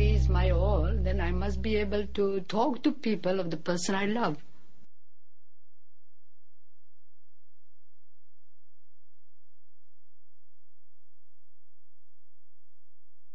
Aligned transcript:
is 0.00 0.28
my 0.28 0.50
all, 0.50 0.90
then 0.92 1.20
I 1.20 1.30
must 1.30 1.62
be 1.62 1.76
able 1.76 2.06
to 2.14 2.40
talk 2.42 2.82
to 2.82 2.92
people 2.92 3.40
of 3.40 3.50
the 3.50 3.56
person 3.56 3.94
I 3.94 4.06
love. 4.06 4.36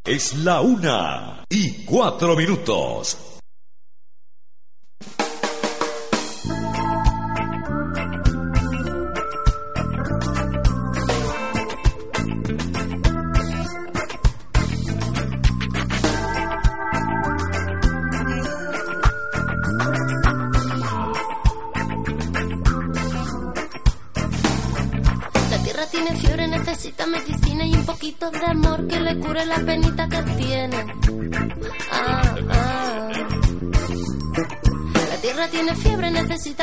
Es 0.04 0.34
la 0.34 0.60
una 0.60 1.44
y 1.50 1.84
cuatro 1.84 2.36
minutos. 2.36 3.35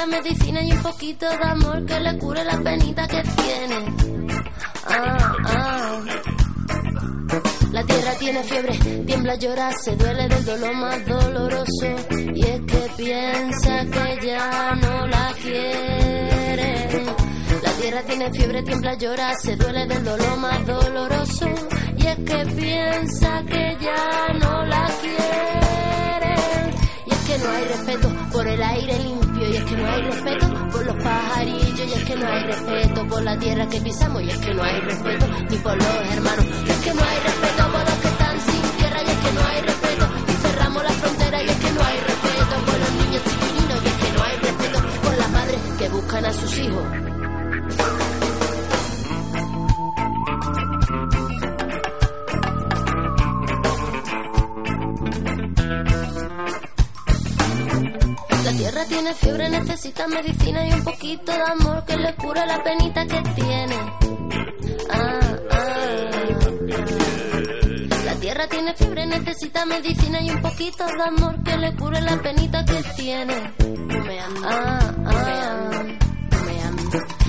Medicina 0.06 0.64
y 0.64 0.72
un 0.72 0.82
poquito 0.82 1.30
de 1.30 1.44
amor 1.44 1.86
que 1.86 2.00
le 2.00 2.18
cure 2.18 2.44
la 2.44 2.58
penita 2.60 3.08
que 3.08 3.22
tiene. 3.22 3.96
Ah, 4.86 5.36
ah. 5.46 6.00
La 7.72 7.84
tierra 7.84 8.12
tiene 8.20 8.44
fiebre, 8.44 8.78
tiembla, 9.06 9.36
llora, 9.36 9.72
se 9.84 9.96
duele 9.96 10.28
del 10.28 10.46
dolor 10.46 10.76
más 10.76 11.06
doloroso. 11.06 11.96
Y 12.36 12.44
es 12.44 12.62
que 12.62 12.92
piensa 12.98 13.86
que 13.86 14.28
ya 14.28 14.76
no 14.76 15.08
la 15.08 15.34
quieren 15.42 16.24
tierra 17.84 18.02
tiene 18.04 18.32
fiebre, 18.32 18.64
tiembla, 18.64 18.94
llora, 18.94 19.34
se 19.36 19.56
duele 19.58 19.86
del 19.86 20.04
dolor 20.06 20.38
más 20.38 20.66
doloroso. 20.66 21.50
Y 21.98 22.08
es 22.08 22.16
que 22.16 22.46
piensa 22.56 23.44
que 23.46 23.78
ya 23.82 24.34
no 24.40 24.66
la 24.66 24.90
quieren. 25.02 26.13
Es 27.34 27.42
que 27.42 27.48
no 27.48 27.54
hay 27.56 27.66
respeto 27.66 28.10
por 28.32 28.48
el 28.48 28.62
aire 28.62 29.00
limpio. 29.00 29.50
Y 29.50 29.56
es 29.56 29.64
que 29.64 29.76
no 29.76 29.88
hay 29.90 30.02
respeto 30.04 30.70
por 30.72 30.86
los 30.86 30.96
pajarillos. 31.04 31.80
Y 31.80 31.94
es 31.94 32.04
que 32.04 32.16
no 32.16 32.28
hay 32.28 32.44
respeto 32.44 33.08
por 33.08 33.24
la 33.24 33.40
tierra 33.40 33.68
que 33.70 33.82
pisamos. 33.82 34.22
Y 34.22 34.30
es 34.30 34.38
que 34.38 34.54
no 34.54 34.64
hay 34.64 34.80
respeto 34.82 35.26
ni 35.50 35.58
por 35.58 35.76
los 35.76 35.96
hermanos. 36.12 36.46
Y 36.46 36.70
es 36.70 36.78
que 36.78 36.94
no 36.94 37.02
hay 37.02 37.20
respeto 37.20 37.72
por 37.72 37.80
los 37.80 37.98
que 38.02 38.08
están 38.08 38.40
sin 38.42 38.62
tierra. 38.78 39.02
Y 39.02 39.10
es 39.10 39.18
que 39.18 39.32
no 39.34 39.48
hay 39.48 39.62
respeto. 39.62 40.06
Y 40.28 40.48
cerramos 40.48 40.84
la 40.84 40.90
frontera. 40.90 41.44
Y 41.44 41.50
es 41.50 41.58
que 41.58 41.72
no 41.72 41.82
hay 41.84 41.98
respeto 41.98 42.56
por 42.66 42.80
los 42.80 42.92
niños 43.02 43.24
chiquininos. 43.24 43.84
Y 43.84 43.88
es 43.88 43.94
que 43.94 44.18
no 44.18 44.24
hay 44.24 44.38
respeto 44.38 44.80
por 45.02 45.18
las 45.18 45.32
madres 45.32 45.62
que 45.80 45.90
buscan 45.90 46.26
a 46.26 46.34
sus 46.34 46.58
hijos. 46.60 47.13
Tiene 58.82 59.14
fiebre, 59.14 59.50
necesita 59.50 60.08
medicina 60.08 60.68
y 60.68 60.74
un 60.74 60.84
poquito 60.84 61.32
de 61.32 61.44
amor 61.44 61.86
que 61.86 61.96
le 61.96 62.16
cure 62.16 62.46
la 62.46 62.64
penita 62.64 63.06
que 63.06 63.22
tiene. 63.36 63.76
Ah, 64.90 65.20
ah. 65.52 66.12
La 68.06 68.16
tierra 68.16 68.48
tiene 68.48 68.74
fiebre, 68.74 69.06
necesita 69.06 69.66
medicina 69.66 70.22
y 70.22 70.32
un 70.32 70.42
poquito 70.42 70.86
de 70.86 71.04
amor 71.04 71.44
que 71.44 71.58
le 71.58 71.76
cure 71.76 72.02
la 72.02 72.22
penita 72.22 72.66
que 72.66 72.84
tiene. 72.96 73.54
Ah, 74.44 74.94
ah. 75.06 75.70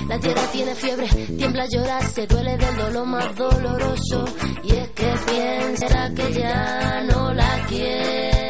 La 0.07 0.19
tierra 0.19 0.41
tiene 0.51 0.75
fiebre, 0.75 1.07
tiembla, 1.07 1.65
llora, 1.67 2.01
se 2.01 2.27
duele 2.27 2.57
del 2.57 2.75
dolor 2.77 3.05
más 3.05 3.35
doloroso. 3.35 4.25
Y 4.63 4.71
es 4.71 4.89
que 4.89 5.13
piensa 5.27 6.11
que 6.15 6.33
ya 6.33 7.03
no 7.03 7.33
la 7.33 7.65
quiere. 7.67 8.44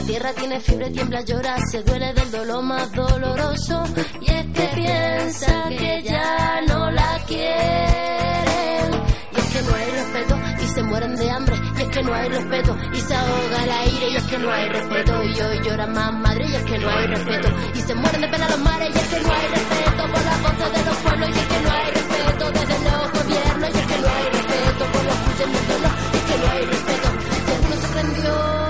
La 0.00 0.06
tierra 0.06 0.32
tiene 0.32 0.58
fiebre, 0.60 0.90
tiembla, 0.90 1.20
llora, 1.20 1.56
se 1.70 1.82
duele 1.82 2.14
del 2.14 2.30
dolor 2.30 2.62
más 2.62 2.90
doloroso. 2.90 3.84
Y 4.22 4.30
es 4.30 4.46
que 4.46 4.70
piensa 4.74 5.68
que 5.68 6.02
ya 6.02 6.62
no 6.66 6.90
la 6.90 7.18
quieren. 7.26 8.90
Y 9.30 9.38
es 9.38 9.44
que 9.44 9.62
no 9.62 9.74
hay 9.74 9.90
respeto 9.90 10.38
y 10.64 10.68
se 10.68 10.82
mueren 10.84 11.16
de 11.16 11.30
hambre. 11.30 11.56
Y 11.76 11.82
es 11.82 11.88
que 11.88 12.02
no 12.02 12.14
hay 12.14 12.28
respeto 12.30 12.78
y 12.94 12.96
se 12.96 13.14
ahoga 13.14 13.62
el 13.62 13.70
aire. 13.70 14.10
Y 14.10 14.16
es 14.16 14.22
que 14.22 14.38
no 14.38 14.50
hay 14.50 14.68
respeto 14.70 15.22
y 15.22 15.40
hoy 15.42 15.60
llora 15.64 15.86
más 15.86 16.12
madre. 16.14 16.46
Y 16.48 16.54
es 16.54 16.62
que 16.62 16.78
no 16.78 16.88
hay 16.88 17.06
respeto 17.06 17.48
y 17.74 17.80
se 17.82 17.94
mueren 17.94 18.20
de 18.22 18.28
pena 18.28 18.48
los 18.48 18.58
mares. 18.58 18.88
Y 18.88 18.98
es 18.98 19.06
que 19.06 19.20
no 19.20 19.32
hay 19.34 19.48
respeto 19.48 20.12
por 20.12 20.24
las 20.24 20.42
voces 20.42 20.72
de 20.72 20.84
los 20.90 20.96
pueblos. 20.96 21.28
Y 21.28 21.38
es 21.38 21.46
que 21.46 21.60
no 21.60 21.70
hay 21.72 21.90
respeto 21.90 22.50
desde 22.52 22.90
los 22.90 23.12
gobiernos. 23.12 23.68
Y 23.68 23.78
es 23.78 23.86
que 23.86 23.98
no 24.00 24.08
hay 24.08 24.24
respeto 24.32 24.84
por 24.92 25.04
los 25.04 25.14
escuchen 25.14 25.52
del 25.52 25.66
dolor. 25.68 25.92
Y 26.10 26.16
es 26.16 26.24
que 26.24 26.38
no 26.38 26.50
hay 26.52 26.64
respeto. 26.64 27.08
Y 27.50 27.68
no 27.68 27.80
se 27.82 27.88
prendió. 27.92 28.69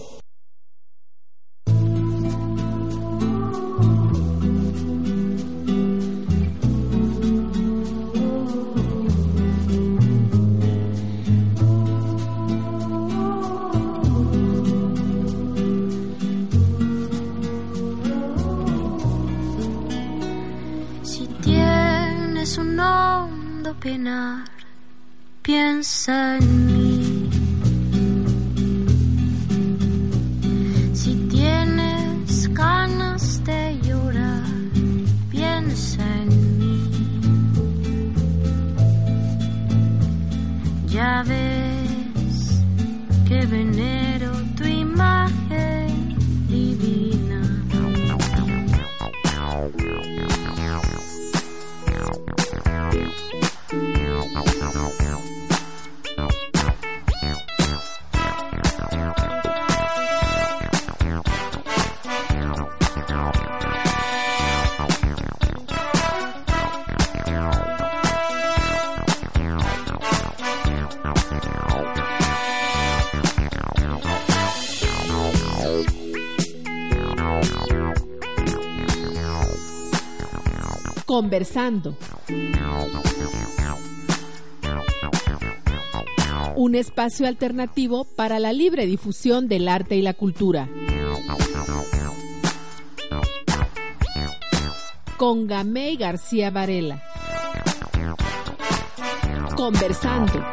piensa 25.41 26.37
en 26.37 26.65
mí. 26.67 27.29
Si 30.93 31.15
tienes 31.29 32.53
ganas 32.53 33.43
de 33.43 33.79
llorar, 33.83 34.43
piensa 35.29 36.03
en 36.23 36.57
mí. 36.59 36.79
Ya 40.87 41.23
ves 41.23 42.63
que 43.27 43.45
veneno. 43.45 44.10
Conversando. 81.21 81.95
Un 86.55 86.73
espacio 86.73 87.27
alternativo 87.27 88.05
para 88.05 88.39
la 88.39 88.53
libre 88.53 88.87
difusión 88.87 89.47
del 89.47 89.67
arte 89.67 89.95
y 89.95 90.01
la 90.01 90.15
cultura. 90.15 90.67
Con 95.17 95.45
Gamey 95.45 95.95
García 95.95 96.49
Varela. 96.49 97.03
Conversando. 99.55 100.43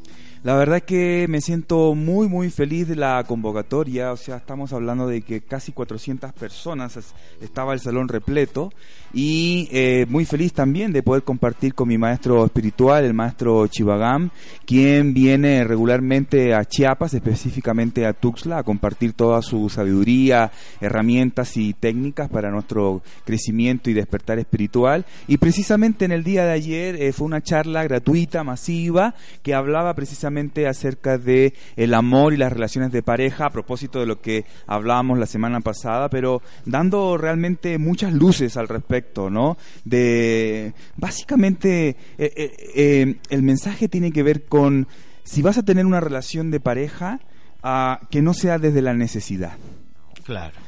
La 0.45 0.55
verdad 0.55 0.81
que 0.81 1.27
me 1.29 1.41
siento 1.41 1.97
muy 1.97 2.29
muy 2.29 2.49
feliz 2.51 2.87
de 2.87 2.95
la 2.95 3.25
convocatoria, 3.27 4.13
o 4.13 4.17
sea, 4.17 4.37
estamos 4.37 4.73
hablando 4.73 5.09
de 5.09 5.23
que 5.23 5.41
casi 5.41 5.73
400 5.73 6.33
personas 6.33 6.97
estaba 7.41 7.75
el 7.75 7.81
salón 7.81 8.07
repleto 8.07 8.73
y 9.13 9.69
eh, 9.73 10.07
muy 10.09 10.25
feliz 10.25 10.53
también 10.53 10.93
de 10.93 11.03
poder 11.03 11.25
compartir 11.25 11.75
con 11.75 11.89
mi 11.89 11.99
maestro 11.99 12.45
espiritual, 12.45 13.05
el 13.05 13.15
maestro 13.15 13.67
Chivagam, 13.67 14.31
quien 14.65 15.13
viene 15.13 15.65
regularmente 15.65 16.55
a 16.55 16.65
Chiapas, 16.65 17.15
específicamente 17.15 18.07
a 18.07 18.13
Tuxtla, 18.13 18.59
a 18.59 18.63
compartir 18.63 19.15
toda 19.15 19.43
su 19.43 19.69
sabiduría, 19.69 20.53
herramientas 20.81 21.57
y 21.57 21.75
técnicas 21.75 22.29
para 22.29 22.51
nuestro 22.51 23.03
crecimiento 23.25 23.91
y 23.91 23.95
despertar 23.95 24.39
espiritual. 24.39 25.05
Y 25.27 25.39
precisamente 25.39 26.05
en 26.05 26.13
el 26.13 26.23
día 26.23 26.45
de 26.45 26.53
ayer 26.53 26.95
eh, 27.03 27.13
fue 27.13 27.27
una 27.27 27.43
charla 27.43 27.83
gratuita, 27.83 28.45
masiva, 28.45 29.15
que 29.43 29.55
hablaba 29.55 29.95
precisamente 29.95 30.29
acerca 30.67 31.19
de 31.19 31.55
el 31.77 31.95
amor 31.95 32.33
y 32.33 32.37
las 32.37 32.53
relaciones 32.53 32.93
de 32.93 33.03
pareja 33.03 33.47
a 33.47 33.51
propósito 33.51 34.01
de 34.01 34.07
lo 34.07 34.21
que 34.21 34.45
hablábamos 34.67 35.19
la 35.19 35.27
semana 35.27 35.61
pasada, 35.61 36.09
pero 36.09 36.43
dando 36.65 37.17
realmente 37.17 37.79
muchas 37.79 38.13
luces 38.13 38.57
al 38.57 38.69
respecto, 38.69 39.31
¿no? 39.31 39.57
De 39.85 40.75
básicamente 40.97 41.89
eh, 41.89 41.97
eh, 42.19 42.53
eh, 42.75 43.15
el 43.31 43.43
mensaje 43.43 43.89
tiene 43.89 44.13
que 44.13 44.23
ver 44.23 44.45
con 44.45 44.87
si 45.25 45.43
vas 45.43 45.59
a 45.59 45.63
tener 45.63 45.87
una 45.87 46.01
relación 46.01 46.51
de 46.51 46.61
pareja 46.61 47.21
ah, 47.63 48.01
que 48.11 48.23
no 48.23 48.35
sea 48.35 48.59
desde 48.59 48.83
la 48.83 48.95
necesidad. 48.95 49.53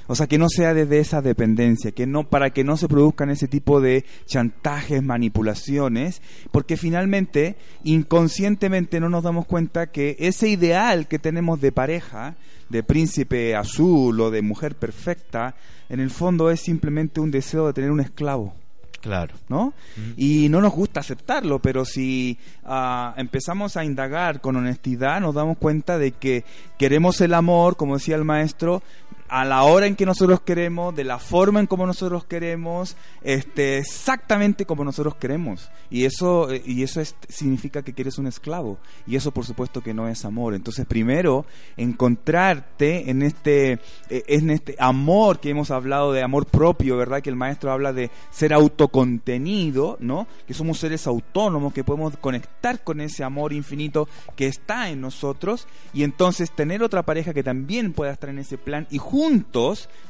O 0.07 0.15
sea, 0.15 0.27
que 0.27 0.39
no 0.39 0.49
sea 0.49 0.75
desde 0.75 0.99
esa 0.99 1.23
dependencia, 1.23 1.93
que 1.93 2.07
no 2.07 2.25
para 2.25 2.51
que 2.51 2.65
no 2.65 2.77
se 2.77 2.89
produzcan 2.89 3.31
ese 3.31 3.49
tipo 3.49 3.81
de 3.81 4.05
chantajes, 4.27 5.03
manipulaciones, 5.03 6.23
porque 6.51 6.77
finalmente 6.77 7.57
inconscientemente 7.85 9.01
no 9.01 9.09
nos 9.09 9.23
damos 9.23 9.47
cuenta 9.47 9.89
que 9.89 10.17
ese 10.19 10.49
ideal 10.49 11.09
que 11.09 11.19
tenemos 11.19 11.61
de 11.61 11.73
pareja, 11.73 12.37
de 12.69 12.83
príncipe 12.83 13.55
azul 13.55 14.21
o 14.21 14.31
de 14.31 14.43
mujer 14.43 14.77
perfecta, 14.77 15.55
en 15.89 16.01
el 16.01 16.11
fondo 16.11 16.51
es 16.51 16.61
simplemente 16.61 17.21
un 17.21 17.31
deseo 17.31 17.67
de 17.67 17.73
tener 17.73 17.91
un 17.91 18.01
esclavo. 18.01 18.55
Claro. 19.01 19.35
¿No? 19.49 19.73
Y 20.17 20.49
no 20.51 20.61
nos 20.61 20.73
gusta 20.73 21.01
aceptarlo, 21.01 21.59
pero 21.59 21.85
si 21.85 22.39
ah, 22.65 23.15
empezamos 23.17 23.77
a 23.77 23.85
indagar 23.85 24.41
con 24.41 24.57
honestidad, 24.57 25.21
nos 25.21 25.35
damos 25.35 25.57
cuenta 25.57 25.99
de 25.99 26.13
que 26.13 26.45
queremos 26.79 27.21
el 27.23 27.33
amor, 27.33 27.77
como 27.77 27.97
decía 27.97 28.17
el 28.17 28.25
maestro, 28.25 28.83
a 29.31 29.45
la 29.45 29.63
hora 29.63 29.87
en 29.87 29.95
que 29.95 30.05
nosotros 30.05 30.41
queremos, 30.41 30.95
de 30.95 31.05
la 31.05 31.21
forma 31.21 31.61
en 31.61 31.69
como 31.69 31.87
nosotros 31.87 32.25
queremos, 32.25 32.97
este, 33.23 33.79
exactamente 33.79 34.67
como 34.67 34.83
nosotros 34.83 35.15
queremos. 35.15 35.71
Y 35.89 36.05
eso, 36.05 36.51
eh, 36.51 36.63
y 36.67 36.83
eso 36.83 37.01
significa 37.29 37.83
que 37.83 37.95
quieres 37.95 38.19
un 38.19 38.27
esclavo. 38.27 38.79
Y 39.07 39.15
eso 39.15 39.31
por 39.31 39.47
supuesto 39.47 39.83
que 39.83 39.95
no 39.95 40.09
es 40.09 40.25
amor. 40.25 40.55
Entonces 40.55 40.85
primero, 40.85 41.47
encontrarte 41.77 43.09
en 43.09 43.23
este, 43.23 43.75
eh, 44.09 44.25
en 44.27 44.51
este 44.51 44.75
amor 44.81 45.39
que 45.39 45.51
hemos 45.51 45.71
hablado 45.71 46.13
de 46.13 46.23
amor 46.23 46.47
propio, 46.47 46.97
¿verdad? 46.97 47.23
Que 47.23 47.31
el 47.31 47.37
maestro 47.37 47.71
habla 47.71 47.93
de 47.93 48.11
ser 48.31 48.53
autocontenido, 48.53 49.97
¿no? 50.01 50.27
Que 50.49 50.55
somos 50.55 50.79
seres 50.79 51.07
autónomos, 51.07 51.73
que 51.73 51.85
podemos 51.85 52.17
conectar 52.17 52.83
con 52.83 53.01
ese 53.01 53.23
amor 53.23 53.53
infinito 53.53 54.09
que 54.35 54.49
está 54.49 54.91
en 54.91 55.01
nosotros. 55.01 55.69
Y 55.93 56.03
entonces 56.03 56.51
tener 56.51 56.83
otra 56.83 57.05
pareja 57.05 57.33
que 57.33 57.45
también 57.45 57.93
pueda 57.93 58.11
estar 58.11 58.31
en 58.31 58.41
ese 58.41 58.59
plan 58.59 58.89
y 58.91 58.99
juntos, 58.99 59.20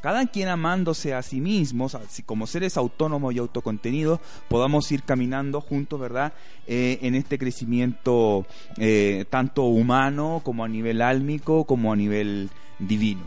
cada 0.00 0.26
quien 0.26 0.48
amándose 0.48 1.14
a 1.14 1.22
sí 1.22 1.40
mismos, 1.40 1.96
como 2.26 2.46
seres 2.46 2.76
autónomos 2.76 3.34
y 3.34 3.38
autocontenidos, 3.38 4.20
podamos 4.48 4.90
ir 4.92 5.02
caminando 5.02 5.60
juntos, 5.60 6.00
¿verdad? 6.00 6.32
Eh, 6.66 6.98
en 7.02 7.14
este 7.14 7.38
crecimiento 7.38 8.46
eh, 8.78 9.24
tanto 9.30 9.64
humano 9.64 10.40
como 10.44 10.64
a 10.64 10.68
nivel 10.68 11.02
álmico, 11.02 11.64
como 11.64 11.92
a 11.92 11.96
nivel 11.96 12.50
divino. 12.78 13.22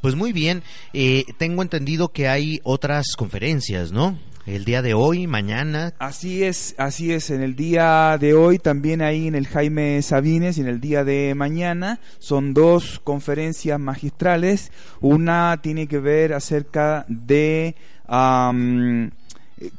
Pues 0.00 0.14
muy 0.14 0.32
bien, 0.32 0.62
eh, 0.92 1.24
tengo 1.38 1.62
entendido 1.62 2.08
que 2.08 2.28
hay 2.28 2.60
otras 2.62 3.16
conferencias, 3.16 3.92
¿no? 3.92 4.18
El 4.54 4.64
día 4.64 4.80
de 4.80 4.94
hoy, 4.94 5.26
mañana. 5.26 5.92
Así 5.98 6.42
es, 6.42 6.74
así 6.78 7.12
es. 7.12 7.28
En 7.30 7.42
el 7.42 7.54
día 7.54 8.16
de 8.18 8.32
hoy, 8.32 8.58
también 8.58 9.02
ahí 9.02 9.26
en 9.26 9.34
el 9.34 9.46
Jaime 9.46 10.00
Sabines 10.00 10.56
y 10.56 10.62
en 10.62 10.68
el 10.68 10.80
día 10.80 11.04
de 11.04 11.34
mañana, 11.34 12.00
son 12.18 12.54
dos 12.54 12.98
conferencias 13.04 13.78
magistrales. 13.78 14.72
Una 15.00 15.60
tiene 15.62 15.86
que 15.86 15.98
ver 15.98 16.32
acerca 16.32 17.04
de 17.08 17.76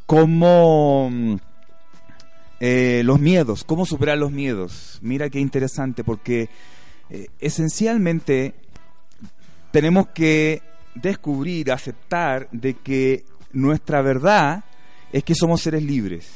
cómo 0.06 1.10
eh, 2.60 3.02
los 3.04 3.20
miedos, 3.20 3.64
cómo 3.64 3.88
superar 3.88 4.20
los 4.20 4.32
miedos. 4.32 5.00
Mira 5.02 5.32
qué 5.32 5.40
interesante, 5.40 6.04
porque 6.04 6.50
eh, 7.10 7.28
esencialmente 7.40 8.54
tenemos 9.72 10.10
que 10.10 10.62
descubrir, 10.94 11.72
aceptar 11.72 12.48
de 12.52 12.76
que 12.76 13.26
nuestra 13.52 14.02
verdad 14.02 14.64
es 15.12 15.24
que 15.24 15.36
somos 15.36 15.62
seres 15.62 15.84
libres. 15.84 16.30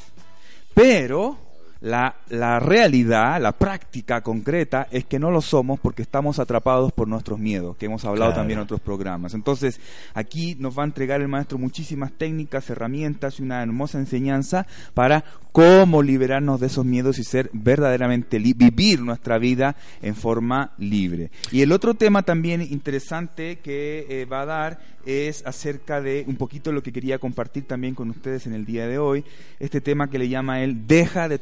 Pero 0.73 1.37
La, 1.83 2.15
la 2.29 2.61
realidad, 2.61 3.41
la 3.41 3.51
práctica 3.51 4.21
concreta 4.21 4.87
es 4.89 5.03
que 5.03 5.19
no 5.19 5.31
lo 5.31 5.41
somos 5.41 5.81
porque 5.81 6.01
estamos 6.01 6.39
atrapados 6.39 6.93
por 6.93 7.09
nuestros 7.09 7.39
miedos, 7.39 7.75
que 7.75 7.87
hemos 7.87 8.05
hablado 8.05 8.31
Claro. 8.31 8.39
también 8.39 8.59
en 8.59 8.63
otros 8.63 8.79
programas. 8.79 9.33
Entonces, 9.33 9.81
aquí 10.13 10.55
nos 10.59 10.79
va 10.79 10.83
a 10.83 10.85
entregar 10.85 11.19
el 11.19 11.27
maestro 11.27 11.57
muchísimas 11.57 12.13
técnicas, 12.13 12.69
herramientas 12.69 13.37
y 13.39 13.43
una 13.43 13.61
hermosa 13.61 13.99
enseñanza 13.99 14.65
para 14.93 15.25
cómo 15.51 16.01
liberarnos 16.01 16.59
de 16.61 16.67
esos 16.67 16.85
miedos 16.85 17.19
y 17.19 17.23
ser 17.25 17.49
verdaderamente 17.53 18.39
vivir 18.39 19.01
nuestra 19.01 19.37
vida 19.37 19.75
en 20.01 20.15
forma 20.15 20.71
libre. 20.77 21.31
Y 21.51 21.61
el 21.61 21.71
otro 21.73 21.93
tema 21.95 22.23
también 22.23 22.61
interesante 22.61 23.59
que 23.59 24.05
eh, 24.09 24.25
va 24.25 24.41
a 24.41 24.45
dar 24.45 24.79
es 25.05 25.45
acerca 25.45 26.01
de 26.01 26.23
un 26.27 26.37
poquito 26.37 26.71
lo 26.71 26.81
que 26.81 26.93
quería 26.93 27.19
compartir 27.19 27.65
también 27.65 27.93
con 27.93 28.09
ustedes 28.09 28.47
en 28.47 28.53
el 28.53 28.65
día 28.65 28.87
de 28.87 28.97
hoy, 28.97 29.25
este 29.59 29.81
tema 29.81 30.09
que 30.09 30.17
le 30.17 30.29
llama 30.29 30.63
él 30.63 30.87
deja 30.87 31.27
de 31.27 31.39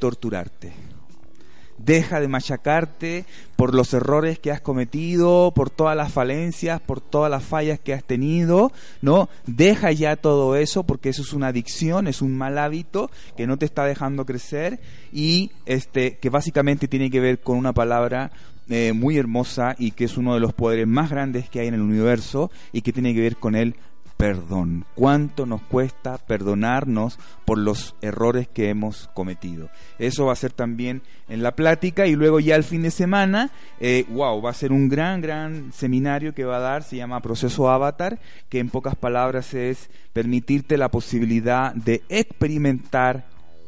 Deja 1.78 2.20
de 2.20 2.28
machacarte 2.28 3.26
por 3.56 3.74
los 3.74 3.94
errores 3.94 4.38
que 4.38 4.52
has 4.52 4.62
cometido, 4.62 5.52
por 5.56 5.70
todas 5.70 5.98
las 5.98 6.12
falencias, 6.12 6.80
por 6.80 7.02
todas 7.02 7.32
las 7.32 7.44
fallas 7.44 7.80
que 7.80 7.94
has 7.94 8.04
tenido, 8.04 8.72
¿no? 9.02 9.30
Deja 9.48 9.92
ya 9.92 10.16
todo 10.16 10.56
eso 10.56 10.84
porque 10.84 11.10
eso 11.10 11.24
es 11.24 11.34
una 11.34 11.48
adicción, 11.48 12.08
es 12.08 12.22
un 12.22 12.38
mal 12.38 12.60
hábito 12.60 13.10
que 13.36 13.48
no 13.48 13.58
te 13.58 13.66
está 13.66 13.84
dejando 13.84 14.26
crecer 14.26 14.80
y 15.12 15.52
este 15.66 16.18
que 16.18 16.30
básicamente 16.30 16.88
tiene 16.88 17.10
que 17.10 17.20
ver 17.20 17.40
con 17.40 17.58
una 17.58 17.74
palabra 17.74 18.32
eh, 18.70 18.94
muy 18.94 19.18
hermosa 19.18 19.76
y 19.78 19.92
que 19.92 20.06
es 20.06 20.18
uno 20.18 20.36
de 20.36 20.40
los 20.40 20.54
poderes 20.54 20.88
más 20.88 21.10
grandes 21.10 21.50
que 21.50 21.60
hay 21.60 21.68
en 21.68 21.74
el 21.74 21.82
universo 21.82 22.52
y 22.72 22.84
que 22.84 22.94
tiene 22.94 23.14
que 23.14 23.22
ver 23.22 23.38
con 23.38 23.56
el 23.56 23.76
perdón. 24.22 24.86
¿Cuánto 24.94 25.48
nos 25.48 25.63
cuesta 25.63 26.20
perdonarnos 26.20 27.18
por 27.44 27.58
los 27.58 27.96
errores 28.04 28.48
que 28.48 28.70
hemos 28.70 29.10
cometido? 29.16 29.72
Eso 29.98 30.28
va 30.28 30.34
a 30.34 30.36
ser 30.36 30.54
también 30.54 31.01
en 31.28 31.42
la 31.42 31.56
plática 31.56 32.06
y 32.06 32.16
luego 32.16 32.40
ya 32.40 32.56
el 32.56 32.63
fin 32.63 32.84
de 32.84 32.92
semana, 32.92 33.50
eh, 33.80 34.06
wow, 34.10 34.40
va 34.40 34.51
a 34.51 34.54
ser 34.54 34.74
un 34.74 34.90
gran, 34.90 35.22
gran 35.22 35.74
seminario 35.74 36.36
que 36.36 36.46
va 36.46 36.58
a 36.58 36.60
dar, 36.60 36.84
se 36.84 36.98
llama 36.98 37.20
Proceso 37.22 37.68
Avatar, 37.72 38.20
que 38.48 38.60
en 38.60 38.70
pocas 38.70 38.96
palabras 38.96 39.56
es 39.56 39.90
permitirte 40.13 40.78
la 40.78 40.90
posibilidad 40.90 41.74
de 41.74 42.04
experimentar 42.08 43.25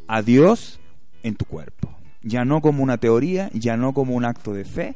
a 0.07 0.21
Dios 0.21 0.79
en 1.23 1.33
tu 1.33 1.45
cuerpo. 1.45 1.89
Ya 2.21 2.45
no 2.45 2.61
como 2.61 2.83
una 2.83 2.99
teoría, 2.99 3.49
ya 3.53 3.75
no 3.75 3.93
como 3.93 4.13
un 4.13 4.23
acto 4.23 4.53
de 4.53 4.65
fe, 4.65 4.93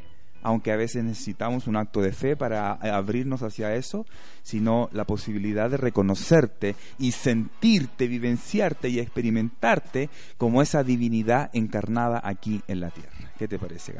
aunque 0.47 0.71
a 0.71 0.77
veces 0.77 1.03
necesitamos 1.03 1.67
un 1.67 1.75
acto 1.75 2.01
de 2.01 2.13
fe 2.13 2.37
para 2.37 2.71
abrirnos 2.71 3.43
hacia 3.43 3.75
eso, 3.75 4.05
sino 4.43 4.87
la 4.93 5.03
posibilidad 5.03 5.69
de 5.69 5.75
reconocerte 5.75 6.77
y 6.97 7.11
sentirte, 7.11 8.07
vivenciarte 8.07 8.87
y 8.87 8.99
experimentarte 8.99 10.09
como 10.37 10.61
esa 10.61 10.85
divinidad 10.85 11.49
encarnada 11.51 12.21
aquí 12.23 12.61
en 12.69 12.79
la 12.79 12.91
tierra. 12.91 13.16
¿Qué 13.37 13.47
te 13.47 13.59
parece? 13.59 13.93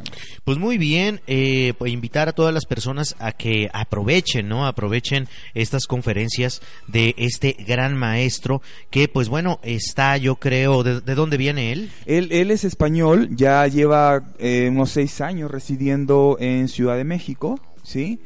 Pues 0.44 0.58
muy 0.58 0.77
bien, 0.77 1.22
eh, 1.27 1.74
pues 1.77 1.91
invitar 1.91 2.27
a 2.27 2.34
todas 2.34 2.53
las 2.53 2.65
personas 2.65 3.15
a 3.20 3.32
que 3.32 3.70
aprovechen, 3.72 4.48
¿no? 4.48 4.65
Aprovechen 4.65 5.27
estas 5.53 5.86
conferencias 5.86 6.62
de 6.88 7.13
este 7.17 7.56
gran 7.67 7.96
maestro 7.96 8.62
que, 8.89 9.08
pues 9.08 9.29
bueno, 9.29 9.60
está, 9.63 10.17
yo 10.17 10.36
creo, 10.36 10.84
¿de, 10.84 11.01
de 11.01 11.15
dónde 11.15 11.38
viene 11.38 11.72
él? 11.72 11.91
Él, 12.06 12.29
él 12.32 12.51
es 12.51 12.63
español, 12.63 13.29
ya 13.36 13.67
lleva 13.67 14.34
eh, 14.39 14.70
unos 14.72 14.91
seis 14.91 15.22
años 15.22 15.51
residiendo 15.51 16.38
en 16.39 16.67
Ciudad 16.67 16.98
de 16.98 17.03
México, 17.03 17.60
¿sí? 17.84 18.20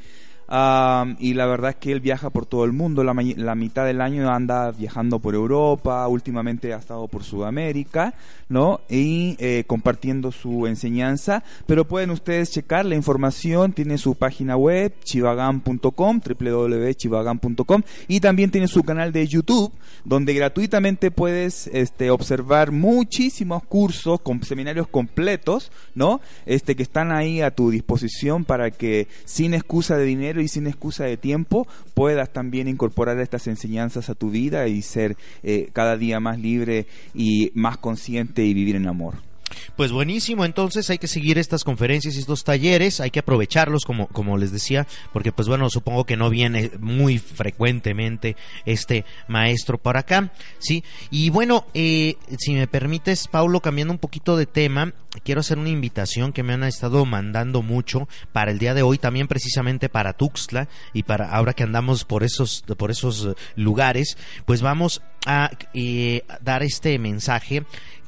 Am, 0.54 1.16
y 1.18 1.34
la 1.34 1.46
verdad 1.46 1.70
es 1.70 1.76
que 1.78 1.94
él 1.94 2.02
viaja 2.02 2.30
por 2.30 2.46
todo 2.46 2.66
el 2.66 2.74
mundo, 2.74 3.06
la, 3.06 3.16
la 3.38 3.56
mitad 3.56 3.86
del 3.86 4.02
año 4.02 4.30
anda 4.30 4.70
viajando 4.72 5.20
por 5.20 5.34
Europa, 5.34 6.06
últimamente 6.10 6.74
ha 6.74 6.78
estado 6.78 7.08
por 7.08 7.24
Sudamérica, 7.24 8.14
¿no? 8.50 8.82
Y 8.90 9.38
eh, 9.40 9.64
compartiendo 9.66 10.34
su 10.34 10.68
enseñanza, 10.68 11.42
pero 11.68 11.88
pueden 11.88 12.10
ustedes 12.10 12.52
checar 12.52 12.86
la 12.86 12.96
información, 12.96 13.72
tiene 13.72 13.98
su 13.98 14.16
página 14.16 14.58
web, 14.58 14.94
chivagan.com, 15.06 16.20
www.chivagan.com, 16.20 17.84
y 18.10 18.20
también 18.20 18.52
tiene 18.52 18.68
su 18.68 18.84
canal 18.84 19.14
de 19.14 19.26
YouTube, 19.28 19.72
donde 20.04 20.34
gratuitamente 20.34 21.12
puedes 21.12 21.68
este, 21.68 22.12
observar 22.12 22.72
muchísimos 22.74 23.64
cursos, 23.64 24.20
con 24.20 24.44
seminarios 24.44 24.90
completos, 24.90 25.72
¿no? 25.96 26.20
Este, 26.46 26.76
que 26.76 26.84
están 26.84 27.14
ahí 27.14 27.40
a 27.40 27.52
tu 27.52 27.72
disposición 27.72 28.44
para 28.44 28.70
que 28.70 29.08
sin 29.24 29.54
excusa 29.54 29.96
de 29.96 30.04
dinero 30.04 30.41
y 30.42 30.48
sin 30.48 30.68
excusa 30.68 31.06
de 31.06 31.18
tiempo 31.18 31.68
puedas 31.94 32.32
también 32.32 32.68
incorporar 32.68 33.20
estas 33.20 33.48
enseñanzas 33.48 34.10
a 34.10 34.16
tu 34.16 34.30
vida 34.30 34.68
y 34.68 34.82
ser 34.82 35.16
eh, 35.44 35.70
cada 35.74 35.98
día 35.98 36.20
más 36.20 36.40
libre 36.40 36.88
y 37.14 37.52
más 37.54 37.78
consciente 37.78 38.44
y 38.46 38.54
vivir 38.54 38.76
en 38.76 38.88
amor. 38.88 39.31
Pues 39.76 39.92
buenísimo, 39.92 40.46
entonces 40.46 40.90
hay 40.90 40.98
que 40.98 41.08
seguir 41.08 41.38
estas 41.38 41.64
conferencias 41.64 42.16
y 42.16 42.20
estos 42.20 42.44
talleres, 42.44 43.00
hay 43.00 43.12
que 43.12 43.20
aprovecharlos 43.20 43.86
como, 43.86 44.08
como 44.08 44.38
les 44.38 44.52
decía, 44.52 44.88
porque 45.14 45.32
pues 45.32 45.48
bueno, 45.48 45.70
supongo 45.70 46.06
que 46.06 46.18
no 46.18 46.30
viene 46.30 46.72
muy 46.80 47.18
frecuentemente 47.18 48.36
este 48.66 49.06
maestro 49.28 49.78
para 49.78 50.02
acá, 50.02 50.32
¿sí? 50.60 50.84
Y 51.10 51.30
bueno, 51.30 51.66
eh, 51.74 52.16
si 52.38 52.54
me 52.54 52.68
permites, 52.68 53.28
Paulo, 53.28 53.62
cambiando 53.62 53.94
un 53.94 54.00
poquito 54.00 54.38
de 54.38 54.46
tema, 54.46 54.94
quiero 55.24 55.42
hacer 55.42 55.58
una 55.58 55.70
invitación 55.70 56.34
que 56.34 56.44
me 56.44 56.54
han 56.54 56.64
estado 56.64 57.06
mandando 57.06 57.62
mucho 57.62 58.08
para 58.32 58.52
el 58.52 58.60
día 58.60 58.74
de 58.74 58.82
hoy, 58.82 58.98
también 58.98 59.28
precisamente 59.28 59.90
para 59.90 60.14
Tuxtla 60.14 60.68
y 60.94 61.04
para 61.04 61.30
ahora 61.32 61.54
que 61.54 61.64
andamos 61.64 62.06
por 62.06 62.24
esos, 62.24 62.64
por 62.78 62.92
esos 62.92 63.30
lugares, 63.56 64.18
pues 64.46 64.62
vamos 64.62 65.02
a 65.26 65.52
eh, 65.74 66.24
dar 66.42 66.64
este 66.64 66.98
mensaje 66.98 67.64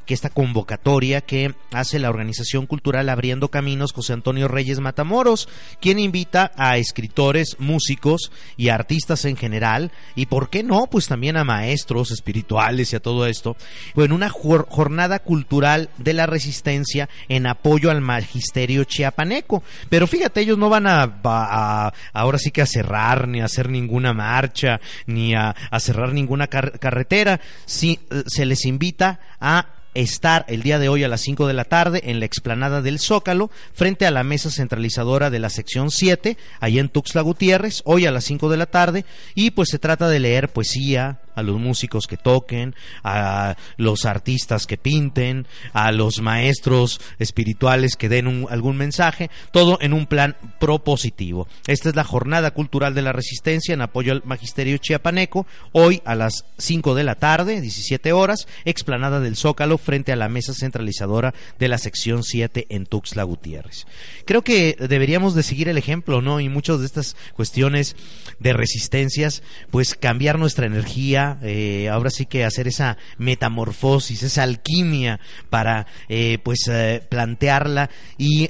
que 0.06 0.14
esta 0.14 0.30
convocatoria 0.30 1.22
que 1.22 1.54
hace 1.72 2.00
la 2.00 2.10
organización 2.10 2.66
cultural 2.68 3.10
Abriendo 3.10 3.50
Caminos 3.50 3.94
José 3.94 4.14
Antonio 4.14 4.48
Reyes 4.48 4.80
Matamoros, 4.80 5.48
quien 5.80 6.00
invita 6.00 6.52
a 6.58 6.78
escritores, 6.78 7.56
músicos 7.60 8.32
y 8.58 8.70
artistas 8.70 9.26
en 9.26 9.38
general, 9.38 9.92
y 10.16 10.26
por 10.28 10.50
qué 10.50 10.64
no, 10.64 10.88
pues 10.88 11.08
también 11.08 11.38
a 11.38 11.44
maestros 11.44 12.12
espirituales 12.12 12.94
y 12.94 12.96
a 12.96 13.00
todo 13.02 13.26
esto, 13.28 13.56
pues 13.94 14.06
en 14.06 14.12
una 14.14 14.30
jor- 14.30 14.68
jornada 14.70 15.20
cultural 15.20 15.90
de 15.98 16.14
la 16.14 16.26
resistencia 16.26 17.10
en 17.30 17.48
apoyo 17.48 17.92
al 17.92 18.02
magisterio 18.02 18.84
chiapaneco. 18.84 19.64
Pero 19.90 20.08
fíjate, 20.08 20.42
ellos 20.42 20.58
no 20.58 20.70
van 20.70 20.88
a, 20.88 21.92
ahora 22.14 22.38
sí 22.38 22.52
que 22.52 22.62
a 22.62 22.66
cerrar, 22.66 23.28
ni 23.28 23.42
a 23.42 23.46
hacer 23.46 23.70
ninguna 23.70 24.14
marcha, 24.14 24.80
ni 25.06 25.34
a, 25.36 25.56
cerrar 25.80 26.14
ninguna 26.14 26.48
car- 26.48 26.80
carretera. 26.80 27.40
Sí, 27.66 28.00
eh, 28.12 28.24
se 28.28 28.46
les 28.46 28.66
invita 28.66 29.20
a 29.40 29.68
estar 29.94 30.46
el 30.48 30.64
día 30.64 30.80
de 30.80 30.90
hoy 30.90 31.04
a 31.04 31.08
las 31.08 31.22
5 31.22 31.48
de 31.48 31.54
la 31.54 31.66
tarde 31.66 32.02
en 32.06 32.20
la 32.20 32.26
explanada 32.26 32.82
del 32.82 33.00
Zócalo, 33.00 33.50
frente 33.74 34.06
a 34.06 34.12
la 34.12 34.24
mesa 34.24 34.50
centralizadora 34.50 35.30
de 35.30 35.40
la 35.40 35.50
sección 35.50 35.92
7, 35.92 36.38
allá 36.60 36.82
en 36.82 36.90
Tuxtla 36.90 37.22
Gutiérrez, 37.22 37.82
hoy 37.86 38.06
a 38.06 38.12
las 38.12 38.26
5 38.26 38.50
de 38.50 38.58
la 38.58 38.66
tarde, 38.66 39.06
y 39.36 39.52
pues 39.52 39.70
se 39.70 39.80
trata 39.80 40.10
de 40.10 40.20
leer 40.20 40.50
poesía, 40.50 41.20
a 41.36 41.42
los 41.44 41.60
músicos 41.60 42.08
que 42.08 42.18
toquen, 42.18 42.76
a 43.04 43.56
los 43.78 44.06
artistas 44.06 44.68
que 44.68 44.78
pinten, 44.78 45.48
a 45.74 45.92
los 45.92 46.22
maestros 46.22 47.00
espirituales 47.20 47.96
que 47.96 48.10
den 48.10 48.28
un- 48.28 48.48
algún 48.50 48.78
mensaje, 48.78 49.30
todo 49.52 49.78
en 49.82 49.94
un 49.94 50.06
plan 50.08 50.36
propositivo. 50.60 51.48
Esta 51.68 51.90
es 51.90 51.96
la 51.96 52.04
Jornada 52.04 52.52
Cultural 52.52 52.94
de 52.94 53.02
la 53.02 53.12
Resistencia 53.14 53.74
en 53.74 53.82
apoyo 53.82 54.12
al 54.12 54.22
Magisterio 54.26 54.78
Chiapaneco, 54.78 55.46
hoy 55.72 56.02
a 56.06 56.16
las 56.16 56.46
5 56.58 56.96
de 56.96 57.04
la 57.04 57.16
tarde, 57.16 57.62
17 57.62 58.12
horas, 58.14 58.48
explanada 58.66 59.20
del 59.20 59.36
Zócalo 59.36 59.78
frente 59.78 60.12
a 60.12 60.16
la 60.16 60.30
mesa 60.30 60.54
centralizadora 60.54 61.34
de 61.60 61.68
la 61.68 61.78
sección 61.78 62.24
7 62.24 62.68
en 62.70 62.86
Tuxtla 62.86 63.24
Gutiérrez. 63.24 63.86
Creo 64.26 64.44
que 64.44 64.76
deberíamos 64.80 65.36
de 65.36 65.44
seguir 65.44 65.70
el 65.70 65.78
ejemplo, 65.78 66.22
¿no? 66.22 66.40
Y 66.40 66.50
muchas 66.50 66.80
de 66.80 66.86
estas 66.86 67.16
cuestiones 67.34 67.96
de 68.40 68.54
resistencias, 68.54 69.44
pues 69.72 69.96
cambiar 69.96 70.40
nuestra 70.40 70.66
energía, 70.66 71.23
eh, 71.42 71.90
ahora 71.90 72.10
sí 72.10 72.26
que 72.26 72.46
hacer 72.46 72.68
esa 72.68 72.98
metamorfosis, 73.18 74.24
esa 74.24 74.44
alquimia 74.44 75.20
para 75.50 75.88
eh, 76.10 76.38
pues 76.44 76.68
eh, 76.70 77.02
plantearla 77.10 77.90
y 78.18 78.50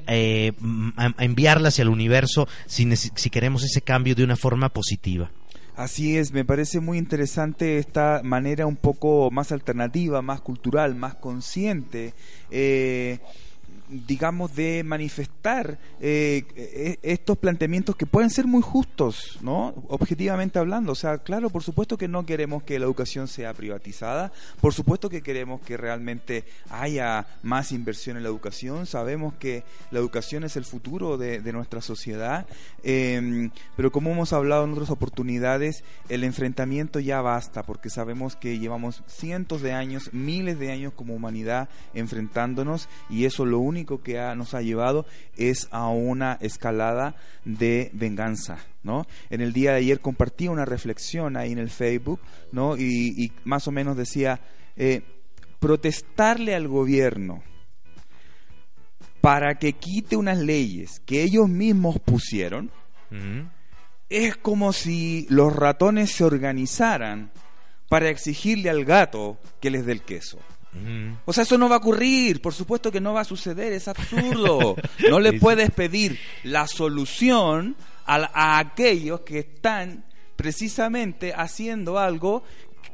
mm, 0.59 0.89
enviarla 1.19 1.69
hacia 1.69 1.83
el 1.83 1.89
universo 1.89 2.47
si, 2.65 2.89
si 2.95 3.29
queremos 3.29 3.63
ese 3.63 3.81
cambio 3.81 4.15
de 4.15 4.23
una 4.23 4.35
forma 4.35 4.69
positiva. 4.69 5.31
Así 5.75 6.17
es, 6.17 6.31
me 6.33 6.45
parece 6.45 6.79
muy 6.79 6.99
interesante 6.99 7.79
esta 7.79 8.21
manera 8.23 8.67
un 8.67 8.75
poco 8.75 9.31
más 9.31 9.51
alternativa, 9.51 10.21
más 10.21 10.39
cultural, 10.41 10.93
más 10.93 11.15
consciente. 11.15 12.13
Digamos, 14.07 14.55
de 14.55 14.83
manifestar 14.83 15.77
eh, 16.01 16.43
eh, 16.55 16.97
estos 17.03 17.37
planteamientos 17.37 17.95
que 17.95 18.05
pueden 18.05 18.29
ser 18.29 18.47
muy 18.47 18.61
justos, 18.61 19.37
¿no? 19.41 19.73
Objetivamente 19.87 20.59
hablando. 20.59 20.91
O 20.91 20.95
sea, 20.95 21.19
claro, 21.19 21.49
por 21.49 21.63
supuesto 21.63 21.97
que 21.97 22.07
no 22.07 22.25
queremos 22.25 22.63
que 22.63 22.79
la 22.79 22.85
educación 22.85 23.27
sea 23.27 23.53
privatizada, 23.53 24.31
por 24.61 24.73
supuesto 24.73 25.09
que 25.09 25.21
queremos 25.21 25.61
que 25.61 25.77
realmente 25.77 26.43
haya 26.69 27.27
más 27.43 27.71
inversión 27.71 28.17
en 28.17 28.23
la 28.23 28.29
educación, 28.29 28.85
sabemos 28.85 29.35
que 29.35 29.63
la 29.91 29.99
educación 29.99 30.43
es 30.43 30.57
el 30.57 30.65
futuro 30.65 31.17
de, 31.17 31.53
nuestra 31.53 31.81
sociedad, 31.81 32.47
eh, 32.83 33.51
pero 33.75 33.91
como 33.91 34.11
hemos 34.11 34.33
hablado 34.33 34.63
en 34.63 34.71
otras 34.71 34.89
oportunidades, 34.89 35.83
el 36.09 36.23
enfrentamiento 36.23 36.99
ya 36.99 37.21
basta, 37.21 37.61
porque 37.61 37.91
sabemos 37.91 38.35
que 38.35 38.57
llevamos 38.57 39.03
cientos 39.05 39.61
de 39.61 39.73
años, 39.73 40.09
miles 40.13 40.57
de 40.57 40.71
años 40.71 40.93
como 40.95 41.13
humanidad 41.13 41.69
enfrentándonos 41.93 42.89
y 43.09 43.25
eso 43.25 43.45
lo 43.45 43.59
único 43.59 43.82
que 43.85 44.19
ha- 44.19 44.35
nos 44.35 44.53
ha 44.53 44.61
llevado 44.61 45.05
es 45.37 45.67
a 45.71 45.87
una 45.87 46.37
escalada 46.41 47.15
de 47.45 47.89
venganza. 47.93 48.57
¿No? 48.83 49.05
En 49.29 49.39
el 49.39 49.53
día 49.53 49.71
de 49.71 49.77
ayer 49.77 49.99
compartí 50.01 50.49
una 50.49 50.65
reflexión 50.65 51.37
ahí 51.37 51.53
en 51.53 51.57
el 51.59 51.69
Facebook, 51.69 52.19
¿no? 52.51 52.75
Y, 52.75 53.13
y 53.17 53.31
más 53.45 53.65
o 53.67 53.71
menos 53.71 53.95
decía, 53.95 54.41
eh, 54.75 55.01
protestarle 55.59 56.53
al 56.53 56.67
gobierno 56.67 57.41
para 59.21 59.55
que 59.55 59.71
quite 59.73 60.17
unas 60.17 60.37
leyes 60.37 60.99
que 61.05 61.23
ellos 61.23 61.47
mismos 61.47 61.97
pusieron, 61.99 62.71
es 64.09 64.35
como 64.37 64.73
si 64.73 65.25
los 65.29 65.55
ratones 65.55 66.11
se 66.11 66.23
organizaran 66.25 67.31
para 67.87 68.09
exigirle 68.09 68.69
al 68.69 68.83
gato 68.85 69.37
que 69.61 69.69
les 69.69 69.85
dé 69.85 69.93
el 69.93 70.01
queso. 70.01 70.39
O 71.25 71.33
sea, 71.33 71.43
eso 71.43 71.57
no 71.57 71.69
va 71.69 71.75
a 71.75 71.79
ocurrir, 71.79 72.41
por 72.41 72.53
supuesto 72.53 72.91
que 72.91 72.99
no 72.99 73.13
va 73.13 73.21
a 73.21 73.25
suceder, 73.25 73.73
es 73.73 73.87
absurdo. 73.87 74.75
No 75.09 75.19
le 75.19 75.33
puedes 75.39 75.71
pedir 75.71 76.19
la 76.43 76.67
solución 76.67 77.75
a, 78.05 78.15
a 78.33 78.59
aquellos 78.59 79.21
que 79.21 79.39
están 79.39 80.03
precisamente 80.35 81.33
haciendo 81.33 81.99
algo 81.99 82.43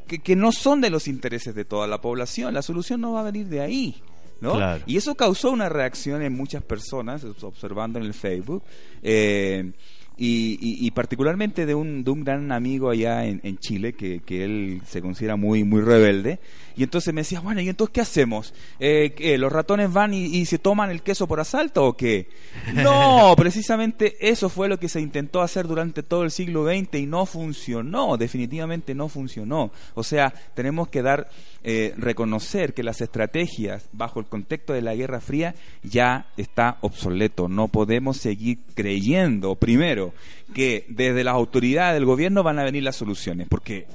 que, 0.07 0.19
que 0.19 0.35
no 0.35 0.51
son 0.51 0.81
de 0.81 0.89
los 0.89 1.07
intereses 1.07 1.55
de 1.55 1.65
toda 1.65 1.87
la 1.87 2.01
población. 2.01 2.53
La 2.53 2.61
solución 2.61 3.01
no 3.01 3.13
va 3.13 3.21
a 3.21 3.23
venir 3.23 3.47
de 3.47 3.61
ahí. 3.61 4.01
¿no? 4.41 4.53
Claro. 4.55 4.83
Y 4.85 4.97
eso 4.97 5.15
causó 5.15 5.51
una 5.51 5.67
reacción 5.69 6.21
en 6.21 6.33
muchas 6.33 6.63
personas, 6.63 7.23
observando 7.41 7.99
en 7.99 8.05
el 8.05 8.13
Facebook. 8.13 8.63
eh, 9.03 9.71
y, 10.19 10.59
y- 10.61 10.85
y 10.85 10.91
particularmente 10.91 11.65
de 11.65 11.73
un, 11.73 12.03
de 12.03 12.11
un 12.11 12.23
gran 12.25 12.51
amigo 12.51 12.89
allá 12.89 13.25
en, 13.25 13.39
en 13.43 13.57
Chile, 13.57 13.93
que, 13.93 14.19
que 14.19 14.43
él 14.43 14.81
se 14.85 15.01
considera 15.01 15.35
muy, 15.37 15.63
muy 15.63 15.81
rebelde. 15.81 16.39
Y 16.75 16.83
entonces 16.83 17.13
me 17.13 17.21
decía, 17.21 17.39
bueno, 17.41 17.59
¿y 17.61 17.67
entonces 17.69 17.93
qué 17.93 18.01
hacemos? 18.01 18.53
Eh, 18.79 19.13
¿qué, 19.15 19.37
¿Los 19.37 19.51
ratones 19.51 19.91
van 19.91 20.13
y, 20.13 20.25
y 20.25 20.45
se 20.45 20.59
toman 20.59 20.91
el 20.91 21.01
queso 21.01 21.27
por 21.27 21.39
asalto 21.39 21.85
o 21.85 21.97
qué? 21.97 22.27
No, 22.73 23.33
precisamente 23.37 24.15
eso 24.29 24.49
fue 24.49 24.67
lo 24.69 24.77
que 24.79 24.89
se 24.89 25.01
intentó 25.01 25.41
hacer 25.41 25.67
durante 25.67 26.03
todo 26.03 26.23
el 26.23 26.31
siglo 26.31 26.65
XX 26.65 26.95
y 26.99 27.05
no 27.05 27.25
funcionó, 27.25 28.17
definitivamente 28.17 28.93
no 28.95 29.07
funcionó. 29.09 29.71
O 29.95 30.03
sea, 30.03 30.33
tenemos 30.53 30.87
que 30.89 31.01
dar, 31.01 31.29
eh, 31.63 31.93
reconocer 31.97 32.73
que 32.73 32.83
las 32.83 33.01
estrategias 33.01 33.89
bajo 33.91 34.19
el 34.19 34.27
contexto 34.27 34.73
de 34.73 34.81
la 34.81 34.95
Guerra 34.95 35.19
Fría 35.19 35.55
ya 35.83 36.27
está 36.37 36.77
obsoleto. 36.81 37.49
No 37.49 37.67
podemos 37.67 38.17
seguir 38.17 38.59
creyendo, 38.75 39.55
primero, 39.55 40.13
que 40.53 40.85
desde 40.87 41.23
las 41.23 41.33
autoridades 41.33 41.95
del 41.95 42.05
gobierno 42.05 42.43
van 42.43 42.59
a 42.59 42.63
venir 42.63 42.83
las 42.83 42.95
soluciones, 42.95 43.47
porque 43.49 43.87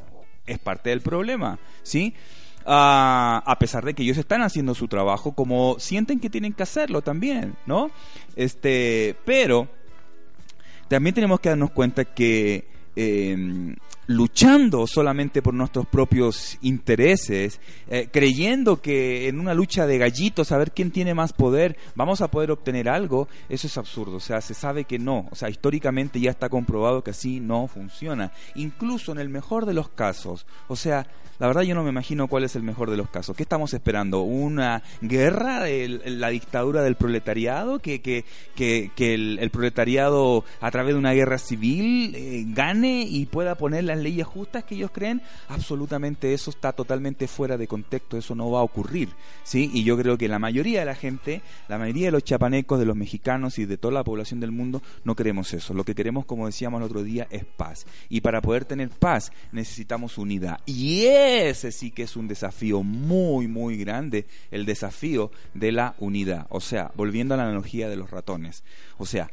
es 0.46 0.58
parte 0.58 0.90
del 0.90 1.00
problema, 1.00 1.58
¿sí? 1.82 2.14
Ah, 2.66 3.42
a 3.44 3.58
pesar 3.58 3.84
de 3.84 3.94
que 3.94 4.02
ellos 4.02 4.16
están 4.16 4.42
haciendo 4.42 4.74
su 4.74 4.88
trabajo 4.88 5.32
como 5.32 5.78
sienten 5.78 6.18
que 6.18 6.30
tienen 6.30 6.54
que 6.54 6.62
hacerlo 6.62 7.02
también, 7.02 7.54
¿no? 7.66 7.90
Este, 8.36 9.16
pero 9.24 9.68
también 10.88 11.14
tenemos 11.14 11.40
que 11.40 11.50
darnos 11.50 11.70
cuenta 11.72 12.04
que 12.04 12.66
eh, 12.96 13.74
luchando 14.06 14.86
solamente 14.86 15.42
por 15.42 15.54
nuestros 15.54 15.86
propios 15.86 16.58
intereses, 16.62 17.60
eh, 17.88 18.08
creyendo 18.12 18.80
que 18.80 19.28
en 19.28 19.40
una 19.40 19.54
lucha 19.54 19.86
de 19.86 19.98
gallitos, 19.98 20.52
a 20.52 20.58
ver 20.58 20.72
quién 20.72 20.90
tiene 20.90 21.14
más 21.14 21.32
poder, 21.32 21.76
vamos 21.94 22.20
a 22.20 22.30
poder 22.30 22.50
obtener 22.50 22.88
algo, 22.88 23.28
eso 23.48 23.66
es 23.66 23.78
absurdo. 23.78 24.16
O 24.16 24.20
sea, 24.20 24.40
se 24.40 24.54
sabe 24.54 24.84
que 24.84 24.98
no. 24.98 25.28
O 25.30 25.34
sea, 25.34 25.48
históricamente 25.48 26.20
ya 26.20 26.30
está 26.30 26.48
comprobado 26.48 27.02
que 27.02 27.10
así 27.10 27.40
no 27.40 27.66
funciona. 27.68 28.32
Incluso 28.54 29.12
en 29.12 29.18
el 29.18 29.28
mejor 29.28 29.66
de 29.66 29.74
los 29.74 29.88
casos. 29.88 30.46
O 30.68 30.76
sea, 30.76 31.06
la 31.38 31.48
verdad 31.48 31.62
yo 31.62 31.74
no 31.74 31.82
me 31.82 31.90
imagino 31.90 32.28
cuál 32.28 32.44
es 32.44 32.54
el 32.54 32.62
mejor 32.62 32.90
de 32.90 32.96
los 32.96 33.10
casos. 33.10 33.36
¿Qué 33.36 33.42
estamos 33.42 33.74
esperando? 33.74 34.22
¿Una 34.22 34.82
guerra 35.00 35.60
de 35.60 35.88
la 36.06 36.28
dictadura 36.28 36.82
del 36.82 36.94
proletariado? 36.94 37.80
¿Que, 37.80 38.00
que, 38.00 38.24
que, 38.54 38.90
que 38.94 39.14
el, 39.14 39.50
proletariado 39.50 40.44
a 40.60 40.70
través 40.70 40.94
de 40.94 40.98
una 40.98 41.12
guerra 41.12 41.38
civil 41.38 42.14
eh, 42.14 42.44
gane 42.48 43.02
y 43.02 43.26
pueda 43.26 43.56
poner 43.56 43.84
las 43.94 44.02
leyes 44.02 44.26
justas 44.26 44.64
que 44.64 44.74
ellos 44.74 44.90
creen? 44.92 45.22
Absolutamente 45.48 46.34
eso 46.34 46.50
está 46.50 46.72
totalmente 46.72 47.28
fuera 47.28 47.56
de 47.56 47.66
contexto, 47.66 48.16
eso 48.16 48.34
no 48.34 48.50
va 48.50 48.60
a 48.60 48.64
ocurrir. 48.64 49.10
¿sí? 49.42 49.70
Y 49.72 49.84
yo 49.84 49.96
creo 49.96 50.18
que 50.18 50.28
la 50.28 50.38
mayoría 50.38 50.80
de 50.80 50.86
la 50.86 50.94
gente, 50.94 51.42
la 51.68 51.78
mayoría 51.78 52.06
de 52.06 52.12
los 52.12 52.24
chapanecos, 52.24 52.78
de 52.78 52.86
los 52.86 52.96
mexicanos 52.96 53.58
y 53.58 53.64
de 53.64 53.76
toda 53.76 53.94
la 53.94 54.04
población 54.04 54.40
del 54.40 54.52
mundo 54.52 54.82
no 55.04 55.14
queremos 55.14 55.52
eso. 55.54 55.74
Lo 55.74 55.84
que 55.84 55.94
queremos, 55.94 56.24
como 56.24 56.46
decíamos 56.46 56.78
el 56.80 56.86
otro 56.86 57.02
día, 57.02 57.26
es 57.30 57.44
paz. 57.44 57.86
Y 58.08 58.20
para 58.20 58.40
poder 58.40 58.64
tener 58.64 58.90
paz 58.90 59.32
necesitamos 59.52 60.18
unidad. 60.18 60.60
Y 60.66 61.04
ese 61.06 61.72
sí 61.72 61.90
que 61.90 62.04
es 62.04 62.16
un 62.16 62.28
desafío 62.28 62.82
muy, 62.82 63.48
muy 63.48 63.76
grande, 63.76 64.26
el 64.50 64.66
desafío 64.66 65.30
de 65.54 65.72
la 65.72 65.94
unidad. 65.98 66.46
O 66.50 66.60
sea, 66.60 66.92
volviendo 66.96 67.34
a 67.34 67.36
la 67.36 67.44
analogía 67.44 67.88
de 67.88 67.96
los 67.96 68.10
ratones. 68.10 68.64
O 68.98 69.06
sea, 69.06 69.30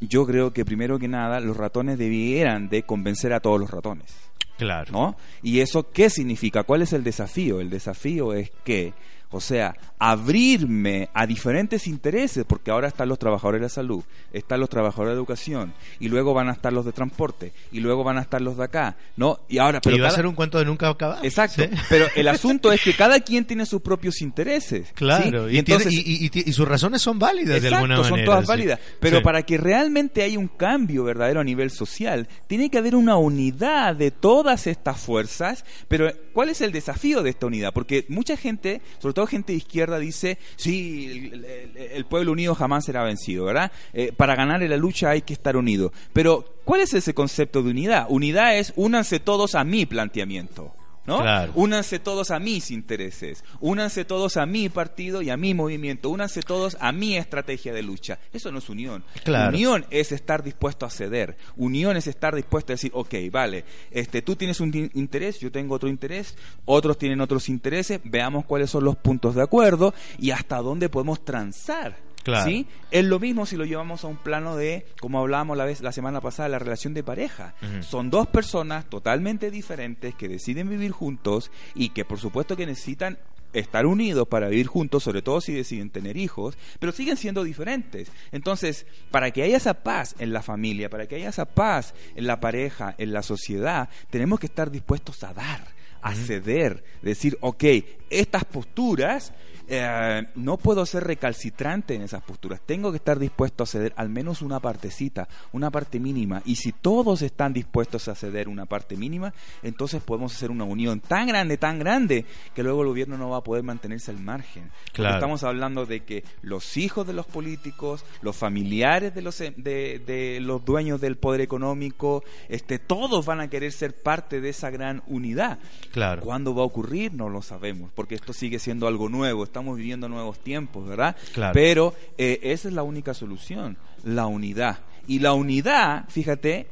yo 0.00 0.26
creo 0.26 0.52
que 0.52 0.64
primero 0.64 0.98
que 0.98 1.08
nada 1.08 1.40
los 1.40 1.56
ratones 1.56 1.98
debieran 1.98 2.68
de 2.68 2.82
convencer 2.84 3.32
a 3.32 3.40
todos 3.40 3.60
los 3.60 3.70
ratones. 3.70 4.14
Claro. 4.56 4.92
¿no? 4.92 5.16
¿Y 5.42 5.60
eso 5.60 5.90
qué 5.90 6.10
significa? 6.10 6.64
¿Cuál 6.64 6.82
es 6.82 6.92
el 6.92 7.04
desafío? 7.04 7.60
El 7.60 7.70
desafío 7.70 8.34
es 8.34 8.50
que, 8.64 8.92
o 9.30 9.40
sea, 9.40 9.74
abrirme 9.98 11.08
a 11.14 11.26
diferentes 11.26 11.86
intereses, 11.86 12.44
porque 12.46 12.70
ahora 12.70 12.88
están 12.88 13.08
los 13.08 13.18
trabajadores 13.18 13.60
de 13.60 13.64
la 13.64 13.68
salud, 13.68 14.02
están 14.32 14.60
los 14.60 14.68
trabajadores 14.68 15.10
de 15.12 15.16
educación, 15.18 15.74
y 16.00 16.08
luego 16.08 16.34
van 16.34 16.48
a 16.48 16.52
estar 16.52 16.72
los 16.72 16.84
de 16.84 16.92
transporte, 16.92 17.52
y 17.72 17.80
luego 17.80 18.04
van 18.04 18.18
a 18.18 18.22
estar 18.22 18.40
los 18.40 18.56
de 18.56 18.64
acá, 18.64 18.96
¿no? 19.16 19.40
Y 19.48 19.58
ahora, 19.58 19.80
Pero 19.80 19.96
iba 19.96 20.08
a 20.08 20.12
ser 20.12 20.26
un 20.26 20.34
cuento 20.34 20.58
de 20.58 20.64
nunca 20.64 20.88
acabar. 20.88 21.24
Exacto, 21.24 21.62
¿sí? 21.62 21.68
pero 21.88 22.06
el 22.14 22.28
asunto 22.28 22.72
es 22.72 22.80
que 22.82 22.94
cada 22.94 23.20
quien 23.20 23.44
tiene 23.44 23.66
sus 23.66 23.82
propios 23.82 24.20
intereses. 24.22 24.88
¿sí? 24.88 24.94
Claro, 24.94 25.50
y, 25.50 25.58
entonces, 25.58 25.88
tiene- 25.90 26.30
y- 26.44 26.52
sus 26.52 26.66
razones 26.66 27.02
son 27.02 27.18
válidas 27.18 27.60
de 27.60 27.68
alguna 27.68 27.96
manera. 27.96 28.08
son 28.08 28.24
todas 28.24 28.44
sí. 28.44 28.48
válidas. 28.48 28.80
Pero 29.00 29.22
para 29.22 29.42
que 29.42 29.58
realmente 29.58 30.22
haya 30.22 30.38
un 30.38 30.48
cambio 30.48 31.04
verdadero 31.04 31.40
a 31.40 31.44
nivel 31.44 31.70
social, 31.70 32.28
tiene 32.46 32.70
que 32.70 32.78
haber 32.78 32.96
una 32.96 33.16
unidad 33.16 33.94
de 33.96 34.10
todas 34.10 34.66
estas 34.66 34.98
fuerzas. 34.98 35.64
Pero, 35.88 36.10
¿cuál 36.32 36.48
es 36.48 36.60
el 36.60 36.72
desafío 36.72 37.22
de 37.22 37.30
esta 37.30 37.46
unidad? 37.46 37.72
Porque 37.72 38.06
mucha 38.08 38.36
gente, 38.36 38.80
sobre 38.98 39.14
todo 39.14 39.17
gente 39.26 39.52
de 39.52 39.58
izquierda, 39.58 39.98
dice: 39.98 40.38
sí, 40.56 41.32
el 41.76 42.04
pueblo 42.06 42.32
unido 42.32 42.54
jamás 42.54 42.84
será 42.84 43.02
vencido, 43.02 43.44
¿verdad? 43.44 43.72
Eh, 43.92 44.12
para 44.16 44.36
ganar 44.36 44.62
en 44.62 44.70
la 44.70 44.76
lucha 44.76 45.10
hay 45.10 45.22
que 45.22 45.32
estar 45.32 45.56
unido. 45.56 45.92
Pero, 46.12 46.60
¿cuál 46.64 46.80
es 46.80 46.94
ese 46.94 47.14
concepto 47.14 47.62
de 47.62 47.70
unidad? 47.70 48.06
Unidad 48.08 48.56
es 48.56 48.72
únanse 48.76 49.20
todos 49.20 49.54
a 49.54 49.64
mi 49.64 49.86
planteamiento. 49.86 50.74
¿No? 51.08 51.22
Claro. 51.22 51.52
Únanse 51.54 51.98
todos 51.98 52.30
a 52.30 52.38
mis 52.38 52.70
intereses, 52.70 53.42
únanse 53.60 54.04
todos 54.04 54.36
a 54.36 54.44
mi 54.44 54.68
partido 54.68 55.22
y 55.22 55.30
a 55.30 55.38
mi 55.38 55.54
movimiento, 55.54 56.10
únanse 56.10 56.42
todos 56.42 56.76
a 56.80 56.92
mi 56.92 57.16
estrategia 57.16 57.72
de 57.72 57.82
lucha. 57.82 58.18
Eso 58.32 58.52
no 58.52 58.58
es 58.58 58.68
unión. 58.68 59.02
Claro. 59.24 59.48
Unión 59.48 59.86
es 59.90 60.12
estar 60.12 60.42
dispuesto 60.42 60.84
a 60.84 60.90
ceder. 60.90 61.38
Unión 61.56 61.96
es 61.96 62.06
estar 62.06 62.34
dispuesto 62.34 62.72
a 62.72 62.74
decir, 62.74 62.90
ok, 62.94 63.14
vale, 63.32 63.64
este, 63.90 64.20
tú 64.20 64.36
tienes 64.36 64.60
un 64.60 64.90
interés, 64.92 65.40
yo 65.40 65.50
tengo 65.50 65.74
otro 65.74 65.88
interés, 65.88 66.36
otros 66.66 66.98
tienen 66.98 67.22
otros 67.22 67.48
intereses, 67.48 68.00
veamos 68.04 68.44
cuáles 68.44 68.68
son 68.68 68.84
los 68.84 68.96
puntos 68.96 69.34
de 69.34 69.42
acuerdo 69.42 69.94
y 70.18 70.30
hasta 70.30 70.58
dónde 70.58 70.90
podemos 70.90 71.24
transar. 71.24 72.07
Claro. 72.28 72.50
¿sí? 72.50 72.66
Es 72.90 73.04
lo 73.04 73.18
mismo 73.18 73.46
si 73.46 73.56
lo 73.56 73.64
llevamos 73.64 74.04
a 74.04 74.06
un 74.08 74.16
plano 74.16 74.56
de, 74.56 74.86
como 75.00 75.18
hablábamos 75.18 75.56
la, 75.56 75.64
vez, 75.64 75.80
la 75.80 75.92
semana 75.92 76.20
pasada, 76.20 76.48
la 76.50 76.58
relación 76.58 76.92
de 76.92 77.02
pareja. 77.02 77.54
Son 77.80 78.10
dos 78.10 78.26
personas 78.26 78.84
totalmente 78.90 79.50
diferentes 79.50 80.14
que 80.14 80.28
deciden 80.28 80.68
vivir 80.68 80.90
juntos 80.90 81.50
y 81.74 81.90
que 81.90 82.04
por 82.04 82.18
supuesto 82.18 82.56
que 82.56 82.66
necesitan 82.66 83.18
estar 83.54 83.86
unidos 83.86 84.28
para 84.28 84.48
vivir 84.48 84.66
juntos, 84.66 85.02
sobre 85.02 85.22
todo 85.22 85.40
si 85.40 85.54
deciden 85.54 85.88
tener 85.88 86.18
hijos, 86.18 86.58
pero 86.78 86.92
siguen 86.92 87.16
siendo 87.16 87.44
diferentes. 87.44 88.10
Entonces, 88.30 88.86
para 89.10 89.30
que 89.30 89.42
haya 89.42 89.56
esa 89.56 89.82
paz 89.82 90.14
en 90.18 90.34
la 90.34 90.42
familia, 90.42 90.90
para 90.90 91.06
que 91.06 91.16
haya 91.16 91.30
esa 91.30 91.46
paz 91.46 91.94
en 92.14 92.26
la 92.26 92.40
pareja, 92.40 92.94
en 92.98 93.14
la 93.14 93.22
sociedad, 93.22 93.88
tenemos 94.10 94.38
que 94.38 94.46
estar 94.46 94.70
dispuestos 94.70 95.24
a 95.24 95.32
dar 95.32 95.78
a 96.02 96.14
ceder, 96.14 96.84
decir, 97.02 97.36
ok, 97.40 97.64
estas 98.10 98.44
posturas 98.44 99.32
eh, 99.70 100.26
no 100.36 100.56
puedo 100.56 100.86
ser 100.86 101.04
recalcitrante 101.04 101.94
en 101.94 102.00
esas 102.00 102.22
posturas. 102.22 102.60
Tengo 102.64 102.90
que 102.90 102.96
estar 102.96 103.18
dispuesto 103.18 103.64
a 103.64 103.66
ceder 103.66 103.92
al 103.96 104.08
menos 104.08 104.40
una 104.40 104.60
partecita, 104.60 105.28
una 105.52 105.70
parte 105.70 106.00
mínima. 106.00 106.40
Y 106.46 106.56
si 106.56 106.72
todos 106.72 107.20
están 107.20 107.52
dispuestos 107.52 108.08
a 108.08 108.14
ceder 108.14 108.48
una 108.48 108.64
parte 108.64 108.96
mínima, 108.96 109.34
entonces 109.62 110.02
podemos 110.02 110.34
hacer 110.34 110.50
una 110.50 110.64
unión 110.64 111.00
tan 111.00 111.26
grande, 111.26 111.58
tan 111.58 111.78
grande, 111.78 112.24
que 112.54 112.62
luego 112.62 112.80
el 112.80 112.88
gobierno 112.88 113.18
no 113.18 113.28
va 113.28 113.38
a 113.38 113.44
poder 113.44 113.62
mantenerse 113.62 114.10
al 114.10 114.20
margen. 114.20 114.70
Claro. 114.94 115.16
Estamos 115.16 115.44
hablando 115.44 115.84
de 115.84 116.00
que 116.00 116.24
los 116.40 116.78
hijos 116.78 117.06
de 117.06 117.12
los 117.12 117.26
políticos, 117.26 118.06
los 118.22 118.36
familiares 118.36 119.14
de 119.14 119.20
los, 119.20 119.38
de, 119.38 119.52
de 119.54 120.38
los 120.40 120.64
dueños 120.64 120.98
del 121.02 121.16
poder 121.16 121.42
económico, 121.42 122.24
este, 122.48 122.78
todos 122.78 123.26
van 123.26 123.42
a 123.42 123.48
querer 123.48 123.72
ser 123.72 123.94
parte 123.94 124.40
de 124.40 124.48
esa 124.48 124.70
gran 124.70 125.02
unidad. 125.08 125.58
Claro. 125.92 126.22
¿Cuándo 126.22 126.54
va 126.54 126.62
a 126.62 126.66
ocurrir? 126.66 127.12
No 127.12 127.28
lo 127.28 127.42
sabemos, 127.42 127.90
porque 127.98 128.14
esto 128.14 128.32
sigue 128.32 128.60
siendo 128.60 128.86
algo 128.86 129.08
nuevo. 129.08 129.42
Estamos 129.42 129.76
viviendo 129.76 130.08
nuevos 130.08 130.38
tiempos, 130.38 130.86
¿verdad? 130.86 131.16
Claro. 131.32 131.52
Pero 131.52 131.96
eh, 132.16 132.38
esa 132.44 132.68
es 132.68 132.74
la 132.74 132.84
única 132.84 133.12
solución, 133.12 133.76
la 134.04 134.28
unidad. 134.28 134.78
Y 135.08 135.18
la 135.18 135.32
unidad, 135.32 136.04
fíjate, 136.08 136.68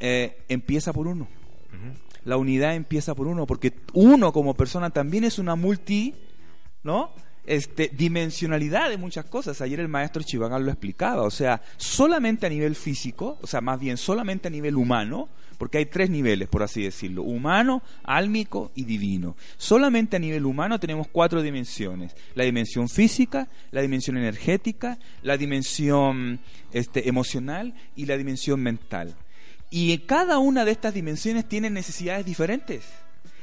eh, 0.00 0.44
empieza 0.48 0.94
por 0.94 1.08
uno. 1.08 1.28
La 2.24 2.38
unidad 2.38 2.74
empieza 2.74 3.14
por 3.14 3.26
uno, 3.26 3.46
porque 3.46 3.74
uno 3.92 4.32
como 4.32 4.54
persona 4.54 4.88
también 4.88 5.24
es 5.24 5.38
una 5.38 5.56
multi, 5.56 6.14
¿no? 6.82 7.12
Este, 7.44 7.90
dimensionalidad 7.92 8.88
de 8.88 8.96
muchas 8.96 9.26
cosas. 9.26 9.60
Ayer 9.60 9.78
el 9.78 9.88
maestro 9.88 10.22
Chivagal 10.22 10.64
lo 10.64 10.70
explicaba. 10.70 11.24
O 11.24 11.30
sea, 11.30 11.60
solamente 11.76 12.46
a 12.46 12.48
nivel 12.48 12.76
físico, 12.76 13.38
o 13.42 13.46
sea, 13.46 13.60
más 13.60 13.78
bien 13.78 13.98
solamente 13.98 14.48
a 14.48 14.50
nivel 14.50 14.76
humano, 14.76 15.28
porque 15.62 15.78
hay 15.78 15.86
tres 15.86 16.10
niveles, 16.10 16.48
por 16.48 16.64
así 16.64 16.82
decirlo, 16.82 17.22
humano, 17.22 17.84
álmico 18.02 18.72
y 18.74 18.84
divino. 18.84 19.36
Solamente 19.58 20.16
a 20.16 20.18
nivel 20.18 20.44
humano 20.44 20.80
tenemos 20.80 21.06
cuatro 21.06 21.40
dimensiones. 21.40 22.16
La 22.34 22.42
dimensión 22.42 22.88
física, 22.88 23.46
la 23.70 23.80
dimensión 23.80 24.16
energética, 24.16 24.98
la 25.22 25.36
dimensión 25.36 26.40
este, 26.72 27.08
emocional 27.08 27.74
y 27.94 28.06
la 28.06 28.16
dimensión 28.16 28.60
mental. 28.60 29.14
Y 29.70 29.96
cada 29.98 30.38
una 30.38 30.64
de 30.64 30.72
estas 30.72 30.94
dimensiones 30.94 31.48
tiene 31.48 31.70
necesidades 31.70 32.26
diferentes 32.26 32.82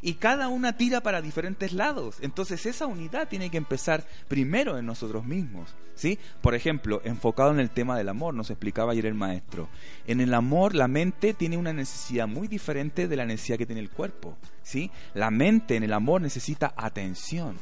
y 0.01 0.13
cada 0.15 0.47
una 0.47 0.77
tira 0.77 1.01
para 1.01 1.21
diferentes 1.21 1.73
lados. 1.73 2.17
Entonces 2.21 2.65
esa 2.65 2.85
unidad 2.85 3.27
tiene 3.27 3.49
que 3.49 3.57
empezar 3.57 4.05
primero 4.27 4.77
en 4.77 4.85
nosotros 4.85 5.25
mismos, 5.25 5.75
¿sí? 5.95 6.19
Por 6.41 6.55
ejemplo, 6.55 7.01
enfocado 7.03 7.51
en 7.51 7.59
el 7.59 7.69
tema 7.69 7.97
del 7.97 8.09
amor, 8.09 8.33
nos 8.33 8.49
explicaba 8.49 8.91
ayer 8.93 9.05
el 9.05 9.13
maestro. 9.13 9.69
En 10.07 10.21
el 10.21 10.33
amor 10.33 10.75
la 10.75 10.87
mente 10.87 11.33
tiene 11.33 11.57
una 11.57 11.73
necesidad 11.73 12.27
muy 12.27 12.47
diferente 12.47 13.07
de 13.07 13.15
la 13.15 13.25
necesidad 13.25 13.57
que 13.57 13.65
tiene 13.65 13.81
el 13.81 13.89
cuerpo, 13.89 14.37
¿sí? 14.63 14.91
La 15.13 15.31
mente 15.31 15.75
en 15.75 15.83
el 15.83 15.93
amor 15.93 16.21
necesita 16.21 16.73
atención. 16.75 17.57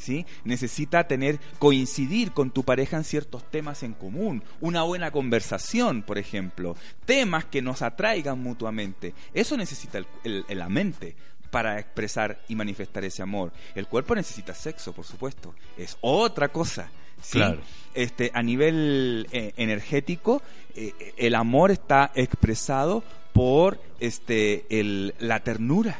¿Sí? 0.00 0.26
Necesita 0.44 1.08
tener, 1.08 1.40
coincidir 1.58 2.30
con 2.30 2.52
tu 2.52 2.62
pareja 2.62 2.96
en 2.98 3.02
ciertos 3.02 3.42
temas 3.50 3.82
en 3.82 3.94
común, 3.94 4.44
una 4.60 4.84
buena 4.84 5.10
conversación, 5.10 6.02
por 6.04 6.18
ejemplo, 6.18 6.76
temas 7.04 7.46
que 7.46 7.62
nos 7.62 7.82
atraigan 7.82 8.38
mutuamente. 8.40 9.12
Eso 9.34 9.56
necesita 9.56 9.98
el- 9.98 10.06
el- 10.48 10.56
la 10.56 10.68
mente 10.68 11.16
para 11.50 11.78
expresar 11.78 12.40
y 12.48 12.54
manifestar 12.54 13.04
ese 13.04 13.22
amor. 13.22 13.52
El 13.74 13.86
cuerpo 13.86 14.14
necesita 14.14 14.54
sexo, 14.54 14.92
por 14.92 15.04
supuesto. 15.04 15.54
Es 15.76 15.96
otra 16.00 16.48
cosa. 16.48 16.90
¿sí? 17.22 17.38
Claro. 17.38 17.60
Este, 17.94 18.30
a 18.34 18.42
nivel 18.42 19.26
eh, 19.32 19.52
energético, 19.56 20.42
eh, 20.74 21.14
el 21.16 21.34
amor 21.34 21.70
está 21.70 22.12
expresado 22.14 23.02
por 23.32 23.80
este, 24.00 24.66
el, 24.70 25.14
la 25.18 25.40
ternura. 25.40 25.98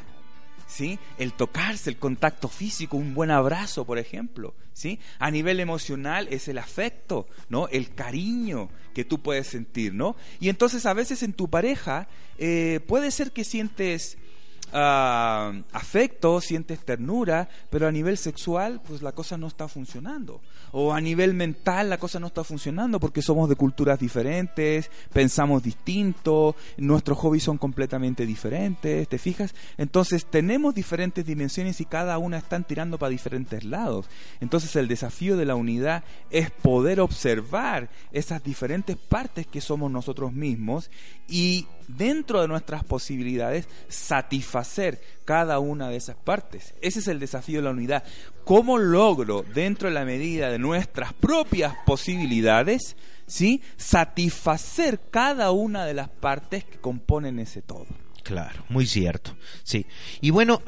¿Sí? 0.67 0.99
El 1.17 1.33
tocarse, 1.33 1.89
el 1.89 1.97
contacto 1.97 2.47
físico, 2.47 2.95
un 2.95 3.15
buen 3.15 3.31
abrazo, 3.31 3.85
por 3.85 3.97
ejemplo, 3.97 4.53
¿sí? 4.71 4.99
A 5.17 5.31
nivel 5.31 5.59
emocional 5.59 6.27
es 6.29 6.47
el 6.47 6.59
afecto, 6.59 7.27
¿no? 7.49 7.67
El 7.69 7.95
cariño 7.95 8.69
que 8.93 9.03
tú 9.03 9.19
puedes 9.19 9.47
sentir, 9.47 9.95
¿no? 9.95 10.15
Y 10.39 10.47
entonces 10.47 10.85
a 10.85 10.93
veces 10.93 11.23
en 11.23 11.33
tu 11.33 11.49
pareja 11.49 12.07
eh, 12.37 12.81
puede 12.87 13.09
ser 13.09 13.31
que 13.31 13.43
sientes 13.43 14.19
ah, 14.73 15.53
afecto, 15.71 16.41
sientes 16.41 16.79
ternura, 16.79 17.49
pero 17.69 17.87
a 17.87 17.91
nivel 17.91 18.17
sexual, 18.17 18.81
pues 18.85 19.01
la 19.01 19.11
cosa 19.11 19.37
no 19.37 19.47
está 19.47 19.67
funcionando. 19.67 20.41
O 20.71 20.93
a 20.93 21.01
nivel 21.01 21.33
mental 21.33 21.89
la 21.89 21.97
cosa 21.97 22.19
no 22.19 22.27
está 22.27 22.43
funcionando 22.43 22.99
porque 22.99 23.23
somos 23.23 23.49
de 23.49 23.55
culturas 23.55 23.99
diferentes, 23.99 24.91
pensamos 25.11 25.63
distinto, 25.63 26.55
nuestros 26.77 27.17
hobbies 27.17 27.43
son 27.43 27.57
completamente 27.57 28.25
diferentes, 28.25 29.07
¿te 29.07 29.17
fijas? 29.17 29.55
Entonces 29.77 30.25
tenemos 30.25 30.75
diferentes 30.75 31.25
dimensiones 31.25 31.81
y 31.81 31.85
cada 31.85 32.19
una 32.19 32.37
están 32.37 32.65
tirando 32.65 32.99
para 32.99 33.09
diferentes 33.09 33.63
lados. 33.63 34.05
Entonces 34.41 34.75
el 34.75 34.87
desafío 34.87 35.37
de 35.37 35.45
la 35.45 35.55
unidad 35.55 36.03
es 36.29 36.51
poder 36.51 36.99
observar 36.99 37.89
esas 38.11 38.43
diferentes 38.43 38.95
partes 38.95 39.47
que 39.47 39.61
somos 39.61 39.89
nosotros 39.89 40.33
mismos 40.33 40.91
y 41.27 41.65
dentro 41.87 42.41
de 42.41 42.47
nuestras 42.47 42.83
posibilidades 42.83 43.67
satisfacer 43.87 44.58
cada 45.25 45.59
una 45.59 45.89
de 45.89 45.97
esas 45.97 46.15
partes. 46.15 46.73
Ese 46.81 46.99
es 46.99 47.07
el 47.07 47.19
desafío 47.19 47.59
de 47.59 47.65
la 47.65 47.71
unidad. 47.71 48.03
¿Cómo 48.45 48.77
logro, 48.77 49.43
dentro 49.53 49.87
de 49.87 49.93
la 49.93 50.05
medida 50.05 50.49
de 50.49 50.59
nuestras 50.59 51.13
propias 51.13 51.75
posibilidades, 51.85 52.95
¿sí? 53.27 53.61
satisfacer 53.77 54.99
cada 55.11 55.51
una 55.51 55.85
de 55.85 55.93
las 55.93 56.09
partes 56.09 56.63
que 56.63 56.77
componen 56.77 57.39
ese 57.39 57.61
todo? 57.61 57.87
Claro, 58.23 58.63
muy 58.69 58.85
cierto. 58.85 59.35
Sí. 59.63 59.85
Y 60.21 60.29
bueno, 60.29 60.61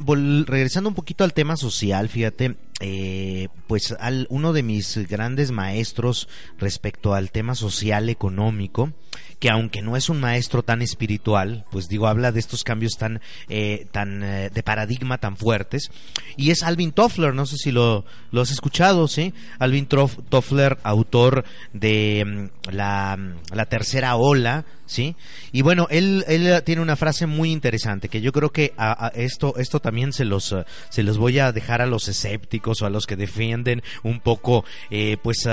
regresando 0.45 0.89
un 0.89 0.95
poquito 0.95 1.23
al 1.23 1.34
tema 1.34 1.58
social, 1.58 2.10
fíjate, 2.10 2.56
eh, 2.80 3.49
pues 3.67 3.95
al, 3.99 4.25
uno 4.32 4.54
de 4.54 4.63
mis 4.63 5.08
grandes 5.08 5.51
maestros 5.51 6.27
respecto 6.58 7.13
al 7.13 7.32
tema 7.32 7.54
social 7.54 8.10
económico, 8.10 8.93
que 9.41 9.49
aunque 9.49 9.82
no 9.82 9.97
es 9.97 10.08
un 10.08 10.19
maestro 10.19 10.62
tan 10.62 10.84
espiritual, 10.84 11.65
pues 11.71 11.89
digo, 11.89 12.08
habla 12.08 12.32
de 12.32 12.39
estos 12.39 12.63
cambios 12.63 12.93
tan, 12.99 13.21
eh, 13.49 13.88
tan 13.91 14.23
eh, 14.23 14.51
de 14.54 14.62
paradigma 14.63 15.17
tan 15.17 15.36
fuertes, 15.36 15.89
y 16.38 16.51
es 16.51 16.62
Alvin 16.62 16.91
Toffler, 16.91 17.34
no 17.34 17.47
sé 17.47 17.58
si 17.58 17.71
lo, 17.71 18.06
lo 18.30 18.41
has 18.41 18.51
escuchado, 18.51 19.08
¿sí? 19.08 19.34
Alvin 19.58 19.88
Toffler, 19.88 20.77
autor 20.84 21.43
de 21.73 22.23
mm, 22.23 22.69
la, 22.71 23.17
la 23.51 23.65
tercera 23.65 24.15
ola, 24.15 24.63
¿sí? 24.91 25.15
Y 25.54 25.62
bueno, 25.62 25.88
él, 25.89 26.25
él 26.27 26.62
tiene 26.63 26.82
una 26.82 26.97
frase 26.97 27.25
muy 27.25 27.51
interesante 27.51 28.10
que 28.10 28.21
yo 28.21 28.34
creo 28.34 28.51
que 28.51 28.73
a, 28.77 29.12
esto, 29.15 29.56
esto 29.58 29.80
también 29.80 30.12
se 30.12 30.25
los, 30.25 30.54
se 30.89 31.04
los 31.04 31.17
voy 31.17 31.39
a 31.39 31.51
dejar 31.54 31.82
a 31.82 31.86
los 31.86 32.10
escépticos 32.10 32.82
o 32.82 32.86
a 32.86 32.89
los 32.89 33.08
que 33.08 33.15
defienden 33.15 33.82
un 34.04 34.19
poco, 34.19 34.65
eh, 34.89 35.17
pues, 35.23 35.47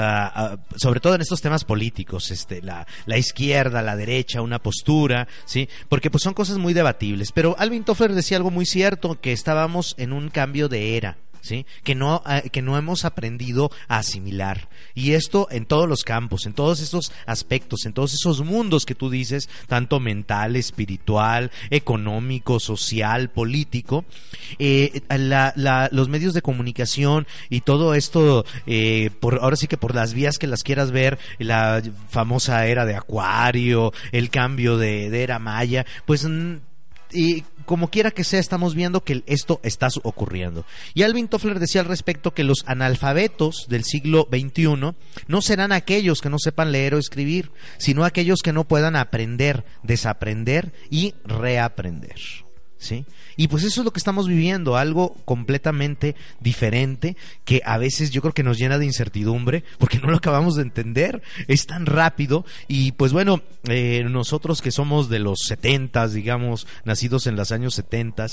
sobre 0.77 1.01
todo 1.01 1.15
en 1.15 1.21
estos 1.21 1.41
temas 1.41 1.65
políticos, 1.65 2.31
este, 2.33 2.61
la, 2.63 2.87
la 3.07 3.17
izquierda, 3.17 3.78
la 3.83 3.97
derecha, 3.97 4.43
una 4.43 4.61
postura, 4.61 5.29
¿sí? 5.45 5.69
Porque 5.89 6.11
pues 6.11 6.23
son 6.23 6.35
cosas 6.35 6.59
muy 6.59 6.75
debatibles. 6.75 7.33
Pero 7.33 7.57
Alvin 7.59 7.85
Toffler 7.85 8.15
decía 8.15 8.37
algo 8.37 8.51
muy 8.51 8.67
cierto, 8.67 9.21
que 9.21 9.33
estábamos 9.33 9.95
en 9.99 10.13
un 10.13 10.29
cambio 10.29 10.69
de 10.69 10.97
era. 10.97 11.19
¿Sí? 11.41 11.67
Que 11.85 11.95
no, 11.95 12.23
eh, 12.29 12.51
que 12.51 12.63
no 12.63 12.77
hemos 12.79 13.05
aprendido 13.05 13.71
a 13.89 13.99
asimilar. 13.99 14.69
Y 14.95 15.13
esto 15.13 15.49
en 15.51 15.67
todos 15.67 15.89
los 15.89 16.05
campos, 16.05 16.47
en 16.47 16.53
todos 16.55 16.81
estos 16.81 17.13
aspectos, 17.27 17.85
en 17.87 17.93
todos 17.93 18.15
esos 18.15 18.41
mundos 18.45 18.85
que 18.87 18.95
tú 18.95 19.11
dices, 19.11 19.49
tanto 19.67 20.01
mental, 20.01 20.57
espiritual, 20.57 21.51
económico, 21.71 22.61
social, 22.61 23.31
político, 23.31 24.05
eh, 24.59 25.03
la- 25.09 25.53
la- 25.57 25.89
los 25.93 26.09
medios 26.09 26.35
de 26.35 26.43
comunicación 26.43 27.27
y 27.51 27.61
todo 27.63 27.95
esto, 27.95 28.45
eh, 28.67 29.11
por, 29.21 29.39
ahora 29.41 29.57
sí 29.57 29.67
que 29.67 29.77
por 29.77 29.95
las 29.95 30.15
vías 30.15 30.39
que 30.39 30.47
las 30.47 30.63
quieras 30.63 30.91
ver, 30.91 31.19
la 31.39 31.83
famosa 32.09 32.67
era 32.67 32.85
de 32.85 32.95
Acuario, 32.97 33.93
el 34.13 34.31
cambio 34.31 34.77
de, 34.79 35.11
de 35.11 35.23
era 35.23 35.39
Maya, 35.39 35.87
pues 36.07 36.27
y 37.13 37.45
como 37.65 37.91
quiera 37.91 38.11
que 38.11 38.25
sea, 38.25 38.41
estamos 38.41 38.75
viendo 38.75 39.05
que 39.05 39.23
esto 39.27 39.61
está 39.63 39.89
ocurriendo. 40.03 40.65
Y 40.95 41.03
Alvin 41.03 41.29
Toffler 41.29 41.61
decía 41.61 41.83
al 41.83 41.87
respecto 41.87 42.33
que 42.33 42.45
los 42.45 42.65
analfabetos 42.67 43.67
del 43.69 43.85
siglo 43.85 44.27
XXI 44.31 44.95
no 45.27 45.43
serán 45.43 45.73
aquellos 45.73 46.21
que 46.21 46.31
no 46.31 46.39
sepan 46.39 46.73
leer 46.73 46.95
o 46.95 46.99
escribir, 46.99 47.51
sino 47.79 48.05
aquellos 48.05 48.41
que 48.43 48.55
no 48.55 48.65
puedan 48.65 48.97
aprender, 48.97 49.65
desaprender 49.83 50.73
y 50.91 51.15
reaprender. 51.25 52.48
¿Sí? 52.79 53.05
Y 53.37 53.49
pues 53.49 53.65
eso 53.65 53.81
es 53.81 53.85
lo 53.85 53.93
que 53.93 53.99
estamos 53.99 54.29
viviendo, 54.29 54.77
algo 54.77 55.17
completamente 55.25 56.15
diferente 56.39 57.17
que 57.45 57.61
a 57.65 57.77
veces 57.77 58.13
yo 58.13 58.21
creo 58.21 58.33
que 58.33 58.45
nos 58.45 58.57
llena 58.57 58.79
de 58.79 58.87
incertidumbre 58.87 59.65
porque 59.79 59.99
no 59.99 60.11
lo 60.11 60.19
acabamos 60.19 60.55
de 60.55 60.63
entender, 60.63 61.23
es 61.49 61.67
tan 61.67 61.87
rápido 61.87 62.47
y 62.69 62.93
pues 62.93 63.13
bueno, 63.13 63.43
eh, 63.69 64.05
nosotros 64.09 64.63
que 64.63 64.71
somos 64.71 65.09
de 65.09 65.19
los 65.19 65.41
70, 65.49 66.07
digamos, 66.09 66.69
nacidos 66.85 67.27
en 67.27 67.35
los 67.35 67.51
años 67.51 67.75
70, 67.75 68.27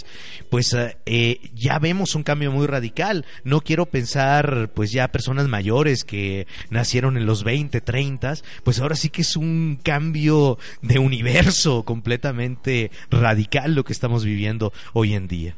pues 0.52 0.76
eh, 1.06 1.40
ya 1.56 1.80
vemos 1.80 2.14
un 2.14 2.24
cambio 2.24 2.52
muy 2.52 2.68
radical. 2.68 3.26
No 3.44 3.62
quiero 3.62 3.88
pensar 3.88 4.70
pues 4.76 4.92
ya 4.92 5.08
personas 5.08 5.48
mayores 5.48 6.04
que 6.04 6.46
nacieron 6.70 7.18
en 7.18 7.26
los 7.26 7.44
20, 7.44 7.82
30, 7.82 8.36
pues 8.64 8.80
ahora 8.80 8.96
sí 8.96 9.10
que 9.10 9.24
es 9.24 9.36
un 9.36 9.80
cambio 9.82 10.60
de 10.84 11.00
universo 11.00 11.84
completamente 11.84 12.92
radical 13.10 13.74
lo 13.74 13.84
que 13.84 13.94
estamos 13.94 14.24
viviendo 14.24 14.35
hoy 14.94 15.14
en 15.14 15.28
día. 15.28 15.56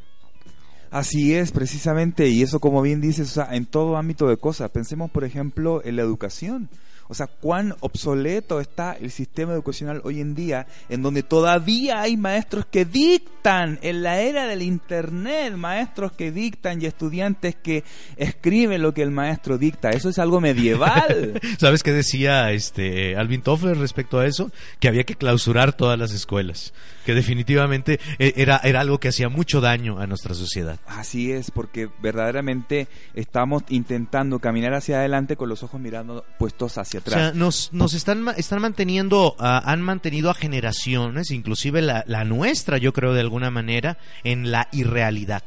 Así 0.89 1.35
es, 1.35 1.51
precisamente, 1.51 2.29
y 2.29 2.41
eso 2.41 2.59
como 2.59 2.81
bien 2.81 3.01
dices, 3.01 3.29
o 3.31 3.33
sea, 3.33 3.55
en 3.55 3.65
todo 3.65 3.97
ámbito 3.97 4.27
de 4.27 4.37
cosas. 4.37 4.69
Pensemos, 4.71 5.11
por 5.11 5.23
ejemplo, 5.23 5.81
en 5.83 5.97
la 5.97 6.01
educación. 6.01 6.69
O 7.09 7.13
sea, 7.13 7.27
cuán 7.27 7.73
obsoleto 7.79 8.59
está 8.59 8.93
el 8.99 9.11
sistema 9.11 9.53
educacional 9.53 10.01
hoy 10.03 10.19
en 10.19 10.35
día, 10.35 10.67
en 10.89 11.01
donde 11.01 11.23
todavía 11.23 12.01
hay 12.01 12.17
maestros 12.17 12.65
que 12.65 12.83
dictan, 12.83 13.79
en 13.81 14.03
la 14.03 14.19
era 14.19 14.45
del 14.45 14.61
Internet, 14.61 15.55
maestros 15.55 16.11
que 16.11 16.31
dictan 16.31 16.81
y 16.81 16.85
estudiantes 16.85 17.55
que 17.55 17.85
escriben 18.17 18.81
lo 18.81 18.93
que 18.93 19.03
el 19.03 19.11
maestro 19.11 19.57
dicta. 19.57 19.91
Eso 19.91 20.09
es 20.09 20.19
algo 20.19 20.41
medieval. 20.41 21.39
¿Sabes 21.59 21.81
qué 21.81 21.93
decía 21.93 22.51
este 22.51 23.15
Alvin 23.15 23.41
Toffler 23.41 23.77
respecto 23.77 24.19
a 24.19 24.25
eso? 24.25 24.51
Que 24.81 24.89
había 24.89 25.05
que 25.05 25.15
clausurar 25.15 25.73
todas 25.73 25.97
las 25.97 26.11
escuelas, 26.11 26.73
que 27.07 27.13
definitivamente 27.13 28.01
eh, 28.19 28.33
era, 28.35 28.59
era 28.65 28.81
algo 28.81 28.99
que 28.99 29.07
hacía 29.07 29.29
mucho 29.29 29.61
daño 29.61 29.97
a 29.97 30.07
nuestra 30.07 30.33
sociedad. 30.33 30.77
Así 30.87 31.31
es, 31.31 31.51
porque 31.51 31.87
verdaderamente 32.01 32.89
estamos 33.13 33.63
intentando 33.69 34.39
caminar 34.39 34.73
hacia 34.73 34.97
adelante 34.97 35.37
con 35.37 35.47
los 35.47 35.63
ojos 35.63 35.79
mirando 35.79 36.25
puestos 36.37 36.77
hacia 36.77 36.99
o 36.99 37.09
sea, 37.09 37.31
nos, 37.31 37.71
nos 37.71 37.93
están, 37.93 38.27
están 38.35 38.61
manteniendo, 38.61 39.37
han 39.39 39.81
mantenido 39.81 40.29
a 40.29 40.33
generaciones, 40.33 41.31
inclusive 41.31 41.81
la, 41.81 42.03
la 42.07 42.25
nuestra, 42.25 42.77
yo 42.77 42.91
creo 42.91 43.13
de 43.13 43.21
alguna 43.21 43.51
manera, 43.51 43.97
en 44.25 44.51
la 44.51 44.67
irrealidad. 44.73 45.43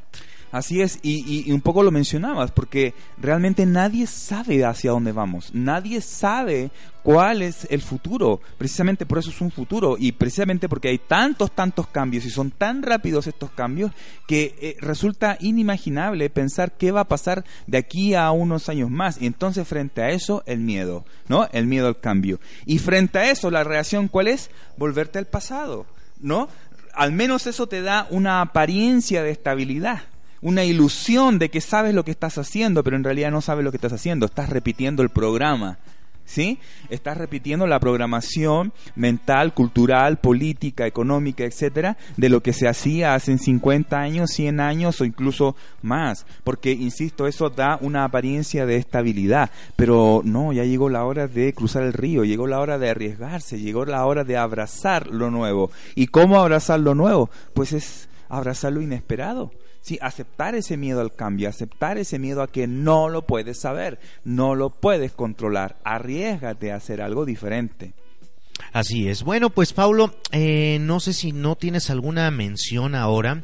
Así 0.52 0.80
es, 0.80 0.98
y, 1.02 1.18
y- 1.32 1.48
y 1.48 1.52
un 1.52 1.60
poco 1.60 1.84
lo 1.84 1.92
mencionabas, 1.92 2.50
porque 2.50 2.92
realmente 3.18 3.66
nadie 3.66 4.08
sabe 4.08 4.64
hacia 4.64 4.90
dónde 4.90 5.12
vamos, 5.12 5.50
nadie 5.54 6.00
sabe 6.00 6.72
cuál 7.04 7.40
es 7.42 7.68
el 7.70 7.80
futuro, 7.80 8.40
precisamente 8.58 9.06
por 9.06 9.18
eso 9.18 9.30
es 9.30 9.40
un 9.40 9.52
futuro, 9.52 9.96
y 9.96 10.10
precisamente 10.10 10.68
porque 10.68 10.88
hay 10.88 10.98
tantos, 10.98 11.52
tantos 11.52 11.86
cambios, 11.86 12.24
y 12.24 12.30
son 12.30 12.50
tan 12.50 12.82
rápidos 12.82 13.28
estos 13.28 13.50
cambios, 13.52 13.92
que 14.26 14.56
eh, 14.60 14.76
resulta 14.80 15.36
inimaginable 15.40 16.28
pensar 16.30 16.72
qué 16.72 16.90
va 16.90 17.02
a 17.02 17.08
pasar 17.08 17.44
de 17.68 17.78
aquí 17.78 18.14
a 18.14 18.30
unos 18.32 18.68
años 18.68 18.90
más, 18.90 19.22
y 19.22 19.26
entonces 19.26 19.68
frente 19.68 20.02
a 20.02 20.10
eso, 20.10 20.42
el 20.46 20.58
miedo, 20.58 21.04
¿no? 21.28 21.48
El 21.52 21.66
miedo 21.66 21.86
al 21.86 22.00
cambio. 22.00 22.40
Y 22.66 22.78
frente 22.80 23.20
a 23.20 23.30
eso, 23.30 23.52
la 23.52 23.62
reacción, 23.62 24.08
¿cuál 24.08 24.26
es? 24.26 24.50
Volverte 24.76 25.20
al 25.20 25.26
pasado, 25.26 25.86
¿no? 26.20 26.48
Al 26.92 27.12
menos 27.12 27.46
eso 27.46 27.68
te 27.68 27.82
da 27.82 28.08
una 28.10 28.40
apariencia 28.40 29.22
de 29.22 29.30
estabilidad 29.30 30.02
una 30.42 30.64
ilusión 30.64 31.38
de 31.38 31.50
que 31.50 31.60
sabes 31.60 31.94
lo 31.94 32.04
que 32.04 32.10
estás 32.10 32.38
haciendo, 32.38 32.82
pero 32.82 32.96
en 32.96 33.04
realidad 33.04 33.30
no 33.30 33.40
sabes 33.40 33.64
lo 33.64 33.70
que 33.70 33.76
estás 33.76 33.92
haciendo, 33.92 34.26
estás 34.26 34.48
repitiendo 34.48 35.02
el 35.02 35.10
programa. 35.10 35.78
¿Sí? 36.26 36.60
Estás 36.90 37.16
repitiendo 37.16 37.66
la 37.66 37.80
programación 37.80 38.72
mental, 38.94 39.52
cultural, 39.52 40.18
política, 40.18 40.86
económica, 40.86 41.42
etcétera, 41.42 41.96
de 42.16 42.28
lo 42.28 42.40
que 42.40 42.52
se 42.52 42.68
hacía 42.68 43.14
hace 43.14 43.36
50 43.36 43.98
años, 43.98 44.30
100 44.30 44.60
años 44.60 45.00
o 45.00 45.04
incluso 45.04 45.56
más. 45.82 46.26
Porque, 46.44 46.70
insisto, 46.70 47.26
eso 47.26 47.50
da 47.50 47.78
una 47.80 48.04
apariencia 48.04 48.64
de 48.64 48.76
estabilidad. 48.76 49.50
Pero 49.74 50.22
no, 50.24 50.52
ya 50.52 50.62
llegó 50.62 50.88
la 50.88 51.04
hora 51.04 51.26
de 51.26 51.52
cruzar 51.52 51.82
el 51.82 51.94
río, 51.94 52.22
llegó 52.22 52.46
la 52.46 52.60
hora 52.60 52.78
de 52.78 52.90
arriesgarse, 52.90 53.58
llegó 53.58 53.84
la 53.84 54.06
hora 54.06 54.22
de 54.22 54.36
abrazar 54.36 55.08
lo 55.08 55.32
nuevo. 55.32 55.72
¿Y 55.96 56.06
cómo 56.06 56.38
abrazar 56.38 56.78
lo 56.78 56.94
nuevo? 56.94 57.28
Pues 57.54 57.72
es 57.72 58.08
abrazar 58.28 58.72
lo 58.72 58.82
inesperado. 58.82 59.50
Sí, 59.80 59.98
aceptar 60.02 60.54
ese 60.54 60.76
miedo 60.76 61.00
al 61.00 61.14
cambio, 61.14 61.48
aceptar 61.48 61.96
ese 61.96 62.18
miedo 62.18 62.42
a 62.42 62.48
que 62.48 62.66
no 62.66 63.08
lo 63.08 63.26
puedes 63.26 63.58
saber, 63.58 63.98
no 64.24 64.54
lo 64.54 64.70
puedes 64.70 65.12
controlar. 65.12 65.78
Arriesgate 65.84 66.72
a 66.72 66.76
hacer 66.76 67.00
algo 67.00 67.24
diferente. 67.24 67.94
Así 68.72 69.08
es. 69.08 69.22
Bueno, 69.22 69.50
pues 69.50 69.72
Paulo, 69.72 70.14
eh, 70.32 70.78
no 70.80 71.00
sé 71.00 71.12
si 71.12 71.32
no 71.32 71.56
tienes 71.56 71.90
alguna 71.90 72.30
mención 72.30 72.94
ahora. 72.94 73.42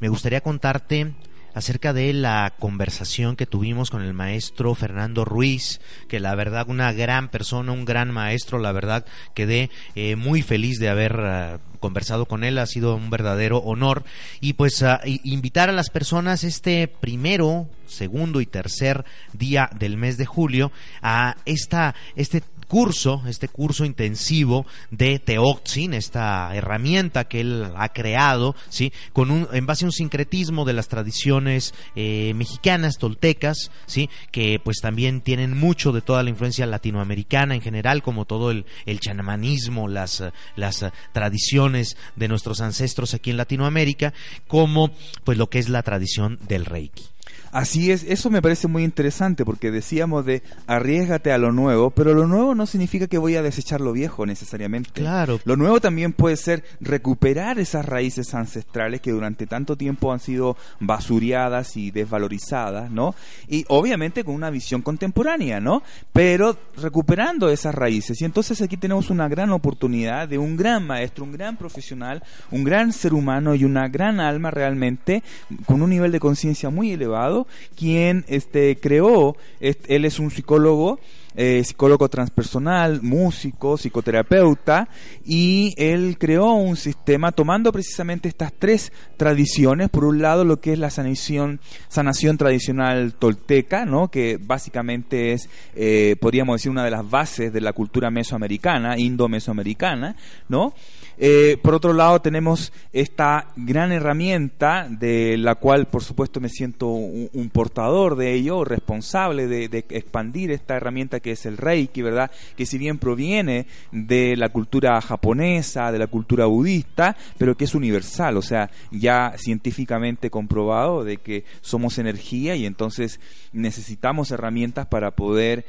Me 0.00 0.08
gustaría 0.08 0.40
contarte 0.40 1.14
acerca 1.54 1.92
de 1.92 2.12
la 2.12 2.54
conversación 2.58 3.36
que 3.36 3.46
tuvimos 3.46 3.90
con 3.90 4.02
el 4.02 4.14
maestro 4.14 4.74
Fernando 4.74 5.24
Ruiz, 5.24 5.80
que 6.08 6.20
la 6.20 6.34
verdad 6.34 6.66
una 6.68 6.92
gran 6.92 7.28
persona, 7.28 7.72
un 7.72 7.84
gran 7.84 8.10
maestro, 8.10 8.58
la 8.58 8.72
verdad 8.72 9.04
quedé 9.34 9.70
eh, 9.94 10.16
muy 10.16 10.42
feliz 10.42 10.78
de 10.78 10.88
haber 10.88 11.20
ah, 11.20 11.60
conversado 11.80 12.26
con 12.26 12.44
él, 12.44 12.58
ha 12.58 12.66
sido 12.66 12.96
un 12.96 13.10
verdadero 13.10 13.58
honor. 13.58 14.04
Y 14.40 14.54
pues 14.54 14.82
ah, 14.82 15.00
invitar 15.04 15.68
a 15.68 15.72
las 15.72 15.90
personas 15.90 16.44
este 16.44 16.88
primero, 16.88 17.68
segundo 17.86 18.40
y 18.40 18.46
tercer 18.46 19.04
día 19.32 19.68
del 19.78 19.96
mes 19.96 20.16
de 20.16 20.26
julio 20.26 20.72
a 21.02 21.36
esta 21.44 21.94
este 22.16 22.42
curso, 22.72 23.22
este 23.26 23.48
curso 23.48 23.84
intensivo 23.84 24.64
de 24.90 25.18
Teoxin, 25.18 25.92
esta 25.92 26.56
herramienta 26.56 27.24
que 27.24 27.42
él 27.42 27.66
ha 27.76 27.90
creado, 27.90 28.56
sí, 28.70 28.94
con 29.12 29.30
un 29.30 29.46
en 29.52 29.66
base 29.66 29.84
a 29.84 29.88
un 29.88 29.92
sincretismo 29.92 30.64
de 30.64 30.72
las 30.72 30.88
tradiciones 30.88 31.74
eh, 31.96 32.32
mexicanas, 32.34 32.96
toltecas, 32.96 33.70
sí, 33.84 34.08
que 34.30 34.58
pues 34.58 34.78
también 34.80 35.20
tienen 35.20 35.54
mucho 35.54 35.92
de 35.92 36.00
toda 36.00 36.22
la 36.22 36.30
influencia 36.30 36.64
latinoamericana 36.64 37.54
en 37.54 37.60
general, 37.60 38.02
como 38.02 38.24
todo 38.24 38.50
el, 38.50 38.64
el 38.86 39.00
chamanismo, 39.00 39.86
las 39.86 40.24
las 40.56 40.86
tradiciones 41.12 41.98
de 42.16 42.28
nuestros 42.28 42.62
ancestros 42.62 43.12
aquí 43.12 43.32
en 43.32 43.36
Latinoamérica, 43.36 44.14
como 44.48 44.92
pues 45.24 45.36
lo 45.36 45.50
que 45.50 45.58
es 45.58 45.68
la 45.68 45.82
tradición 45.82 46.38
del 46.48 46.64
Reiki. 46.64 47.11
Así 47.52 47.92
es, 47.92 48.04
eso 48.04 48.30
me 48.30 48.40
parece 48.40 48.66
muy 48.66 48.82
interesante 48.82 49.44
porque 49.44 49.70
decíamos 49.70 50.24
de 50.24 50.42
arriesgate 50.66 51.32
a 51.32 51.38
lo 51.38 51.52
nuevo, 51.52 51.90
pero 51.90 52.14
lo 52.14 52.26
nuevo 52.26 52.54
no 52.54 52.64
significa 52.64 53.08
que 53.08 53.18
voy 53.18 53.36
a 53.36 53.42
desechar 53.42 53.82
lo 53.82 53.92
viejo 53.92 54.24
necesariamente. 54.24 55.02
Claro. 55.02 55.38
Lo 55.44 55.56
nuevo 55.56 55.78
también 55.78 56.14
puede 56.14 56.38
ser 56.38 56.64
recuperar 56.80 57.58
esas 57.58 57.84
raíces 57.84 58.32
ancestrales 58.34 59.02
que 59.02 59.12
durante 59.12 59.46
tanto 59.46 59.76
tiempo 59.76 60.14
han 60.14 60.20
sido 60.20 60.56
basureadas 60.80 61.76
y 61.76 61.90
desvalorizadas, 61.90 62.90
¿no? 62.90 63.14
Y 63.48 63.66
obviamente 63.68 64.24
con 64.24 64.34
una 64.34 64.48
visión 64.48 64.80
contemporánea, 64.80 65.60
¿no? 65.60 65.82
Pero 66.12 66.56
recuperando 66.78 67.50
esas 67.50 67.74
raíces. 67.74 68.20
Y 68.22 68.24
entonces 68.24 68.62
aquí 68.62 68.78
tenemos 68.78 69.10
una 69.10 69.28
gran 69.28 69.50
oportunidad 69.50 70.26
de 70.26 70.38
un 70.38 70.56
gran 70.56 70.86
maestro, 70.86 71.24
un 71.24 71.32
gran 71.32 71.58
profesional, 71.58 72.22
un 72.50 72.64
gran 72.64 72.94
ser 72.94 73.12
humano 73.12 73.54
y 73.54 73.64
una 73.64 73.88
gran 73.88 74.20
alma 74.20 74.50
realmente 74.50 75.22
con 75.66 75.82
un 75.82 75.90
nivel 75.90 76.12
de 76.12 76.20
conciencia 76.20 76.70
muy 76.70 76.92
elevado, 76.92 77.41
quien 77.76 78.24
este 78.28 78.76
creó, 78.76 79.36
él 79.60 80.04
es 80.04 80.18
un 80.18 80.30
psicólogo 80.30 80.98
eh, 81.36 81.62
psicólogo 81.64 82.08
transpersonal, 82.08 83.02
músico, 83.02 83.76
psicoterapeuta, 83.76 84.88
y 85.24 85.74
él 85.76 86.16
creó 86.18 86.52
un 86.54 86.76
sistema 86.76 87.32
tomando 87.32 87.72
precisamente 87.72 88.28
estas 88.28 88.52
tres 88.52 88.92
tradiciones, 89.16 89.88
por 89.88 90.04
un 90.04 90.20
lado 90.20 90.44
lo 90.44 90.60
que 90.60 90.72
es 90.72 90.78
la 90.78 90.90
sanación, 90.90 91.60
sanación 91.88 92.38
tradicional 92.38 93.14
tolteca, 93.14 93.84
¿no? 93.84 94.08
que 94.08 94.38
básicamente 94.40 95.32
es, 95.32 95.48
eh, 95.74 96.16
podríamos 96.20 96.56
decir, 96.56 96.70
una 96.70 96.84
de 96.84 96.90
las 96.90 97.08
bases 97.08 97.52
de 97.52 97.60
la 97.60 97.72
cultura 97.72 98.10
mesoamericana, 98.10 98.98
indo-mesoamericana, 98.98 100.16
¿no? 100.48 100.74
Eh, 101.18 101.58
por 101.62 101.74
otro 101.74 101.92
lado, 101.92 102.20
tenemos 102.20 102.72
esta 102.92 103.48
gran 103.54 103.92
herramienta 103.92 104.88
de 104.88 105.36
la 105.38 105.54
cual, 105.54 105.86
por 105.86 106.02
supuesto, 106.02 106.40
me 106.40 106.48
siento 106.48 106.88
un, 106.88 107.50
portador 107.52 108.16
de 108.16 108.32
ello, 108.32 108.64
responsable 108.64 109.46
de 109.46 109.84
expandir 109.90 110.50
esta 110.50 110.74
herramienta 110.74 111.20
que 111.22 111.32
es 111.32 111.46
el 111.46 111.56
Reiki, 111.56 112.02
¿verdad? 112.02 112.30
Que 112.56 112.66
si 112.66 112.76
bien 112.76 112.98
proviene 112.98 113.66
de 113.90 114.36
la 114.36 114.50
cultura 114.50 115.00
japonesa, 115.00 115.90
de 115.90 115.98
la 115.98 116.08
cultura 116.08 116.44
budista, 116.46 117.16
pero 117.38 117.56
que 117.56 117.64
es 117.64 117.74
universal, 117.74 118.36
o 118.36 118.42
sea, 118.42 118.70
ya 118.90 119.34
científicamente 119.38 120.28
comprobado 120.28 121.04
de 121.04 121.16
que 121.16 121.44
somos 121.62 121.98
energía 121.98 122.56
y 122.56 122.66
entonces 122.66 123.20
necesitamos 123.52 124.30
herramientas 124.30 124.86
para 124.86 125.12
poder 125.12 125.64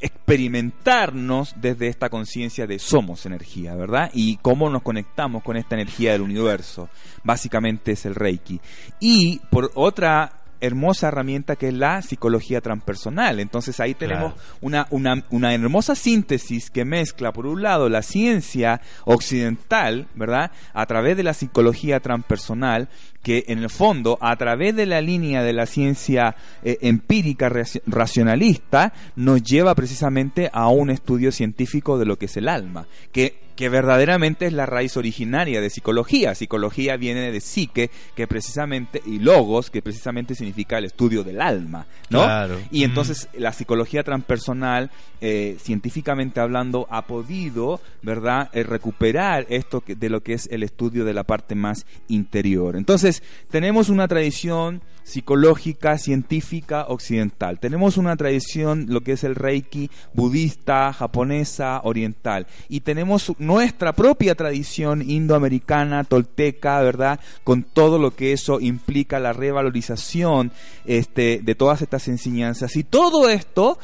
experimentarnos 0.00 1.54
desde 1.60 1.86
esta 1.86 2.10
conciencia 2.10 2.66
de 2.66 2.78
somos 2.78 3.24
energía, 3.24 3.74
¿verdad? 3.76 4.10
Y 4.12 4.36
cómo 4.38 4.68
nos 4.68 4.82
conectamos 4.82 5.42
con 5.44 5.56
esta 5.56 5.76
energía 5.76 6.12
del 6.12 6.22
universo. 6.22 6.88
Básicamente 7.22 7.92
es 7.92 8.04
el 8.04 8.16
Reiki. 8.16 8.60
Y 8.98 9.40
por 9.50 9.70
otra 9.74 10.41
hermosa 10.62 11.08
herramienta 11.08 11.56
que 11.56 11.68
es 11.68 11.74
la 11.74 12.00
psicología 12.00 12.62
transpersonal. 12.62 13.40
Entonces 13.40 13.78
ahí 13.80 13.92
tenemos 13.94 14.32
Claro. 14.32 14.56
una, 14.62 14.86
una, 14.90 15.24
una 15.30 15.52
hermosa 15.52 15.94
síntesis 15.94 16.70
que 16.70 16.84
mezcla, 16.86 17.32
por 17.32 17.46
un 17.46 17.60
lado, 17.62 17.88
la 17.90 18.00
ciencia 18.02 18.80
occidental, 19.04 20.06
¿verdad? 20.14 20.50
A 20.72 20.86
través 20.86 21.16
de 21.16 21.22
la 21.22 21.34
psicología 21.34 22.00
transpersonal, 22.00 22.88
que 23.22 23.44
en 23.48 23.58
el 23.60 23.70
fondo, 23.70 24.18
a 24.20 24.34
través 24.36 24.74
de 24.74 24.86
la 24.86 25.00
línea 25.00 25.42
de 25.42 25.52
la 25.52 25.66
ciencia 25.66 26.34
eh, 26.64 26.78
empírica 26.82 27.48
raci- 27.48 27.80
racionalista, 27.86 28.92
nos 29.16 29.42
lleva 29.42 29.74
precisamente 29.74 30.50
a 30.52 30.68
un 30.68 30.90
estudio 30.90 31.30
científico 31.32 31.98
de 31.98 32.06
lo 32.06 32.18
que 32.18 32.26
es 32.26 32.36
el 32.36 32.48
alma, 32.48 32.86
que 33.12 33.40
que 33.52 33.68
verdaderamente 33.68 34.46
es 34.46 34.54
la 34.54 34.64
raíz 34.64 34.96
originaria 34.96 35.60
de 35.60 35.68
psicología. 35.68 36.34
Psicología 36.34 36.96
viene 36.96 37.30
de 37.30 37.40
psique, 37.42 37.90
que 38.16 38.26
precisamente, 38.26 39.02
y 39.04 39.18
logos, 39.18 39.68
que 39.70 39.82
precisamente 39.82 40.34
significa 40.34 40.78
el 40.78 40.86
estudio 40.86 41.22
del 41.22 41.38
alma, 41.38 41.86
¿no? 42.08 42.22
Claro. 42.24 42.58
Y 42.70 42.82
entonces 42.82 43.28
la 43.36 43.52
psicología 43.52 44.04
transpersonal, 44.04 44.90
eh, 45.20 45.58
científicamente 45.60 46.40
hablando, 46.40 46.88
ha 46.90 47.06
podido, 47.06 47.78
¿verdad?, 48.00 48.48
eh, 48.54 48.62
recuperar 48.62 49.44
esto 49.50 49.82
que- 49.82 49.96
de 49.96 50.08
lo 50.08 50.22
que 50.22 50.32
es 50.32 50.48
el 50.50 50.62
estudio 50.62 51.04
de 51.04 51.12
la 51.12 51.24
parte 51.24 51.54
más 51.54 51.84
interior. 52.08 52.74
Entonces, 52.74 53.11
tenemos 53.50 53.88
una 53.88 54.06
tradición 54.06 54.80
psicológica, 55.04 55.98
científica, 55.98 56.86
occidental. 56.88 57.58
Tenemos 57.58 57.96
una 57.96 58.16
tradición, 58.16 58.86
lo 58.88 59.00
que 59.00 59.12
es 59.12 59.24
el 59.24 59.34
reiki, 59.34 59.90
budista, 60.14 60.92
japonesa, 60.92 61.80
oriental. 61.82 62.46
Y 62.68 62.80
tenemos 62.80 63.32
nuestra 63.38 63.92
propia 63.92 64.34
tradición 64.34 65.02
indoamericana, 65.08 66.04
tolteca, 66.04 66.80
¿verdad? 66.80 67.20
Con 67.44 67.64
todo 67.64 67.98
lo 67.98 68.14
que 68.14 68.32
eso 68.32 68.60
implica, 68.60 69.18
la 69.18 69.32
revalorización 69.32 70.52
este, 70.84 71.40
de 71.42 71.54
todas 71.54 71.82
estas 71.82 72.08
enseñanzas. 72.08 72.76
Y 72.76 72.84
todo 72.84 73.28
esto 73.28 73.78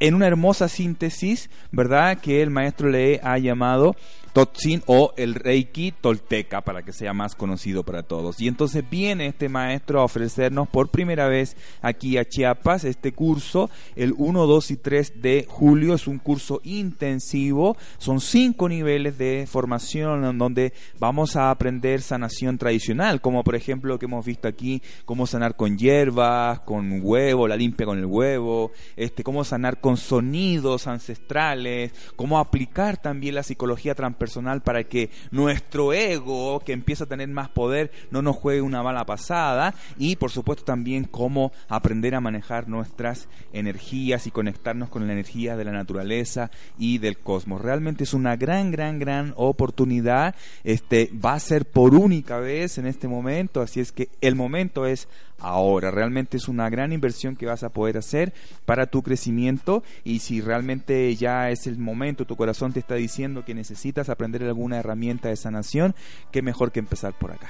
en 0.00 0.14
una 0.14 0.26
hermosa 0.26 0.68
síntesis, 0.68 1.50
¿verdad? 1.70 2.18
Que 2.18 2.42
el 2.42 2.50
maestro 2.50 2.88
le 2.90 3.20
ha 3.22 3.38
llamado 3.38 3.94
Totsin 4.34 4.82
o 4.86 5.14
el 5.16 5.36
Reiki 5.36 5.92
Tolteca 5.92 6.60
para 6.60 6.82
que 6.82 6.92
sea 6.92 7.12
más 7.12 7.36
conocido 7.36 7.84
para 7.84 8.02
todos. 8.02 8.40
Y 8.40 8.48
entonces 8.48 8.84
viene 8.90 9.28
este 9.28 9.48
maestro 9.48 10.00
a 10.00 10.04
ofrecernos 10.04 10.68
por 10.68 10.88
primera 10.88 11.28
vez 11.28 11.56
aquí 11.80 12.18
a 12.18 12.24
Chiapas 12.24 12.82
este 12.82 13.12
curso, 13.12 13.70
el 13.94 14.12
1, 14.18 14.46
2 14.46 14.70
y 14.72 14.76
3 14.76 15.22
de 15.22 15.46
julio. 15.48 15.94
Es 15.94 16.08
un 16.08 16.18
curso 16.18 16.60
intensivo, 16.64 17.76
son 17.98 18.20
cinco 18.20 18.68
niveles 18.68 19.16
de 19.18 19.46
formación 19.48 20.24
en 20.24 20.36
donde 20.36 20.72
vamos 20.98 21.36
a 21.36 21.50
aprender 21.50 22.02
sanación 22.02 22.58
tradicional, 22.58 23.20
como 23.20 23.44
por 23.44 23.54
ejemplo 23.54 23.90
lo 23.90 24.00
que 24.00 24.06
hemos 24.06 24.26
visto 24.26 24.48
aquí, 24.48 24.82
cómo 25.04 25.28
sanar 25.28 25.54
con 25.54 25.78
hierbas, 25.78 26.58
con 26.60 26.98
huevo, 27.04 27.46
la 27.46 27.56
limpia 27.56 27.86
con 27.86 28.00
el 28.00 28.06
huevo, 28.06 28.72
este, 28.96 29.22
cómo 29.22 29.44
sanar 29.44 29.80
con 29.80 29.96
sonidos 29.96 30.88
ancestrales, 30.88 31.92
cómo 32.16 32.40
aplicar 32.40 32.96
también 32.96 33.36
la 33.36 33.44
psicología 33.44 33.94
transpersonal 33.94 34.23
para 34.64 34.84
que 34.84 35.10
nuestro 35.30 35.92
ego, 35.92 36.60
que 36.60 36.72
empieza 36.72 37.04
a 37.04 37.08
tener 37.08 37.28
más 37.28 37.48
poder, 37.48 37.90
no 38.10 38.22
nos 38.22 38.36
juegue 38.36 38.62
una 38.62 38.82
mala 38.82 39.04
pasada 39.04 39.74
y 39.98 40.16
por 40.16 40.30
supuesto 40.30 40.64
también 40.64 41.04
cómo 41.04 41.52
aprender 41.68 42.14
a 42.14 42.20
manejar 42.20 42.68
nuestras 42.68 43.28
energías 43.52 44.26
y 44.26 44.30
conectarnos 44.30 44.88
con 44.88 45.06
la 45.06 45.12
energía 45.12 45.56
de 45.56 45.64
la 45.64 45.72
naturaleza 45.72 46.50
y 46.78 46.98
del 46.98 47.18
cosmos. 47.18 47.60
Realmente 47.60 48.04
es 48.04 48.14
una 48.14 48.36
gran, 48.36 48.70
gran, 48.70 48.98
gran 48.98 49.34
oportunidad. 49.36 50.34
Este 50.62 51.10
va 51.24 51.34
a 51.34 51.40
ser 51.40 51.66
por 51.66 51.94
única 51.94 52.38
vez 52.38 52.78
en 52.78 52.86
este 52.86 53.08
momento, 53.08 53.60
así 53.60 53.80
es 53.80 53.92
que 53.92 54.08
el 54.20 54.34
momento 54.34 54.86
es 54.86 55.08
ahora. 55.38 55.90
Realmente 55.90 56.36
es 56.36 56.48
una 56.48 56.70
gran 56.70 56.92
inversión 56.92 57.36
que 57.36 57.46
vas 57.46 57.62
a 57.62 57.70
poder 57.70 57.98
hacer 57.98 58.32
para 58.64 58.86
tu 58.86 59.02
crecimiento 59.02 59.82
y 60.04 60.20
si 60.20 60.40
realmente 60.40 61.14
ya 61.16 61.50
es 61.50 61.66
el 61.66 61.78
momento, 61.78 62.24
tu 62.24 62.36
corazón 62.36 62.72
te 62.72 62.80
está 62.80 62.94
diciendo 62.94 63.44
que 63.44 63.54
necesitas 63.54 64.08
aprender 64.08 64.42
alguna 64.44 64.78
herramienta 64.78 65.28
de 65.28 65.36
sanación, 65.36 65.94
qué 66.30 66.42
mejor 66.42 66.72
que 66.72 66.80
empezar 66.80 67.12
por 67.18 67.32
acá. 67.32 67.48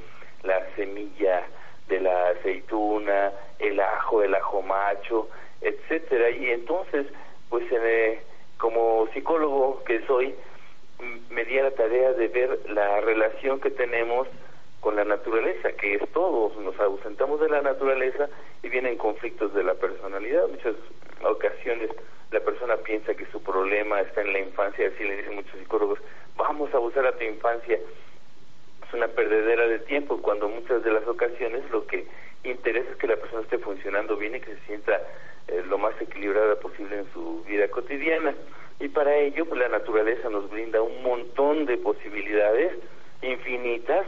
la 0.42 0.66
semilla 0.74 1.46
de 1.88 2.00
la 2.00 2.30
aceituna, 2.30 3.32
el 3.58 3.78
ajo, 3.80 4.22
el 4.22 4.34
ajo 4.34 4.62
macho, 4.62 5.28
etcétera. 5.60 6.30
Y 6.30 6.50
entonces, 6.50 7.06
pues 7.50 7.64
eh, 7.70 8.20
como 8.58 9.08
psicólogo 9.12 9.82
que 9.84 10.00
soy, 10.06 10.34
me 11.30 11.44
di 11.44 11.58
a 11.58 11.64
la 11.64 11.70
tarea 11.72 12.12
de 12.12 12.28
ver 12.28 12.58
la 12.70 13.00
relación 13.00 13.60
que 13.60 13.70
tenemos 13.70 14.28
con 14.80 14.96
la 14.96 15.04
naturaleza, 15.04 15.72
que 15.72 15.94
es 15.94 16.08
todo, 16.12 16.52
nos 16.60 16.78
ausentamos 16.78 17.40
de 17.40 17.48
la 17.48 17.62
naturaleza 17.62 18.28
y 18.62 18.68
vienen 18.68 18.96
conflictos 18.96 19.52
de 19.54 19.64
la 19.64 19.74
personalidad. 19.74 20.46
Muchas 20.48 20.74
ocasiones 21.22 21.90
la 22.30 22.40
persona 22.40 22.76
piensa 22.76 23.14
que 23.14 23.26
su 23.26 23.42
problema 23.42 24.00
está 24.00 24.20
en 24.20 24.32
la 24.32 24.40
infancia, 24.40 24.88
así 24.88 25.02
le 25.02 25.16
dicen 25.16 25.36
muchos 25.36 25.58
psicólogos, 25.58 25.98
vamos 26.36 26.72
a 26.72 26.76
abusar 26.76 27.06
a 27.06 27.16
tu 27.16 27.24
infancia. 27.24 27.78
Es 28.86 28.94
una 28.94 29.08
perdedera 29.08 29.66
de 29.66 29.78
tiempo 29.80 30.20
cuando 30.20 30.48
muchas 30.48 30.82
de 30.84 30.92
las 30.92 31.06
ocasiones 31.06 31.68
lo 31.70 31.86
que 31.86 32.06
interesa 32.44 32.90
es 32.90 32.96
que 32.96 33.06
la 33.06 33.16
persona 33.16 33.42
esté 33.42 33.58
funcionando 33.58 34.16
bien 34.16 34.34
y 34.34 34.40
que 34.40 34.54
se 34.54 34.60
sienta 34.66 35.00
eh, 35.48 35.62
lo 35.66 35.78
más 35.78 35.94
equilibrada 36.00 36.56
posible 36.56 36.98
en 36.98 37.12
su 37.12 37.42
vida 37.44 37.68
cotidiana. 37.68 38.34
Y 38.80 38.88
para 38.88 39.16
ello, 39.16 39.46
pues, 39.46 39.60
la 39.60 39.68
naturaleza 39.68 40.28
nos 40.28 40.48
brinda 40.50 40.80
un 40.82 41.02
montón 41.02 41.66
de 41.66 41.78
posibilidades 41.78 42.72
infinitas 43.22 44.06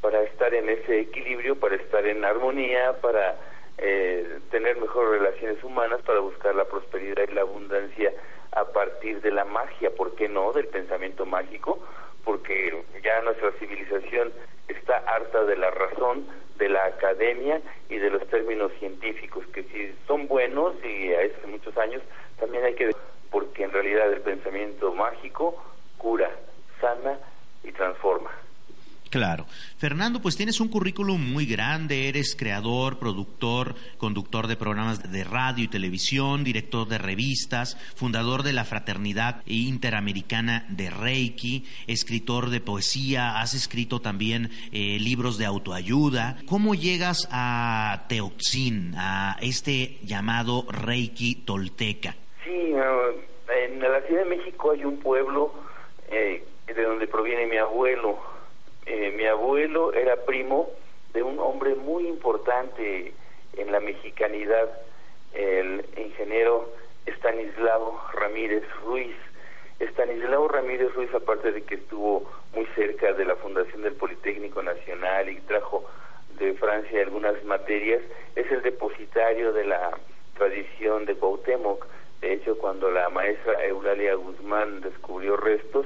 para 0.00 0.22
estar 0.22 0.54
en 0.54 0.68
ese 0.68 1.00
equilibrio, 1.00 1.58
para 1.58 1.76
estar 1.76 2.06
en 2.06 2.24
armonía, 2.24 3.00
para 3.00 3.36
eh, 3.78 4.38
tener 4.50 4.76
mejores 4.76 5.20
relaciones 5.20 5.62
humanas, 5.62 6.00
para 6.02 6.20
buscar 6.20 6.54
la 6.54 6.64
prosperidad 6.64 7.28
y 7.28 7.34
la 7.34 7.42
abundancia 7.42 8.12
a 8.52 8.64
partir 8.64 9.20
de 9.20 9.30
la 9.30 9.44
magia, 9.44 9.90
¿por 9.90 10.14
qué 10.14 10.28
no? 10.28 10.52
Del 10.52 10.66
pensamiento 10.68 11.26
mágico, 11.26 11.78
porque 12.24 12.84
ya 13.02 13.20
nuestra 13.22 13.52
civilización 13.52 14.32
está 14.68 14.98
harta 14.98 15.44
de 15.44 15.56
la 15.56 15.70
razón, 15.70 16.26
de 16.56 16.68
la 16.68 16.84
academia 16.86 17.60
y 17.88 17.98
de 17.98 18.10
los 18.10 18.26
términos 18.28 18.72
científicos, 18.78 19.46
que 19.48 19.62
si 19.64 19.94
son 20.06 20.26
buenos 20.26 20.74
y 20.84 21.14
hace 21.14 21.46
muchos 21.46 21.76
años, 21.78 22.02
también 22.38 22.64
hay 22.64 22.74
que 22.74 22.90
porque 23.30 23.64
en 23.64 23.72
realidad 23.72 24.12
el 24.12 24.22
pensamiento 24.22 24.92
mágico 24.92 25.62
cura, 25.98 26.30
sana 26.80 27.18
y 27.62 27.72
transforma. 27.72 28.30
Claro. 29.10 29.46
Fernando, 29.78 30.20
pues 30.20 30.36
tienes 30.36 30.60
un 30.60 30.68
currículum 30.68 31.32
muy 31.32 31.46
grande, 31.46 32.08
eres 32.08 32.36
creador, 32.36 32.98
productor, 32.98 33.74
conductor 33.96 34.46
de 34.46 34.56
programas 34.56 35.10
de 35.10 35.24
radio 35.24 35.64
y 35.64 35.68
televisión, 35.68 36.44
director 36.44 36.86
de 36.88 36.98
revistas, 36.98 37.76
fundador 37.96 38.42
de 38.42 38.52
la 38.52 38.64
Fraternidad 38.64 39.42
Interamericana 39.46 40.66
de 40.68 40.90
Reiki, 40.90 41.64
escritor 41.86 42.50
de 42.50 42.60
poesía, 42.60 43.40
has 43.40 43.54
escrito 43.54 44.00
también 44.00 44.50
eh, 44.72 44.98
libros 45.00 45.38
de 45.38 45.46
autoayuda. 45.46 46.36
¿Cómo 46.46 46.74
llegas 46.74 47.28
a 47.30 48.04
Teoxin, 48.08 48.94
a 48.96 49.36
este 49.40 49.98
llamado 50.02 50.66
Reiki 50.68 51.36
tolteca? 51.46 52.16
Sí, 52.44 52.50
en 52.50 53.80
la 53.80 54.00
Ciudad 54.02 54.24
de 54.24 54.36
México 54.36 54.72
hay 54.72 54.84
un 54.84 54.98
pueblo 54.98 55.52
eh, 56.10 56.44
de 56.66 56.82
donde 56.82 57.06
proviene 57.06 57.46
mi 57.46 57.56
abuelo, 57.56 58.18
eh, 58.88 59.12
mi 59.14 59.26
abuelo 59.26 59.92
era 59.92 60.16
primo 60.24 60.70
de 61.12 61.22
un 61.22 61.38
hombre 61.38 61.74
muy 61.74 62.08
importante 62.08 63.12
en 63.54 63.70
la 63.70 63.80
mexicanidad, 63.80 64.66
el 65.34 65.84
ingeniero 65.96 66.72
Estanislao 67.04 68.00
Ramírez 68.14 68.64
Ruiz. 68.82 69.14
Estanislao 69.78 70.48
Ramírez 70.48 70.94
Ruiz, 70.94 71.12
aparte 71.14 71.52
de 71.52 71.62
que 71.64 71.74
estuvo 71.74 72.30
muy 72.54 72.64
cerca 72.74 73.12
de 73.12 73.26
la 73.26 73.36
fundación 73.36 73.82
del 73.82 73.92
Politécnico 73.92 74.62
Nacional 74.62 75.28
y 75.28 75.36
trajo 75.40 75.84
de 76.38 76.54
Francia 76.54 77.02
algunas 77.02 77.44
materias, 77.44 78.00
es 78.36 78.50
el 78.50 78.62
depositario 78.62 79.52
de 79.52 79.66
la 79.66 79.98
tradición 80.38 81.04
de 81.04 81.14
Cuauhtémoc. 81.14 81.86
De 82.22 82.32
hecho, 82.32 82.56
cuando 82.56 82.90
la 82.90 83.10
maestra 83.10 83.64
Eulalia 83.66 84.14
Guzmán 84.14 84.80
descubrió 84.80 85.36
restos, 85.36 85.84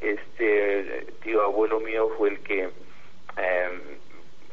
este 0.00 1.06
tío 1.22 1.42
abuelo 1.42 1.80
mío 1.80 2.10
fue 2.16 2.30
el 2.30 2.40
que 2.40 2.62
em, 2.62 3.80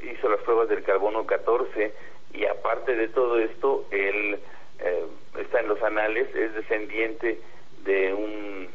hizo 0.04 0.30
las 0.30 0.39
pruebas 0.41 0.70
del 0.70 0.84
carbono 0.84 1.26
14 1.26 1.93
y 2.34 2.46
aparte 2.46 2.96
de 2.96 3.08
todo 3.08 3.39
esto, 3.39 3.86
él 3.91 4.39
eh, 4.80 5.06
está 5.39 5.62
en 5.62 5.70
los 5.70 5.82
anales, 5.82 6.34
es 6.36 6.54
descendiente 6.54 7.39
de 7.84 8.14
un 8.14 8.68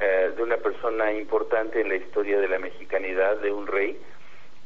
eh, 0.00 0.32
de 0.34 0.42
una 0.42 0.56
persona 0.56 1.12
importante 1.12 1.80
en 1.80 1.88
la 1.88 1.96
historia 1.96 2.40
de 2.40 2.48
la 2.48 2.58
mexicanidad, 2.58 3.36
de 3.36 3.52
un 3.52 3.66
rey 3.66 4.00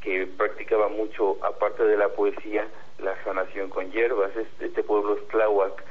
que 0.00 0.26
practicaba 0.26 0.88
mucho, 0.88 1.36
aparte 1.44 1.82
de 1.82 1.96
la 1.96 2.08
poesía, 2.10 2.66
la 3.00 3.22
sanación 3.24 3.68
con 3.68 3.90
hierbas. 3.90 4.30
Este, 4.36 4.66
este 4.66 4.82
pueblo 4.84 5.16
es 5.16 5.28
Tláhuac 5.28 5.82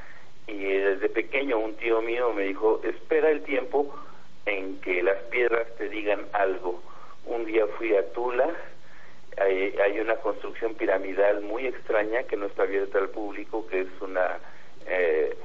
y 0.47 0.63
desde 0.63 1.09
pequeño 1.09 1.59
un 1.59 1.75
tío 1.75 2.01
mío 2.01 2.31
me 2.33 2.43
dijo, 2.43 2.79
espera 2.83 3.29
el 3.29 3.43
tiempo 3.43 3.93
en 4.45 4.79
que 4.81 5.01
las 5.03 5.17
piedras 5.23 5.67
te 5.77 5.89
digan 5.89 6.25
algo. 6.33 6.81
Un 7.25 7.45
día 7.45 7.65
fui 7.77 7.95
a 7.95 8.11
Tula, 8.13 8.53
hay, 9.37 9.99
una 9.99 10.15
construcción 10.17 10.75
piramidal 10.75 11.41
muy 11.41 11.67
extraña 11.67 12.23
que 12.23 12.37
no 12.37 12.45
está 12.45 12.63
abierta 12.63 12.99
al 12.99 13.09
público, 13.09 13.67
que 13.67 13.81
es 13.81 14.01
una 14.01 14.39
eh, 14.87 15.35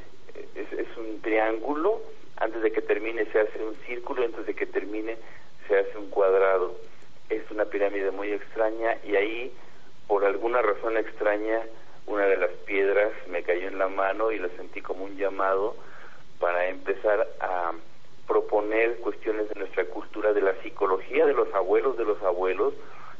es, 0.55 0.97
un 0.97 1.21
triángulo. 1.23 2.01
Antes 2.37 2.63
de 2.63 2.73
que 2.73 2.83
termine 2.83 3.27
se 3.27 3.41
hace 3.41 3.63
un 3.63 3.75
círculo, 3.87 4.25
antes 4.25 4.47
de 4.47 4.55
que 4.55 4.67
termine 4.67 5.17
se 5.67 5.79
hace 5.79 5.99
un 5.99 6.11
cuadrado. 6.11 6.77
Es 7.29 7.43
una 7.51 7.65
pirámide 7.65 8.11
muy 8.11 8.33
extraña 8.33 8.97
y 9.05 9.17
ahí, 9.17 9.53
por 10.07 10.25
alguna 10.25 10.63
razón 10.63 10.97
extraña, 10.97 11.61
una 12.07 12.27
de 12.27 12.37
las 12.37 12.51
piedras 12.67 13.13
me 13.29 13.43
cayó 13.43 13.69
en 13.69 13.79
la 13.79 13.89
mano 13.89 14.33
y 14.33 14.39
la 14.39 14.49
sentí 14.57 14.81
como 14.81 15.05
un 15.05 15.17
llamado 15.17 15.77
para 16.39 16.69
empezar 16.69 17.29
a 17.41 17.73
proponer 18.31 18.99
cuestiones 18.99 19.49
de 19.49 19.59
nuestra 19.59 19.85
cultura, 19.87 20.33
de 20.33 20.41
la 20.41 20.55
psicología 20.63 21.27
de 21.27 21.35
los 21.35 21.53
abuelos 21.53 21.99
de 21.99 22.05
los 22.05 22.23
abuelos, 22.23 22.75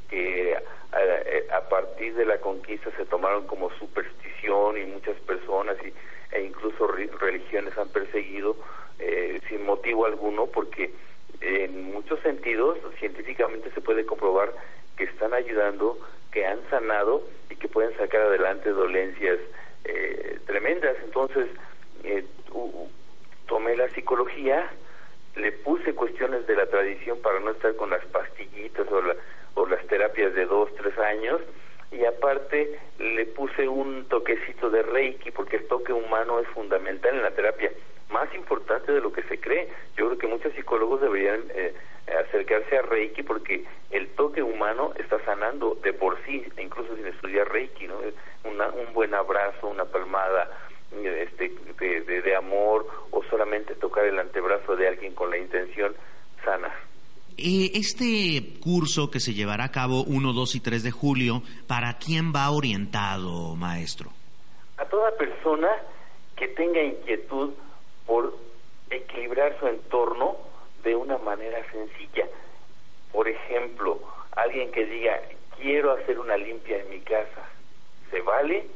que 0.09 0.53
eh, 0.53 1.49
a, 1.53 1.69
partir 1.69 2.15
de 2.15 2.25
la 2.25 2.39
conquista 2.39 2.93
se 2.97 3.05
tomaron 3.07 3.45
como 3.49 3.71
superstición 3.73 4.79
y 4.79 4.85
muchas 4.85 5.17
personas 5.23 5.77
y, 5.85 5.93
e 6.33 6.43
incluso 6.45 6.87
religiones 6.87 7.77
han 7.77 7.89
perseguido 7.89 8.55
eh, 9.01 9.41
sin 9.49 9.65
motivo 9.65 10.07
alguno 10.07 10.47
porque 10.47 10.93
en 11.41 11.93
muchos 11.93 12.21
sentidos 12.21 12.79
científicamente 13.01 13.73
se 13.73 13.81
puede 13.81 14.07
comprobar 14.07 14.53
que 14.97 15.05
están 15.05 15.35
ayudando, 15.35 15.99
que 16.31 16.47
han 16.47 16.61
sanado 16.71 17.25
y 17.51 17.57
que 17.57 17.67
pueden 17.67 17.97
sacar 17.97 18.21
adelante 18.21 18.71
dolencias 18.71 19.39
eh, 19.87 20.39
tremendas. 20.47 20.97
Entonces, 21.03 21.49
tomé 23.49 23.77
la 23.77 23.89
psicología, 23.89 24.71
le 25.37 25.53
puse 25.53 25.95
cuestiones 25.95 26.47
de 26.47 26.57
la 26.57 26.67
tradición 26.67 27.21
para 27.21 27.41
no 27.41 27.51
estar 27.51 27.75
con 27.77 27.91
las 27.91 28.05
pastillitas 28.07 28.87
o, 28.91 29.61
o 29.61 29.67
las 29.67 29.87
terapias 29.87 30.35
de 30.35 30.47
dos, 30.47 30.75
tres 30.75 30.97
años, 30.99 31.41
y 31.93 32.05
aparte 32.05 32.79
le 32.99 33.27
puse 33.27 33.69
un 33.69 34.05
toquecito 34.09 34.71
de 34.71 34.83
Reiki, 34.83 35.31
porque 35.31 35.57
el 35.57 35.67
toque 35.67 35.93
humano 35.93 36.39
es 36.39 36.49
fundamental 36.49 37.15
en 37.15 37.23
la 37.23 37.33
terapia, 37.33 37.73
más 38.11 38.33
importante 38.35 38.93
de 38.93 39.01
lo 39.01 39.13
que 39.13 39.23
se 39.25 39.41
cree. 39.41 39.69
Yo 39.97 40.07
creo 40.07 40.19
que 40.19 40.27
muchos 40.27 40.53
psicólogos 40.55 41.01
deberían 41.01 41.43
eh, 41.55 41.75
acercarse 42.29 42.79
a 42.79 42.83
Reiki 42.83 43.23
porque 43.23 43.65
el 43.91 44.09
toque 44.11 44.43
humano 44.43 44.93
está 44.97 45.19
sanando 45.25 45.77
de 45.83 45.93
por 45.93 46.19
sí, 46.25 46.47
incluso 46.59 46.95
sin 46.97 47.07
estudiar 47.07 47.51
Reiki, 47.51 47.87
¿no? 47.87 47.99
un 48.45 48.93
buen 48.93 49.15
abrazo, 49.15 49.69
una 49.69 49.85
palmada, 49.85 50.51
este, 50.93 51.53
de, 51.79 52.23
de, 52.23 52.37
amor 52.37 52.87
o 53.11 53.23
solamente 53.25 53.75
tocar 53.75 54.05
el 54.05 54.19
antebrazo 54.19 54.77
de 54.77 54.89
alguien 54.89 55.15
con 55.15 55.31
la 55.31 55.39
intención 55.39 55.95
sana. 56.45 56.73
Este 57.37 58.59
curso 58.61 59.11
que 59.11 59.21
se 59.21 59.33
llevará 59.33 59.65
a 59.65 59.73
cabo 59.73 60.03
1, 60.03 60.33
2 60.33 60.55
y 60.57 60.61
3 60.61 60.83
de 60.83 60.91
julio, 60.91 61.43
¿para 61.67 61.97
quién 61.99 62.33
va 62.35 62.51
orientado, 62.51 63.55
maestro? 63.57 64.11
A 64.77 64.85
toda 64.85 65.17
persona 65.17 65.69
que 66.37 66.49
tenga 66.49 66.83
inquietud 66.83 67.51
por 68.07 68.37
equilibrar 68.91 69.59
su 69.61 69.69
entorno 69.69 70.37
de 70.83 70.97
una 70.97 71.19
manera 71.19 71.59
sencilla. 71.71 72.27
Por 73.13 73.29
ejemplo, 73.29 74.01
alguien 74.33 74.71
que 74.73 74.85
diga, 74.85 75.21
quiero 75.57 75.93
hacer 75.93 76.19
una 76.19 76.37
limpia 76.37 76.79
en 76.79 76.91
mi 76.91 77.01
casa, 77.01 77.49
¿se 78.11 78.21
vale? 78.23 78.67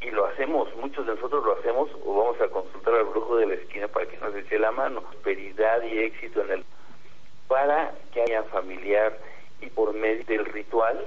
Y 0.00 0.10
lo 0.10 0.26
hacemos, 0.26 0.74
muchos 0.76 1.06
de 1.06 1.14
nosotros 1.14 1.44
lo 1.44 1.58
hacemos 1.58 1.90
o 2.04 2.14
vamos 2.16 2.40
a 2.40 2.48
consultar 2.48 2.94
al 2.94 3.04
brujo 3.04 3.36
de 3.36 3.46
la 3.46 3.54
esquina 3.54 3.88
para 3.88 4.06
que 4.06 4.16
nos 4.18 4.34
eche 4.34 4.58
la 4.58 4.70
mano. 4.70 5.02
Prosperidad 5.02 5.82
y 5.82 5.98
éxito 5.98 6.42
en 6.42 6.50
el 6.50 6.64
para 7.48 7.94
que 8.12 8.22
haya 8.22 8.42
familiar 8.44 9.18
y 9.60 9.66
por 9.70 9.94
medio 9.94 10.24
del 10.24 10.44
ritual, 10.44 11.04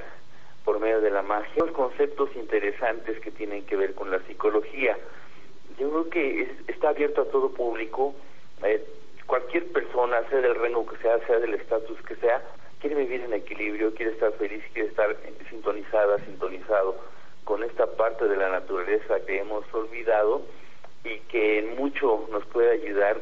por 0.65 0.79
medio 0.79 0.99
de 0.99 1.11
la 1.11 1.21
magia, 1.21 1.63
los 1.63 1.71
conceptos 1.71 2.35
interesantes 2.35 3.19
que 3.21 3.31
tienen 3.31 3.65
que 3.65 3.77
ver 3.77 3.93
con 3.93 4.11
la 4.11 4.19
psicología. 4.21 4.97
Yo 5.77 5.89
creo 5.89 6.09
que 6.09 6.51
está 6.67 6.89
abierto 6.89 7.21
a 7.21 7.25
todo 7.25 7.51
público, 7.51 8.13
eh, 8.63 8.83
cualquier 9.25 9.71
persona, 9.71 10.21
sea 10.29 10.41
del 10.41 10.55
rango 10.55 10.85
que 10.85 10.97
sea, 10.97 11.19
sea 11.27 11.39
del 11.39 11.53
estatus 11.53 12.01
que 12.01 12.15
sea, 12.15 12.41
quiere 12.79 12.95
vivir 12.95 13.21
en 13.21 13.33
equilibrio, 13.33 13.93
quiere 13.93 14.11
estar 14.11 14.33
feliz, 14.33 14.63
quiere 14.73 14.89
estar 14.89 15.15
sintonizada, 15.49 16.17
sintonizado 16.25 16.97
con 17.43 17.63
esta 17.63 17.87
parte 17.87 18.27
de 18.27 18.37
la 18.37 18.49
naturaleza 18.49 19.19
que 19.25 19.39
hemos 19.39 19.63
olvidado 19.73 20.41
y 21.03 21.19
que 21.29 21.59
en 21.59 21.75
mucho 21.75 22.27
nos 22.31 22.45
puede 22.45 22.71
ayudar 22.71 23.17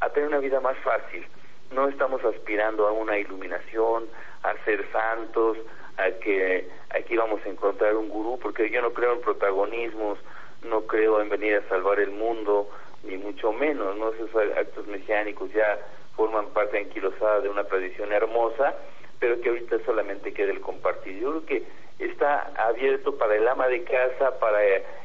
a 0.00 0.10
tener 0.10 0.28
una 0.28 0.38
vida 0.38 0.60
más 0.60 0.76
fácil. 0.78 1.26
No 1.72 1.88
estamos 1.88 2.24
aspirando 2.24 2.86
a 2.86 2.92
una 2.92 3.18
iluminación, 3.18 4.04
a 4.42 4.54
ser 4.64 4.84
santos, 4.92 5.58
a 5.96 6.10
que 6.20 6.68
aquí 6.90 7.16
vamos 7.16 7.40
a 7.44 7.48
encontrar 7.48 7.96
un 7.96 8.08
gurú, 8.08 8.38
porque 8.40 8.70
yo 8.70 8.82
no 8.82 8.92
creo 8.92 9.14
en 9.14 9.20
protagonismos, 9.20 10.18
no 10.62 10.82
creo 10.82 11.20
en 11.20 11.28
venir 11.28 11.56
a 11.56 11.68
salvar 11.68 12.00
el 12.00 12.10
mundo, 12.10 12.68
ni 13.02 13.16
mucho 13.16 13.52
menos, 13.52 13.96
¿no? 13.96 14.12
Esos 14.12 14.30
actos 14.56 14.86
mesiánicos 14.86 15.52
ya 15.52 15.78
forman 16.16 16.46
parte 16.48 16.78
anquilosada 16.78 17.40
de 17.40 17.48
una 17.48 17.64
tradición 17.64 18.12
hermosa, 18.12 18.74
pero 19.18 19.40
que 19.40 19.48
ahorita 19.48 19.78
solamente 19.84 20.32
queda 20.32 20.52
el 20.52 20.60
compartir. 20.60 21.18
Yo 21.18 21.30
creo 21.30 21.46
que 21.46 21.64
está 21.98 22.52
abierto 22.56 23.16
para 23.16 23.36
el 23.36 23.46
ama 23.46 23.68
de 23.68 23.84
casa, 23.84 24.38
para 24.38 24.58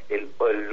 el, 0.08 0.30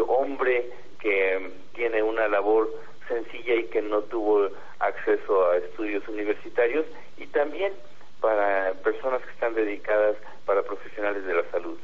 hombre 0.07 0.70
que 0.99 1.51
tiene 1.76 2.01
una 2.01 2.28
labor 2.28 2.70
sencilla 3.07 3.55
y 3.55 3.65
que 3.65 3.82
no 3.82 4.01
tuvo 4.01 4.49
acceso 4.80 5.49
a 5.49 5.57
estudios 5.57 6.07
universitarios 6.07 6.86
y 7.18 7.28
también 7.28 7.74
para 8.20 8.74
personas 8.84 9.22
que 9.22 9.32
están 9.32 9.53
dedicadas 9.53 10.15
para 10.45 10.63
profesionales 10.63 11.26
de 11.26 11.34
la 11.36 11.43
salud. 11.51 11.78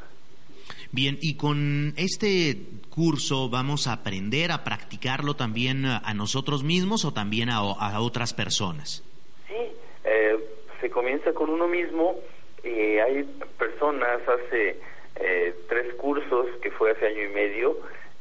Bien, 0.91 1.17
y 1.21 1.37
con 1.37 1.93
este 1.97 2.57
curso 2.89 3.49
vamos 3.49 3.87
a 3.87 3.93
aprender 3.93 4.51
a 4.51 4.63
practicarlo 4.63 5.35
también 5.35 5.85
a 5.85 6.13
nosotros 6.13 6.63
mismos 6.63 7.05
o 7.05 7.13
también 7.13 7.49
a, 7.49 7.61
otras 7.99 8.33
personas. 8.33 9.03
Sí, 9.47 9.55
eh, 10.03 10.37
se 10.79 10.89
comienza 10.89 11.33
con 11.33 11.49
uno 11.49 11.67
mismo 11.67 12.19
y 12.63 12.97
hay 12.99 13.23
personas 13.57 14.21
hace 14.27 14.77
eh, 15.15 15.55
tres 15.67 15.93
cursos 15.95 16.47
que 16.61 16.71
fue 16.71 16.91
hace 16.91 17.07
año 17.07 17.23
y 17.23 17.27
medio 17.29 17.77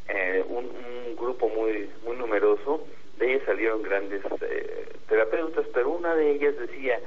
eh, 0.08 0.44
un, 0.46 0.70
grupo 1.16 1.48
muy 1.48 1.88
muy 2.04 2.16
numeroso 2.16 2.84
de 3.18 3.34
ellas 3.34 3.46
salieron 3.46 3.82
grandes 3.82 4.22
eh, 4.40 4.88
terapeutas 5.08 5.64
pero 5.72 5.90
una 5.90 6.16
de 6.16 6.32
ellas 6.32 6.56
decía 6.58 6.98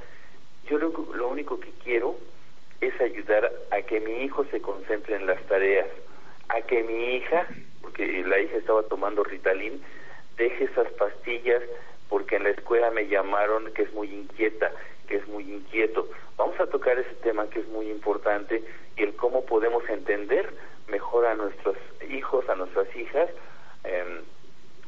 Yo 0.69 0.77
lo, 0.77 0.93
lo 1.13 1.27
único 1.27 1.59
que 1.59 1.71
quiero 1.83 2.15
es 2.81 2.99
ayudar 3.01 3.51
a 3.71 3.81
que 3.81 3.99
mi 3.99 4.23
hijo 4.23 4.45
se 4.51 4.61
concentre 4.61 5.15
en 5.15 5.25
las 5.25 5.41
tareas, 5.43 5.87
a 6.49 6.61
que 6.61 6.83
mi 6.83 7.15
hija, 7.15 7.47
porque 7.81 8.23
la 8.25 8.39
hija 8.39 8.57
estaba 8.57 8.83
tomando 8.83 9.23
Ritalin, 9.23 9.81
deje 10.37 10.65
esas 10.65 10.91
pastillas 10.93 11.63
porque 12.09 12.35
en 12.35 12.43
la 12.43 12.49
escuela 12.49 12.91
me 12.91 13.07
llamaron 13.07 13.73
que 13.73 13.83
es 13.83 13.93
muy 13.93 14.07
inquieta, 14.07 14.71
que 15.05 15.17
es 15.17 15.27
muy 15.27 15.43
inquieto. 15.43 16.07
Vamos 16.37 16.59
a 16.59 16.67
tocar 16.67 16.97
ese 16.97 17.13
tema 17.23 17.49
que 17.49 17.59
es 17.59 17.67
muy 17.67 17.89
importante 17.89 18.63
y 18.97 19.03
el 19.03 19.15
cómo 19.15 19.45
podemos 19.45 19.87
entender 19.89 20.53
mejor 20.87 21.25
a 21.25 21.35
nuestros 21.35 21.77
hijos, 22.09 22.47
a 22.49 22.55
nuestras 22.55 22.93
hijas. 22.95 23.29
Em, 23.83 24.21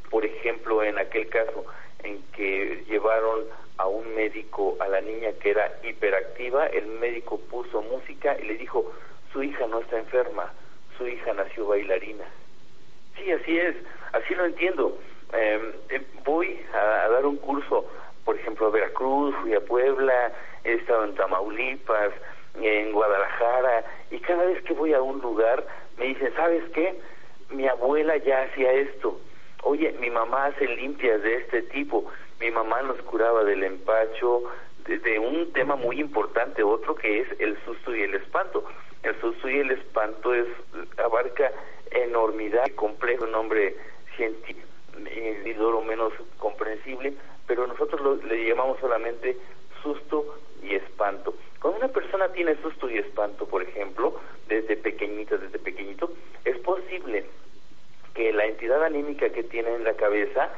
por 0.10 0.26
ejemplo, 0.26 0.84
en 0.84 0.98
aquel 0.98 1.28
caso 1.30 1.66
en 2.04 2.22
que 2.34 2.84
llevaron 2.88 3.46
a 3.78 3.88
un 3.88 4.16
médico 4.16 4.78
a 4.80 4.88
la 4.88 5.02
niña 5.02 5.32
que 5.42 5.52
era 5.52 5.72
hiperactiva, 5.84 6.68
el 6.68 6.88
médico 6.88 7.40
puso 7.40 7.82
música 7.82 8.38
y 8.40 8.46
le 8.46 8.56
dijo, 8.56 8.92
su 9.32 9.44
hija 9.44 9.68
no 9.68 9.80
está 9.80 10.00
enferma, 10.00 10.52
su 10.98 11.08
hija 11.08 11.34
nació 11.34 11.68
bailarina. 11.68 12.26
Sí, 13.16 13.32
así 13.32 13.58
es, 13.58 13.76
así 14.14 14.34
lo 14.36 14.46
entiendo. 14.46 14.98
Em, 15.34 15.74
eh, 15.90 16.02
voy 16.24 16.60
a, 16.74 17.10
dar 17.10 17.26
un 17.26 17.38
curso, 17.38 17.86
por 18.28 18.36
ejemplo, 18.36 18.68
a 18.68 18.72
Veracruz, 18.72 19.34
fui 19.42 19.54
a 19.54 19.62
Puebla, 19.62 20.34
he 20.66 20.74
estado 20.74 21.06
en 21.06 21.16
Tamaulipas, 21.16 22.12
en 22.62 22.92
Guadalajara, 22.92 23.86
y 24.12 24.20
cada 24.20 24.44
vez 24.44 24.62
que 24.64 24.74
voy 24.74 24.94
a 24.94 25.02
un 25.02 25.22
lugar 25.22 25.66
me 25.98 26.08
dicen, 26.08 26.34
¿sabes 26.36 26.62
qué? 26.74 27.00
Mi 27.52 27.70
abuela 27.70 28.18
ya 28.18 28.42
hacía 28.42 28.74
esto. 28.74 29.18
Oye, 29.64 29.96
mi 30.02 30.10
mamá 30.10 30.48
hace 30.48 30.68
limpias 30.68 31.24
de 31.24 31.36
este 31.38 31.62
tipo. 31.62 32.04
Mi 32.42 32.52
mamá 32.52 32.82
nos 32.82 32.98
curaba 33.04 33.46
del 33.46 33.64
empacho, 33.64 34.44
de, 34.86 35.20
un 35.20 35.54
tema 35.54 35.78
muy 35.78 36.02
importante, 36.02 36.64
otro 36.64 36.96
que 36.96 37.22
es 37.22 37.28
el 37.40 37.58
susto 37.64 37.96
y 37.96 38.02
el 38.02 38.16
espanto. 38.16 38.66
El 39.04 39.18
susto 39.22 39.50
y 39.50 39.60
el 39.60 39.72
espanto 39.72 40.34
es 40.34 40.48
abarca 40.98 41.50
enormidad, 41.92 42.66
complejo, 42.76 43.26
nombre 43.26 43.78
científico 44.18 44.68
individuo 44.98 45.82
menos 45.82 46.14
comprensible, 46.38 47.14
pero 47.46 47.68
nosotros 47.68 48.24
le 48.24 48.48
llamamos 48.48 48.80
solamente 48.80 49.38
susto 49.82 50.40
y 50.64 50.76
espanto. 50.76 51.34
Cuando 51.62 51.80
una 51.80 51.88
persona 51.88 52.30
tiene 52.30 52.56
susto 52.62 52.90
y 52.90 52.98
espanto, 52.98 53.48
por 53.48 53.64
ejemplo, 53.64 54.20
desde 54.48 54.78
pequeñito, 54.78 55.38
desde 55.38 55.60
pequeñito, 55.60 56.12
es 56.46 56.58
posible 56.60 57.26
que 58.14 58.32
la 58.34 58.46
entidad 58.46 58.84
anímica 58.84 59.30
que 59.30 59.44
tiene 59.44 59.74
en 59.76 59.84
la 59.84 59.94
cabeza, 59.94 60.52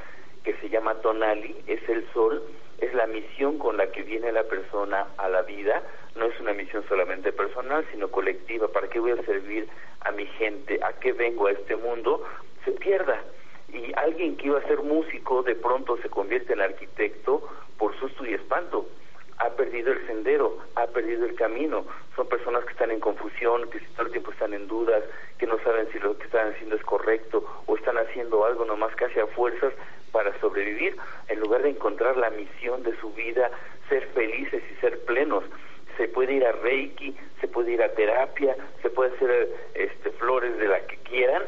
que 0.44 0.54
se 0.56 0.70
llama 0.70 0.96
tonali, 0.96 1.56
es 1.68 1.88
el 1.90 2.06
sol, 2.14 2.44
es 2.80 2.94
la 2.94 3.08
misión 3.08 3.58
con 3.60 3.78
la 3.78 3.92
que 3.92 4.04
viene 4.04 4.32
la 4.32 4.44
persona 4.44 5.08
a 5.18 5.28
la 5.30 5.42
vida, 5.42 5.84
no 6.16 6.26
es 6.26 6.40
una 6.40 6.54
misión 6.54 6.84
solamente 6.88 7.32
personal, 7.32 7.86
sino 7.92 8.10
colectiva, 8.10 8.68
¿para 8.70 8.88
qué 8.90 9.00
voy 9.00 9.12
a 9.12 9.24
servir 9.24 9.68
a 10.02 10.12
mi 10.12 10.26
gente? 10.26 10.80
¿A 10.84 10.94
qué 10.94 11.12
vengo 11.14 11.48
a 11.48 11.52
este 11.52 11.76
mundo? 11.76 12.24
Se 12.66 12.72
pierda 12.72 13.22
y 13.74 13.92
alguien 13.96 14.38
que 14.38 14.48
iba 14.48 14.60
a 14.60 14.68
ser 14.68 14.82
músico 14.82 15.44
de 15.44 15.56
pronto 15.56 15.98
se 15.98 16.10
convierte 16.10 16.54
en 16.54 16.62
arquitecto 16.62 17.48
por 17.78 17.98
susto 18.00 18.26
y 18.26 18.34
espanto. 18.34 18.88
Ha 19.38 19.52
perdido 19.52 19.94
el 19.94 20.06
sendero, 20.06 20.58
ha 20.76 20.88
perdido 20.88 21.26
el 21.26 21.36
camino. 21.36 21.86
Son 22.16 22.28
personas 22.28 22.66
que 22.66 22.72
están 22.72 22.92
en 22.92 23.00
confusión, 23.00 23.70
que 23.70 23.80
todo 23.96 24.08
el 24.08 24.12
tiempo 24.12 24.32
están 24.32 24.54
en 24.54 24.68
dudas, 24.68 25.04
que 25.38 25.48
no 25.48 25.58
saben 25.64 25.88
si 25.92 26.00
lo 26.00 26.18
que 26.18 26.26
están 26.26 26.52
haciendo 26.52 26.76
es 26.76 26.84
correcto 26.84 27.46
o 27.66 27.78
están 27.78 27.98
haciendo 27.98 28.44
algo 28.46 28.66
nomás 28.66 28.94
casi 28.96 29.20
a 29.20 29.28
fuerzas 29.28 29.74
para 30.12 30.38
sobrevivir, 30.40 30.98
en 31.28 31.40
lugar 31.40 31.62
de 31.62 31.70
encontrar 31.70 32.18
la 32.18 32.32
misión 32.32 32.84
de 32.84 32.98
su 33.00 33.14
vida, 33.14 33.50
ser 33.88 34.08
felices 34.08 34.64
y 34.72 34.82
ser 34.82 35.00
plenos 35.06 35.44
se 35.98 36.08
puede 36.08 36.34
ir 36.34 36.46
a 36.46 36.54
Reiki, 36.54 37.14
se 37.42 37.48
puede 37.50 37.74
ir 37.74 37.84
a 37.84 37.90
terapia, 37.90 38.56
se 38.82 38.90
puede 38.90 39.14
hacer 39.14 39.50
este, 39.74 40.12
flores 40.12 40.58
de 40.58 40.70
la 40.70 40.80
que 40.88 40.96
quieran, 41.00 41.44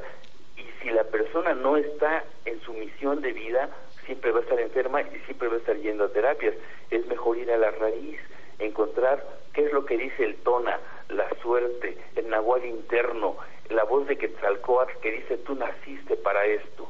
si 0.82 0.90
la 0.90 1.04
persona 1.04 1.54
no 1.54 1.78
está 1.78 2.24
en 2.46 2.60
su 2.62 2.74
misión 2.74 3.22
de 3.22 3.34
vida, 3.34 3.70
siempre 4.06 4.32
va 4.32 4.40
a 4.40 4.42
estar 4.42 4.60
enferma 4.60 5.02
y 5.02 5.20
siempre 5.26 5.48
va 5.48 5.56
a 5.56 5.60
estar 5.60 5.78
yendo 5.78 6.06
a 6.06 6.10
terapias. 6.12 6.56
Es 6.90 7.06
mejor 7.08 7.38
ir 7.38 7.52
a 7.52 7.58
la 7.58 7.72
raíz, 7.72 8.20
encontrar 8.60 9.24
qué 9.54 9.66
es 9.66 9.74
lo 9.74 9.86
que 9.86 9.91
dice 10.02 10.26
el 10.26 10.36
tona, 10.38 10.80
la 11.10 11.30
suerte, 11.42 11.98
el 12.16 12.30
nahual 12.30 12.66
interno, 12.66 13.38
la 13.70 13.84
voz 13.84 14.08
de 14.08 14.18
Quetzalcoatl 14.18 15.00
que 15.02 15.12
dice 15.12 15.38
tú 15.38 15.56
naciste 15.56 16.16
para 16.18 16.46
esto 16.46 16.90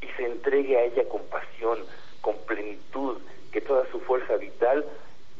y 0.00 0.06
se 0.16 0.26
entregue 0.26 0.76
a 0.76 0.84
ella 0.84 1.08
con 1.08 1.22
pasión, 1.26 1.78
con 2.20 2.36
plenitud, 2.46 3.18
que 3.52 3.60
toda 3.60 3.90
su 3.90 4.00
fuerza 4.00 4.36
vital 4.36 4.84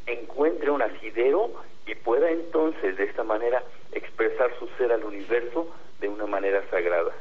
encuentre 0.07 0.71
un 0.71 0.83
asidero 0.83 1.53
y 1.87 1.95
pueda 1.95 2.31
entonces 2.31 2.97
de 2.97 3.05
esta 3.05 3.25
manera 3.25 3.63
expresar 3.93 4.51
su 4.59 4.69
ser 4.79 4.93
al 4.93 5.05
universo 5.05 5.69
de 6.01 6.09
una 6.09 6.27
manera 6.27 6.63
sagrada. 6.71 7.13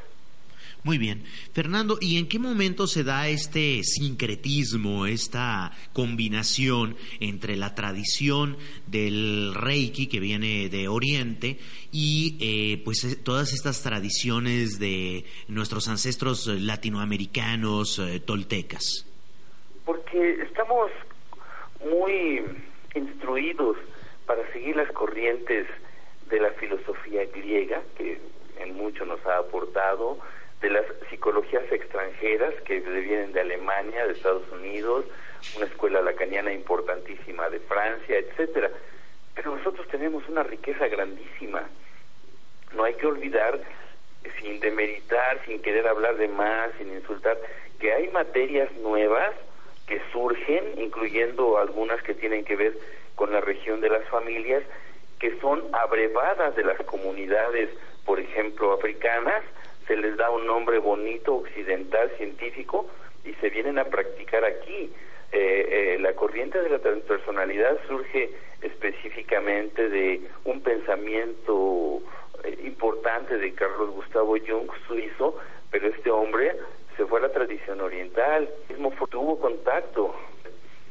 Muy 0.82 0.98
bien. 0.98 1.24
Fernando, 1.52 1.98
¿y 2.00 2.18
en 2.18 2.28
qué 2.28 2.38
momento 2.38 2.86
se 2.86 3.02
da 3.02 3.28
este 3.28 3.82
sincretismo, 3.82 5.06
esta 5.06 5.72
combinación 5.96 6.94
entre 7.20 7.56
la 7.56 7.74
tradición 7.74 8.58
del 8.86 9.54
Reiki 9.54 10.08
que 10.08 10.20
viene 10.20 10.68
de 10.68 10.88
Oriente 10.88 11.56
y 11.90 12.36
eh, 12.38 12.82
pues 12.84 13.02
eh, 13.04 13.16
todas 13.16 13.54
estas 13.54 13.82
tradiciones 13.82 14.78
de 14.78 15.24
nuestros 15.48 15.88
ancestros 15.88 16.48
latinoamericanos 16.48 17.98
eh, 17.98 18.20
toltecas? 18.20 19.06
Porque 19.86 20.42
estamos 20.42 20.90
muy 21.82 22.42
instruidos 22.94 23.78
para 24.26 24.46
seguir 24.52 24.76
las 24.76 24.92
corrientes 24.92 25.66
de 26.28 26.40
la 26.40 26.50
filosofía 26.60 27.24
griega, 27.34 27.80
que 27.96 28.20
en 28.60 28.74
mucho 28.74 29.06
nos 29.06 29.24
ha 29.24 29.38
aportado, 29.38 30.18
de 30.60 30.68
las 30.68 30.84
psicologías 31.08 31.64
extranjeras 31.72 32.52
que 32.66 32.80
vienen 32.80 33.32
de 33.32 33.40
Alemania, 33.40 34.06
de 34.06 34.12
Estados 34.12 34.44
Unidos, 34.52 35.06
una 35.56 35.66
escuela 35.66 36.00
lacaniana 36.02 36.52
importantísima 36.52 37.48
de 37.50 37.60
Francia, 37.60 38.18
etcétera. 38.18 38.70
Pero 39.34 39.56
nosotros 39.56 39.86
tenemos 39.88 40.26
una 40.28 40.42
riqueza 40.42 40.88
grandísima. 40.88 41.68
No 42.74 42.84
hay 42.84 42.94
que 42.94 43.06
olvidar, 43.06 43.60
sin 44.40 44.60
demeritar, 44.60 45.40
sin 45.46 45.60
querer 45.62 45.86
hablar 45.86 46.16
de 46.16 46.28
más, 46.28 46.70
sin 46.78 46.92
insultar, 46.92 47.38
que 47.78 47.92
hay 47.92 48.08
materias 48.08 48.72
nuevas 48.76 49.34
que 49.86 50.00
surgen, 50.12 50.64
incluyendo 50.78 51.58
algunas 51.58 52.02
que 52.02 52.14
tienen 52.14 52.44
que 52.44 52.56
ver 52.56 52.76
con 53.14 53.32
la 53.32 53.40
región 53.40 53.80
de 53.80 53.88
las 53.88 54.04
familias, 54.08 54.62
que 55.18 55.38
son 55.40 55.62
abrevadas 55.72 56.54
de 56.56 56.64
las 56.64 56.78
comunidades, 56.82 57.70
por 58.04 58.20
ejemplo, 58.20 58.72
africanas, 58.72 59.42
se 59.86 59.96
les 59.96 60.16
da 60.16 60.30
un 60.30 60.46
nombre 60.46 60.78
bonito, 60.78 61.36
occidental, 61.36 62.10
científico, 62.16 62.88
y 63.24 63.32
se 63.34 63.50
vienen 63.50 63.78
a 63.78 63.84
practicar 63.84 64.44
aquí. 64.44 64.92
Eh, 65.32 65.94
eh, 65.96 65.98
la 66.00 66.14
corriente 66.14 66.60
de 66.62 66.70
la 66.70 66.78
transpersonalidad 66.78 67.78
surge 67.88 68.30
específicamente 68.62 69.88
de 69.88 70.22
un 70.44 70.60
pensamiento 70.62 72.00
eh, 72.44 72.58
importante 72.64 73.36
de 73.36 73.52
Carlos 73.52 73.90
Gustavo 73.90 74.36
Jung, 74.38 74.70
suizo, 74.86 75.38
pero 75.70 75.88
este 75.88 76.10
hombre 76.10 76.56
se 76.96 77.04
fue 77.06 77.18
a 77.18 77.22
la 77.22 77.32
tradición 77.32 77.80
oriental, 77.80 78.48
mismo 78.68 78.92
tuvo 79.10 79.38
contacto, 79.38 80.14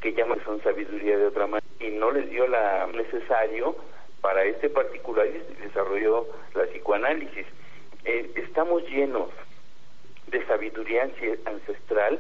que 0.02 0.14
llama 0.14 0.36
son 0.46 0.62
sabiduría 0.62 1.18
de 1.18 1.28
otra 1.28 1.48
manera, 1.48 1.66
y 1.80 1.90
no 1.90 2.12
les 2.12 2.30
dio 2.30 2.48
la 2.48 2.88
necesario 2.88 3.76
para 4.22 4.44
este 4.44 4.70
particular 4.70 5.28
y 5.28 5.64
desarrolló 5.64 6.28
la 6.54 6.64
psicoanálisis. 6.66 7.46
Eh, 8.04 8.32
estamos 8.36 8.84
llenos 8.88 9.30
de 10.28 10.46
sabiduría 10.46 11.10
ancestral 11.46 12.20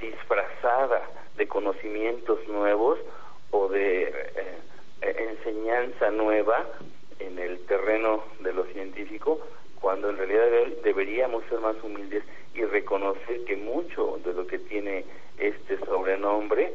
disfrazada 0.00 1.02
de 1.40 1.48
conocimientos 1.48 2.38
nuevos 2.48 2.98
o 3.50 3.66
de 3.68 4.02
eh, 4.02 4.12
eh, 5.00 5.26
enseñanza 5.30 6.10
nueva 6.10 6.66
en 7.18 7.38
el 7.38 7.58
terreno 7.60 8.22
de 8.40 8.52
lo 8.52 8.64
científico, 8.66 9.40
cuando 9.80 10.10
en 10.10 10.18
realidad 10.18 10.44
deberíamos 10.84 11.42
ser 11.48 11.60
más 11.60 11.76
humildes 11.82 12.24
y 12.54 12.62
reconocer 12.66 13.42
que 13.46 13.56
mucho 13.56 14.20
de 14.22 14.34
lo 14.34 14.46
que 14.46 14.58
tiene 14.58 15.06
este 15.38 15.78
sobrenombre 15.78 16.74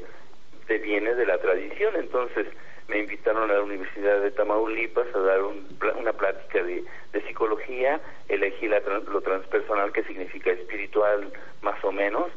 viene 0.79 1.13
de 1.13 1.27
la 1.27 1.37
tradición. 1.37 1.95
Entonces, 1.95 2.47
me 2.87 2.97
invitaron 2.97 3.51
a 3.51 3.53
la 3.53 3.61
Universidad 3.61 4.19
de 4.19 4.31
Tamaulipas 4.31 5.05
a 5.13 5.19
dar 5.19 5.41
una 5.43 6.13
plática 6.13 6.63
de, 6.63 6.83
psicología, 7.27 8.01
elegí 8.29 8.67
lo 8.67 9.21
transpersonal 9.21 9.91
que 9.91 10.03
significa 10.05 10.51
espiritual 10.51 11.31
más 11.61 11.81
o 11.83 11.91
menos, 11.91 12.31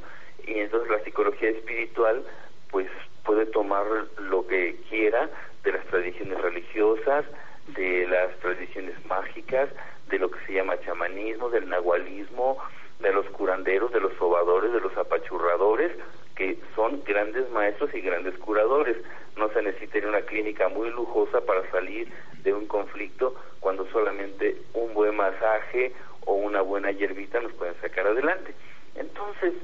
y 0.47 0.59
entonces 0.61 0.91
la 0.91 1.05
psicología 1.05 1.51
espiritual 1.51 2.25
pues 2.71 2.89
puede 3.25 3.47
tomar 3.47 3.87
lo 4.19 4.47
que 4.47 4.77
quiera 4.89 5.29
de 5.65 5.73
las 5.73 5.85
tradiciones 5.87 6.41
religiosas, 6.41 7.25
de 7.69 8.07
las 8.07 8.35
tradiciones 8.39 8.95
mágicas, 9.07 9.69
de 10.09 10.19
lo 10.19 10.31
que 10.31 10.39
se 10.47 10.55
llama 10.55 10.81
chamanismo, 10.81 11.51
del 11.51 11.69
nahualismo, 11.69 12.59
de 13.01 13.13
los 13.13 13.27
curanderos, 13.27 13.93
de 13.93 14.01
los 14.01 14.13
sobadores, 14.15 14.73
de 14.73 14.81
los 14.81 14.97
apachurradores, 14.97 15.93
que 16.35 16.59
son 16.75 17.03
grandes 17.05 17.51
maestros 17.51 17.95
y 17.95 18.01
grandes 18.01 18.37
curadores. 18.39 18.97
No 19.37 19.53
se 19.53 19.63
necesitaría 19.63 20.09
una 20.09 20.23
clínica 20.23 20.69
muy 20.69 20.91
lujosa 20.91 21.41
para 21.43 21.69
salir 21.71 22.09
de 22.43 22.55
un 22.55 22.67
conflicto 22.67 23.35
cuando 23.61 23.87
solamente 23.91 24.57
un 24.73 24.95
buen 24.95 25.17
masaje 25.17 25.93
o 26.25 26.35
una 26.35 26.61
buena 26.63 26.91
hierbita 26.91 27.41
nos 27.41 27.53
pueden 27.53 27.75
sacar 27.81 28.07
adelante. 28.07 28.55
Entonces, 28.95 29.55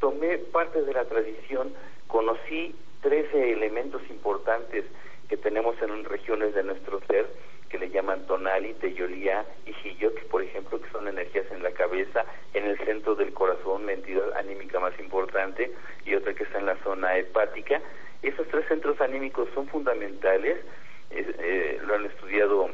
tomé 0.00 0.38
parte 0.38 0.82
de 0.82 0.92
la 0.92 1.04
tradición, 1.04 1.72
conocí 2.06 2.74
13 3.02 3.52
elementos 3.52 4.02
importantes 4.10 4.84
que 5.28 5.36
tenemos 5.36 5.80
en 5.82 6.04
regiones 6.04 6.54
de 6.54 6.62
nuestro 6.62 7.00
ser, 7.06 7.26
que 7.68 7.78
le 7.78 7.90
llaman 7.90 8.26
tonali, 8.26 8.74
teyolía 8.74 9.44
y 9.66 9.72
hiyot, 9.72 10.28
por 10.28 10.42
ejemplo, 10.42 10.80
que 10.80 10.90
son 10.90 11.08
energías 11.08 11.46
en 11.50 11.62
la 11.62 11.72
cabeza, 11.72 12.24
en 12.52 12.66
el 12.66 12.78
centro 12.78 13.14
del 13.14 13.32
corazón, 13.32 13.86
la 13.86 13.92
entidad 13.92 14.32
anímica 14.36 14.78
más 14.78 14.98
importante, 15.00 15.72
y 16.04 16.14
otra 16.14 16.34
que 16.34 16.44
está 16.44 16.58
en 16.58 16.66
la 16.66 16.76
zona 16.84 17.16
hepática. 17.18 17.80
Esos 18.22 18.46
tres 18.48 18.66
centros 18.68 19.00
anímicos 19.00 19.48
son 19.54 19.66
fundamentales, 19.68 20.58
eh, 21.10 21.80
lo 21.84 21.94
han 21.94 22.06
estudiado 22.06 22.70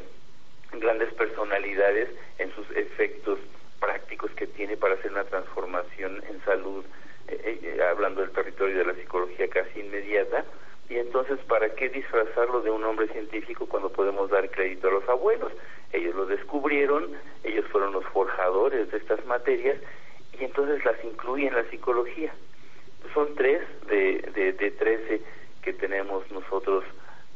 grandes 0.72 1.12
personalidades 1.14 2.08
en 2.38 2.54
sus 2.54 2.70
efectos 2.76 3.38
prácticos 3.80 4.30
que 4.32 4.46
tiene 4.46 4.76
para 4.76 4.94
hacer 4.94 5.10
una 5.10 5.24
transformación 5.24 6.22
en 6.28 6.44
salud, 6.44 6.84
eh, 7.30 7.60
eh, 7.62 7.82
hablando 7.82 8.20
del 8.20 8.30
territorio 8.30 8.78
de 8.78 8.84
la 8.84 8.94
psicología 8.94 9.48
casi 9.48 9.80
inmediata. 9.80 10.44
Y 10.88 10.98
entonces, 10.98 11.38
¿para 11.46 11.72
qué 11.76 11.88
disfrazarlo 11.88 12.62
de 12.62 12.70
un 12.70 12.82
hombre 12.84 13.06
científico 13.08 13.66
cuando 13.66 13.90
podemos 13.92 14.28
dar 14.28 14.50
crédito 14.50 14.88
a 14.88 14.92
los 14.92 15.08
abuelos? 15.08 15.52
Ellos 15.92 16.14
lo 16.16 16.26
descubrieron, 16.26 17.12
ellos 17.44 17.64
fueron 17.70 17.92
los 17.92 18.04
forjadores 18.06 18.90
de 18.90 18.98
estas 18.98 19.24
materias 19.26 19.78
y 20.38 20.44
entonces 20.44 20.84
las 20.84 21.02
incluye 21.04 21.46
en 21.46 21.54
la 21.54 21.64
psicología. 21.70 22.32
Son 23.14 23.34
tres 23.36 23.62
de, 23.86 24.18
de, 24.34 24.52
de 24.52 24.70
trece 24.72 25.20
que 25.62 25.72
tenemos 25.74 26.28
nosotros 26.32 26.84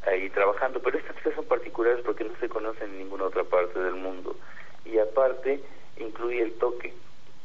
ahí 0.05 0.29
trabajando, 0.31 0.81
pero 0.81 0.99
estas 0.99 1.17
tres 1.23 1.37
son 1.37 1.45
particulares 1.45 2.01
porque 2.05 2.25
no 2.25 2.35
se 2.41 2.49
conocen 2.49 2.91
en 2.91 2.99
ninguna 2.99 3.27
otra 3.27 3.45
parte 3.45 3.79
del 3.79 3.95
mundo. 3.95 4.37
Y 4.85 4.99
aparte, 4.99 5.61
incluye 5.97 6.43
el 6.43 6.55
toque. 6.55 6.93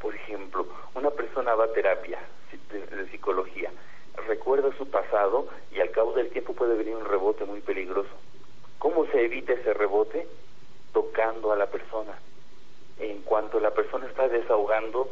Por 0.02 0.16
ejemplo, 0.16 0.68
una 0.95 1.12
persona 1.12 1.54
va 1.54 1.66
a 1.66 1.74
terapia 1.74 2.20
de 2.52 3.10
psicología 3.12 3.72
recuerda 4.28 4.76
su 4.78 4.89
pasado 4.89 5.47
y 5.72 5.80
al 5.80 5.91
cabo 5.91 6.14
del 6.14 6.30
tiempo 6.30 6.54
puede 6.54 6.76
venir 6.76 6.95
un 6.95 7.06
rebote 7.06 7.45
muy 7.45 7.62
peligroso. 7.62 8.10
¿Cómo 8.78 9.06
se 9.08 9.26
evita 9.26 9.54
ese 9.54 9.74
rebote? 9.74 10.28
Tocando 10.93 11.52
a 11.52 11.56
la 11.56 11.68
persona. 11.68 12.18
En 13.00 13.22
cuanto 13.22 13.60
la 13.60 13.72
persona 13.72 14.08
está 14.08 14.28
desahogando, 14.28 15.10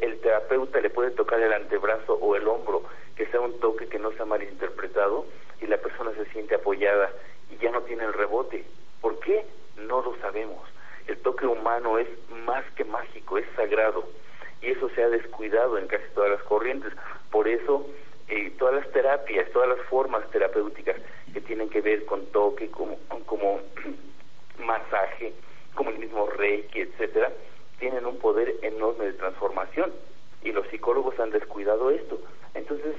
el 0.00 0.20
terapeuta 0.20 0.80
le 0.80 0.90
puede 0.90 1.10
tocar 1.10 1.40
el 1.40 1.52
antebrazo 1.52 2.14
o 2.14 2.36
el 2.36 2.48
hombro, 2.48 2.82
que 3.16 3.26
sea 3.26 3.40
un 3.40 3.58
toque 3.60 3.88
que 3.88 3.98
no 3.98 4.12
sea 4.12 4.24
malinterpretado 4.24 5.26
y 5.60 5.66
la 5.66 5.78
persona 5.78 6.12
se 6.12 6.26
siente 6.26 6.54
apoyada 6.54 7.10
y 7.50 7.56
ya 7.62 7.70
no 7.70 7.82
tiene 7.82 8.04
el 8.04 8.12
rebote. 8.12 8.64
¿Por 9.00 9.18
qué? 9.20 9.44
No 9.76 10.02
lo 10.02 10.16
sabemos. 10.16 10.68
El 11.06 11.18
toque 11.18 11.46
humano 11.46 11.98
es 11.98 12.08
más 12.46 12.64
que 12.76 12.84
mágico, 12.84 13.38
es 13.38 13.46
sagrado 13.54 14.04
y 14.62 14.70
eso 14.70 14.88
se 14.90 15.02
ha 15.02 15.08
descuidado 15.08 15.78
en 15.78 15.86
casi 15.86 16.04
todas 16.14 16.30
las 16.30 16.42
corrientes. 16.42 16.92
Por 17.30 17.48
eso 17.48 17.86
eh, 18.28 18.52
todas 18.58 18.74
las 18.74 18.90
terapias, 18.92 19.50
todas 19.52 19.68
las 19.68 19.86
formas 19.88 20.28
terapéuticas 20.30 20.96
que 21.32 21.40
tienen 21.40 21.68
que 21.68 21.80
ver 21.80 22.04
con 22.06 22.24
toque, 22.26 22.70
como, 22.70 22.98
como 23.26 23.60
masaje, 24.58 25.34
como 25.74 25.90
el 25.90 25.98
mismo 25.98 26.26
reiki, 26.26 26.80
etcétera, 26.80 27.32
tienen 27.78 28.06
un 28.06 28.18
poder 28.18 28.54
enorme 28.62 29.06
de 29.06 29.12
transformación 29.14 29.92
y 30.42 30.52
los 30.52 30.66
psicólogos 30.68 31.18
han 31.20 31.30
descuidado 31.30 31.90
esto. 31.90 32.20
Entonces, 32.54 32.94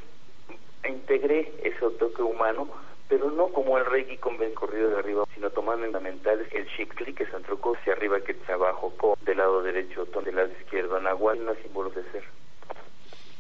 integré 0.88 1.52
ese 1.64 1.80
toque 1.98 2.22
humano, 2.22 2.68
pero 3.08 3.30
no 3.32 3.48
como 3.50 3.78
el 3.78 3.86
reiki 3.86 4.18
con 4.18 4.42
el 4.42 4.54
corrido 4.54 4.90
de 4.90 4.98
arriba, 4.98 5.24
sino 5.34 5.50
tomando 5.50 5.86
fundamentales 5.86 6.48
el 6.54 6.66
shikli, 6.66 7.14
que 7.14 7.24
es 7.24 7.34
antroco 7.34 7.76
hacia 7.76 7.94
arriba, 7.94 8.20
que 8.22 8.34
es 8.34 8.50
abajo, 8.50 8.94
con 8.98 9.16
del 9.22 9.38
lado 9.38 9.62
derecho, 9.62 10.06
del 10.06 10.36
lado 10.36 10.50
izquierdo, 10.60 11.00
nahual, 11.00 11.46
no 11.46 11.54
símbolo 11.56 11.90
de 11.92 12.04
ser. 12.12 12.24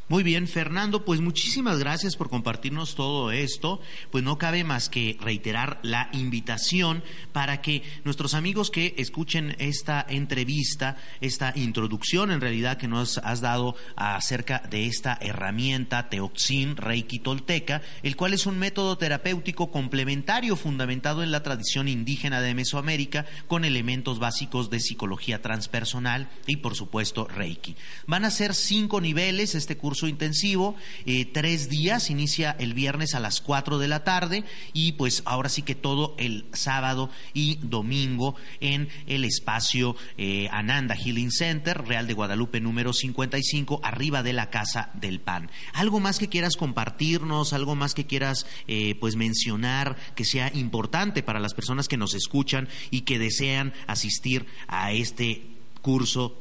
Muy 0.07 0.21
bien, 0.21 0.47
Fernando, 0.47 1.03
pues 1.03 1.19
muchísimas 1.19 1.79
gracias 1.79 2.15
por 2.15 2.29
compartirnos 2.29 2.93
todo 2.93 3.31
esto. 3.31 3.81
Pues 4.11 4.23
no 4.23 4.37
cabe 4.37 4.63
más 4.63 4.87
que 4.87 5.17
reiterar 5.19 5.79
la 5.81 6.09
invitación 6.13 7.03
para 7.33 7.59
que 7.59 7.81
nuestros 8.03 8.35
amigos 8.35 8.69
que 8.69 8.93
escuchen 8.99 9.55
esta 9.57 10.05
entrevista, 10.07 10.97
esta 11.21 11.53
introducción 11.55 12.29
en 12.29 12.39
realidad 12.39 12.77
que 12.77 12.87
nos 12.87 13.17
has 13.17 13.41
dado 13.41 13.75
acerca 13.95 14.59
de 14.69 14.85
esta 14.85 15.17
herramienta 15.19 16.07
Teoxin 16.07 16.77
Reiki 16.77 17.17
Tolteca, 17.17 17.81
el 18.03 18.15
cual 18.15 18.35
es 18.35 18.45
un 18.45 18.59
método 18.59 18.99
terapéutico 18.99 19.71
complementario 19.71 20.55
fundamentado 20.55 21.23
en 21.23 21.31
la 21.31 21.41
tradición 21.41 21.87
indígena 21.87 22.41
de 22.41 22.53
Mesoamérica 22.53 23.25
con 23.47 23.65
elementos 23.65 24.19
básicos 24.19 24.69
de 24.69 24.81
psicología 24.81 25.41
transpersonal 25.41 26.29
y 26.45 26.57
por 26.57 26.75
supuesto 26.75 27.25
Reiki. 27.25 27.75
Van 28.05 28.23
a 28.23 28.29
ser 28.29 28.53
cinco 28.53 29.01
niveles 29.01 29.55
este 29.55 29.77
curso 29.77 29.94
intensivo, 30.03 30.75
eh, 31.05 31.25
tres 31.25 31.69
días, 31.69 32.09
inicia 32.09 32.55
el 32.59 32.73
viernes 32.73 33.15
a 33.15 33.19
las 33.19 33.41
cuatro 33.41 33.79
de 33.79 33.87
la 33.87 34.03
tarde 34.03 34.43
y 34.73 34.93
pues 34.93 35.23
ahora 35.25 35.49
sí 35.49 35.61
que 35.61 35.75
todo 35.75 36.15
el 36.17 36.45
sábado 36.53 37.09
y 37.33 37.59
domingo 37.61 38.35
en 38.59 38.89
el 39.07 39.23
espacio 39.23 39.95
eh, 40.17 40.49
Ananda 40.51 40.95
Healing 40.95 41.31
Center, 41.31 41.85
Real 41.85 42.07
de 42.07 42.13
Guadalupe 42.13 42.59
número 42.59 42.93
55, 42.93 43.79
arriba 43.83 44.23
de 44.23 44.33
la 44.33 44.49
Casa 44.49 44.89
del 44.93 45.19
Pan. 45.19 45.49
¿Algo 45.73 45.99
más 45.99 46.19
que 46.19 46.29
quieras 46.29 46.57
compartirnos, 46.57 47.53
algo 47.53 47.75
más 47.75 47.93
que 47.93 48.05
quieras 48.05 48.45
eh, 48.67 48.95
pues 48.99 49.15
mencionar 49.15 49.95
que 50.15 50.25
sea 50.25 50.51
importante 50.53 51.23
para 51.23 51.39
las 51.39 51.53
personas 51.53 51.87
que 51.87 51.97
nos 51.97 52.13
escuchan 52.13 52.67
y 52.91 53.01
que 53.01 53.19
desean 53.19 53.73
asistir 53.87 54.45
a 54.67 54.91
este 54.91 55.43
curso? 55.81 56.35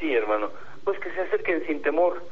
Sí, 0.00 0.10
hermano 0.12 0.61
pues 0.84 0.98
que 1.00 1.10
se 1.12 1.20
acerquen 1.20 1.64
sin 1.66 1.82
temor, 1.82 2.22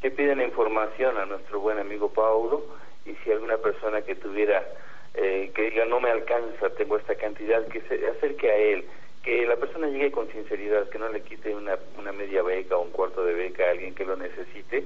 que 0.00 0.10
piden 0.10 0.40
información 0.40 1.16
a 1.16 1.26
nuestro 1.26 1.60
buen 1.60 1.78
amigo 1.78 2.12
Paulo 2.12 2.64
y 3.06 3.14
si 3.24 3.32
alguna 3.32 3.58
persona 3.58 4.02
que 4.02 4.14
tuviera, 4.14 4.66
eh, 5.14 5.50
que 5.54 5.70
diga 5.70 5.84
no 5.86 6.00
me 6.00 6.10
alcanza, 6.10 6.70
tengo 6.76 6.98
esta 6.98 7.14
cantidad, 7.14 7.66
que 7.68 7.80
se 7.82 8.06
acerque 8.06 8.50
a 8.50 8.56
él, 8.56 8.84
que 9.22 9.46
la 9.46 9.56
persona 9.56 9.88
llegue 9.88 10.12
con 10.12 10.30
sinceridad, 10.30 10.88
que 10.90 10.98
no 10.98 11.08
le 11.08 11.22
quite 11.22 11.54
una, 11.54 11.78
una 11.98 12.12
media 12.12 12.42
beca 12.42 12.76
o 12.76 12.82
un 12.82 12.90
cuarto 12.90 13.24
de 13.24 13.32
beca 13.32 13.64
a 13.64 13.70
alguien 13.70 13.94
que 13.94 14.04
lo 14.04 14.16
necesite, 14.16 14.84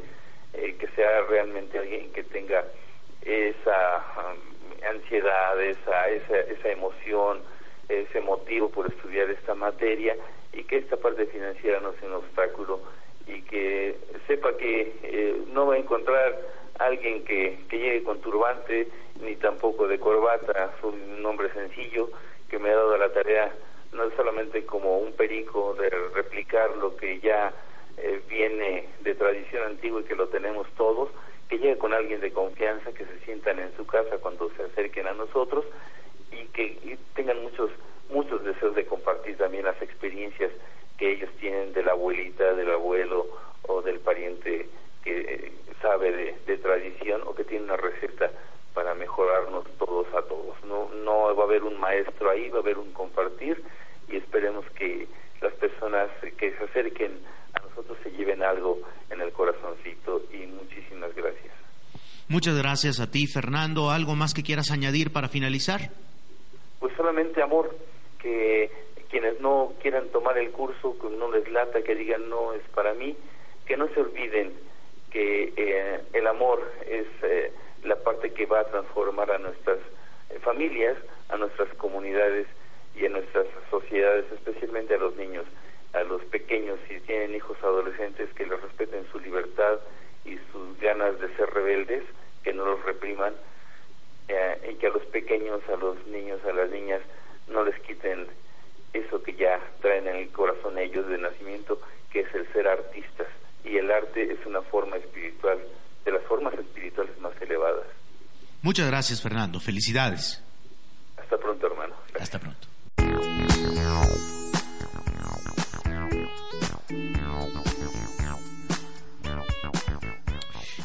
eh, 0.54 0.76
que 0.78 0.86
sea 0.88 1.22
realmente 1.22 1.78
alguien 1.78 2.12
que 2.12 2.22
tenga 2.22 2.64
esa 3.22 4.04
um, 4.16 4.88
ansiedad, 4.88 5.60
esa, 5.60 6.08
esa, 6.08 6.38
esa 6.38 6.68
emoción, 6.68 7.40
ese 7.88 8.20
motivo 8.20 8.70
por 8.70 8.86
estudiar 8.86 9.28
esta 9.30 9.54
materia 9.54 10.16
y 10.52 10.64
que 10.64 10.78
esta 10.78 10.96
parte 10.96 11.26
financiera 11.26 11.80
no 11.80 11.92
sea 11.94 12.08
un 12.08 12.14
obstáculo 12.14 12.80
y 13.28 13.42
que 13.42 13.96
sepa 14.26 14.56
que 14.56 14.92
eh, 15.02 15.42
no 15.52 15.66
va 15.66 15.74
a 15.74 15.78
encontrar 15.78 16.38
alguien 16.78 17.24
que, 17.24 17.58
que 17.68 17.78
llegue 17.78 18.02
con 18.02 18.20
turbante 18.20 18.88
ni 19.20 19.36
tampoco 19.36 19.86
de 19.88 19.98
corbata, 19.98 20.72
soy 20.80 20.94
un 21.18 21.26
hombre 21.26 21.52
sencillo 21.52 22.10
que 22.48 22.58
me 22.58 22.70
ha 22.70 22.76
dado 22.76 22.96
la 22.96 23.12
tarea 23.12 23.52
no 23.92 24.10
solamente 24.16 24.64
como 24.64 24.98
un 24.98 25.12
perico 25.12 25.74
de 25.74 25.90
replicar 26.14 26.76
lo 26.76 26.96
que 26.96 27.20
ya 27.20 27.52
eh, 27.96 28.20
viene 28.28 28.88
de 29.00 29.14
tradición 29.14 29.64
antigua 29.64 30.00
y 30.00 30.04
que 30.04 30.14
lo 30.14 30.28
tenemos 30.28 30.68
todos, 30.76 31.10
que 31.48 31.58
llegue 31.58 31.78
con 31.78 31.92
alguien 31.94 32.20
de 32.20 32.32
confianza, 32.32 32.92
que 32.92 33.06
se 33.06 33.18
sientan 33.20 33.58
en 33.58 33.74
su 33.76 33.86
casa 33.86 34.18
cuando 34.18 34.50
se 34.56 34.64
acerquen 34.64 35.06
a 35.06 35.14
nosotros 35.14 35.64
y 36.30 36.44
que 36.48 36.98
tengan 37.14 37.42
muchos 37.42 37.70
muchos 38.10 38.42
deseos 38.42 38.74
de 38.74 38.86
compartir 38.86 39.36
también 39.36 39.64
las 39.64 39.80
experiencias 39.82 40.50
que 40.98 41.12
ellos 41.12 41.30
tienen 41.40 41.72
de 41.72 41.82
la 41.82 41.92
abuelita, 41.92 42.52
del 42.54 42.70
abuelo 42.70 43.26
o 43.62 43.80
del 43.82 44.00
pariente 44.00 44.68
que 45.04 45.20
eh, 45.20 45.52
sabe 45.80 46.34
de, 46.44 46.56
tradición 46.58 47.22
o 47.24 47.34
que 47.34 47.44
tiene 47.44 47.64
una 47.64 47.76
receta 47.76 48.30
para 48.74 48.94
mejorarnos 48.94 49.64
todos 49.78 50.06
a 50.14 50.22
todos. 50.22 50.56
No, 50.64 50.90
no 51.04 51.34
va 51.34 51.44
a 51.44 51.46
haber 51.46 51.62
un 51.62 51.78
maestro 51.78 52.30
ahí, 52.30 52.48
va 52.50 52.58
a 52.58 52.62
haber 52.62 52.78
un 52.78 52.92
compartir 52.92 53.62
y 54.08 54.16
esperemos 54.16 54.64
que 54.74 55.06
las 55.40 55.52
personas 55.54 56.10
que 56.36 56.52
se 56.52 56.64
acerquen 56.64 57.20
a 57.54 57.60
nosotros 57.60 57.96
se 58.02 58.10
lleven 58.10 58.42
algo 58.42 58.80
en 59.10 59.20
el 59.20 59.32
corazoncito 59.32 60.22
y 60.32 60.46
muchísimas 60.46 61.14
gracias. 61.14 61.54
Muchas 62.28 62.58
gracias 62.58 63.00
a 63.00 63.10
ti, 63.10 63.26
Fernando. 63.26 63.90
¿Algo 63.90 64.14
más 64.14 64.34
que 64.34 64.42
quieras 64.42 64.70
añadir 64.70 65.12
para 65.12 65.28
finalizar? 65.28 65.90
Pues 66.78 66.94
solamente 66.94 67.42
amor, 67.42 67.74
que 68.18 68.70
quienes 69.10 69.40
no 69.40 69.72
quieran 69.80 70.08
tomar 70.08 70.36
el 70.36 70.50
curso, 70.50 70.98
que 70.98 71.08
no 71.08 71.30
les 71.30 71.50
lata, 71.50 71.82
que 71.82 71.94
digan 71.94 72.28
no 72.28 72.52
es 72.52 72.62
para 72.74 72.92
mí, 72.92 73.16
que 73.64 73.78
no 73.78 73.88
se 73.88 74.00
olviden 74.00 74.52
que 75.10 75.54
eh, 75.56 76.00
el 76.12 76.26
amor 76.26 76.70
es 76.86 77.06
eh, 77.22 77.50
la 77.84 77.96
parte 77.96 78.32
que 78.34 78.44
va 78.44 78.60
a 78.60 78.66
transformar 78.66 79.30
a 79.30 79.38
nuestras 79.38 79.78
eh, 80.28 80.38
familias, 80.40 80.98
a 81.30 81.38
nuestras 81.38 81.72
comunidades 81.76 82.46
y 82.94 83.06
a 83.06 83.08
nuestras 83.08 83.46
sociedades, 83.70 84.26
especialmente 84.32 84.96
a 84.96 84.98
los 84.98 85.16
niños, 85.16 85.46
a 85.94 86.02
los 86.02 86.22
pequeños, 86.26 86.78
si 86.88 87.00
tienen 87.00 87.34
hijos 87.34 87.56
adolescentes, 87.62 88.28
que 88.34 88.46
les 88.46 88.60
respeten 88.60 89.06
su 89.10 89.18
libertad 89.20 89.78
y 90.24 90.38
sus 90.52 90.78
ganas 90.80 91.18
de 91.20 91.34
ser 91.36 91.48
rebeldes, 91.50 92.02
que 92.42 92.52
no 92.52 92.64
los 92.64 92.84
repriman, 92.84 93.34
eh, 94.28 94.70
y 94.72 94.74
que 94.74 94.88
a 94.88 94.90
los 94.90 95.04
pequeños, 95.06 95.60
a 95.68 95.76
los 95.76 96.06
niños, 96.06 96.40
a 96.44 96.52
las 96.52 96.70
niñas, 96.70 97.00
no 97.48 97.64
les 97.64 97.78
quiten 97.80 98.26
eso 98.92 99.22
que 99.22 99.34
ya 99.34 99.60
traen 99.80 100.06
en 100.06 100.16
el 100.16 100.30
corazón 100.30 100.78
ellos 100.78 101.06
de 101.08 101.18
nacimiento, 101.18 101.80
que 102.10 102.20
es 102.20 102.34
el 102.34 102.46
ser 102.52 102.68
artistas. 102.68 103.28
Y 103.64 103.76
el 103.76 103.90
arte 103.90 104.32
es 104.32 104.44
una 104.46 104.62
forma 104.62 104.96
espiritual, 104.96 105.58
de 106.04 106.12
las 106.12 106.22
formas 106.24 106.54
espirituales 106.54 107.18
más 107.20 107.32
elevadas. 107.40 107.86
Muchas 108.62 108.87
gracias, 108.98 109.22
Fernando. 109.22 109.60
Felicidades. 109.60 110.42
Hasta 111.16 111.38
pronto, 111.38 111.68
hermano. 111.68 111.94
Gracias. 112.12 112.22
Hasta 112.22 112.40
pronto. 112.40 112.66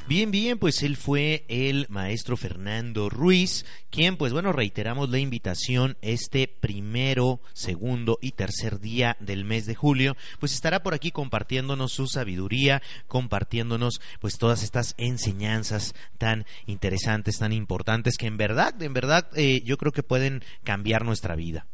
Bien, 0.05 0.29
bien, 0.29 0.59
pues 0.59 0.83
él 0.83 0.95
fue 0.95 1.43
el 1.47 1.87
maestro 1.89 2.37
Fernando 2.37 3.09
Ruiz, 3.09 3.65
quien, 3.89 4.15
pues 4.15 4.31
bueno, 4.31 4.51
reiteramos 4.51 5.09
la 5.09 5.17
invitación 5.17 5.97
este 6.03 6.47
primero, 7.03 7.41
segundo 7.51 8.17
y 8.21 8.31
tercer 8.31 8.79
día 8.79 9.17
del 9.19 9.43
mes 9.43 9.65
de 9.65 9.75
julio, 9.75 10.15
pues 10.39 10.53
estará 10.53 10.83
por 10.83 10.93
aquí 10.93 11.11
compartiéndonos 11.11 11.91
su 11.91 12.07
sabiduría, 12.07 12.81
compartiéndonos 13.07 13.99
pues 14.21 14.37
todas 14.37 14.63
estas 14.63 14.95
enseñanzas 14.97 15.95
tan 16.17 16.45
interesantes, 16.65 17.39
tan 17.39 17.51
importantes, 17.51 18.15
que 18.15 18.27
en 18.27 18.37
verdad, 18.37 18.81
en 18.81 18.93
verdad, 18.93 19.27
eh, 19.35 19.61
yo 19.65 19.75
creo 19.75 19.91
que 19.91 20.01
pueden 20.01 20.45
cambiar 20.63 21.03
nuestra 21.03 21.35
vida. 21.35 21.67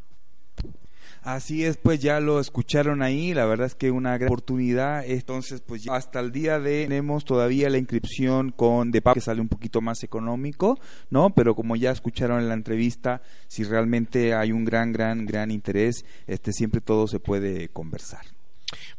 Así 1.35 1.63
es, 1.63 1.77
pues 1.77 1.99
ya 1.99 2.19
lo 2.19 2.39
escucharon 2.39 3.03
ahí, 3.03 3.35
la 3.35 3.45
verdad 3.45 3.67
es 3.67 3.75
que 3.75 3.91
una 3.91 4.17
gran 4.17 4.29
oportunidad. 4.29 5.05
Entonces, 5.05 5.61
pues 5.61 5.83
ya 5.83 5.93
hasta 5.93 6.19
el 6.21 6.31
día 6.31 6.59
de 6.59 6.85
tenemos 6.85 7.23
todavía 7.23 7.69
la 7.69 7.77
inscripción 7.77 8.51
con 8.51 8.89
de 8.89 8.99
que 9.01 9.21
sale 9.21 9.39
un 9.39 9.47
poquito 9.47 9.79
más 9.79 10.03
económico, 10.03 10.79
¿no? 11.11 11.29
Pero 11.35 11.53
como 11.53 11.75
ya 11.75 11.91
escucharon 11.91 12.39
en 12.39 12.47
la 12.47 12.55
entrevista, 12.55 13.21
si 13.47 13.63
realmente 13.63 14.33
hay 14.33 14.51
un 14.51 14.65
gran, 14.65 14.91
gran, 14.91 15.27
gran 15.27 15.51
interés, 15.51 16.03
este 16.25 16.51
siempre 16.51 16.81
todo 16.81 17.05
se 17.05 17.19
puede 17.19 17.69
conversar. 17.69 18.38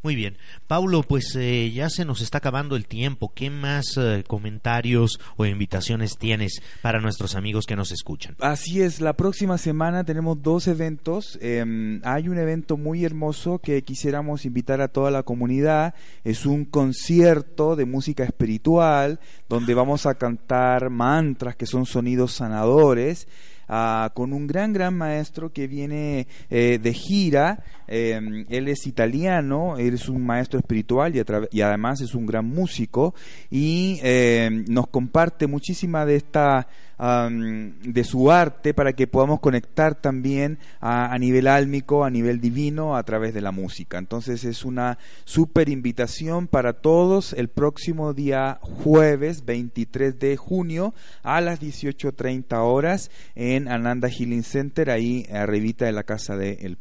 Muy 0.03 0.15
bien. 0.15 0.39
Paulo, 0.67 1.03
pues 1.03 1.37
eh, 1.37 1.71
ya 1.73 1.91
se 1.91 2.07
nos 2.07 2.23
está 2.23 2.39
acabando 2.39 2.75
el 2.75 2.87
tiempo. 2.87 3.33
¿Qué 3.35 3.51
más 3.51 3.99
eh, 3.99 4.25
comentarios 4.27 5.21
o 5.37 5.45
invitaciones 5.45 6.17
tienes 6.17 6.63
para 6.81 7.01
nuestros 7.01 7.35
amigos 7.35 7.67
que 7.67 7.77
nos 7.77 7.93
escuchan? 7.93 8.35
Así 8.41 8.81
es, 8.81 9.03
la 9.03 9.13
próxima 9.13 9.59
semana 9.59 10.05
tenemos 10.05 10.43
dos 10.43 10.69
eventos. 10.69 11.39
Em, 11.43 12.01
hay 12.03 12.29
un 12.29 12.39
evento 12.39 12.79
muy 12.79 13.05
hermoso 13.05 13.59
que 13.59 13.83
quisiéramos 13.83 14.47
invitar 14.47 14.81
a 14.81 14.89
toda 14.89 15.11
la 15.11 15.23
comunidad. 15.23 15.95
Es 16.25 16.47
un 16.47 16.65
concierto 16.65 17.77
de 17.77 17.85
música 17.85 18.25
espiritual 18.25 19.21
donde 19.51 19.75
vamos 19.75 20.07
a 20.07 20.15
cantar 20.15 20.89
mantras 20.89 21.57
que 21.57 21.67
son 21.67 21.85
sonidos 21.85 22.33
sanadores. 22.33 23.29
Ah, 23.73 24.11
con 24.15 24.33
un 24.33 24.49
gran, 24.49 24.73
gran 24.73 24.99
maestro 24.99 25.53
que 25.53 25.69
viene 25.69 26.27
eh, 26.51 26.81
de 26.83 26.93
gira. 26.93 27.63
Em, 27.87 28.45
él 28.49 28.67
es 28.67 28.85
italiano, 28.89 29.77
es 29.79 30.09
un 30.09 30.27
maestro 30.27 30.59
espiritual 30.59 31.15
y, 31.15 31.23
y 31.53 31.61
además 31.61 32.01
es 32.01 32.17
un 32.17 32.27
gran 32.27 32.47
músico 32.47 33.15
y 33.49 34.01
em, 34.03 34.65
nos 34.69 34.89
comparte 34.89 35.47
muchísima 35.47 36.05
de 36.05 36.17
esta 36.17 36.67
de 37.01 38.05
su 38.05 38.31
arte 38.31 38.75
para 38.75 38.93
que 38.93 39.07
podamos 39.07 39.41
conectar 39.41 39.95
también 39.95 40.59
a, 40.81 41.17
nivel 41.19 41.47
álmico, 41.47 42.05
a 42.05 42.11
nivel 42.11 42.41
divino, 42.41 42.97
a 42.97 43.03
través 43.05 43.33
de 43.33 43.41
la 43.41 43.53
música. 43.53 43.97
Entonces 43.97 44.45
es 44.45 44.65
una 44.65 44.99
super 45.25 45.71
invitación 45.71 46.47
para 46.47 46.75
todos 46.75 47.33
el 47.33 47.49
próximo 47.49 48.13
día 48.13 48.59
jueves 48.61 49.47
23 49.47 50.19
de 50.19 50.37
junio 50.37 50.95
a 51.23 51.41
las 51.41 51.61
18.30 51.61 52.59
horas 52.59 53.11
en 53.35 53.69
Ananda 53.69 54.11
Healing 54.11 54.43
Center, 54.43 54.91
ahí 54.91 55.27
arribita 55.33 55.87
de 55.87 55.93
la 55.93 56.05
casa 56.05 56.37
de 56.37 56.59
El 56.61 56.77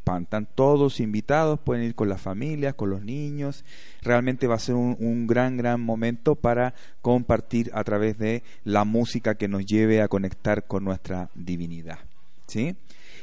todos 0.56 1.00
invitados, 1.00 1.60
pueden 1.60 1.86
ir 1.86 1.96
con 1.96 2.10
las 2.10 2.22
familias, 2.22 2.74
con 2.74 2.90
los 2.90 3.02
niños. 3.04 3.64
Realmente 4.02 4.48
va 4.48 4.56
a 4.56 4.60
ser 4.60 4.76
un, 4.76 5.28
gran, 5.28 5.58
gran 5.58 5.82
momento 5.82 6.36
para 6.36 6.74
compartir 7.02 7.72
a 7.74 7.84
través 7.84 8.18
de 8.18 8.44
la 8.64 8.84
música 8.84 9.36
que 9.36 9.48
nos 9.48 9.66
lleve 9.66 10.02
a 10.02 10.08
conectar 10.08 10.68
con 10.68 10.84
nuestra 10.84 11.30
divinidad. 11.36 12.00
¿Sí? 12.48 12.76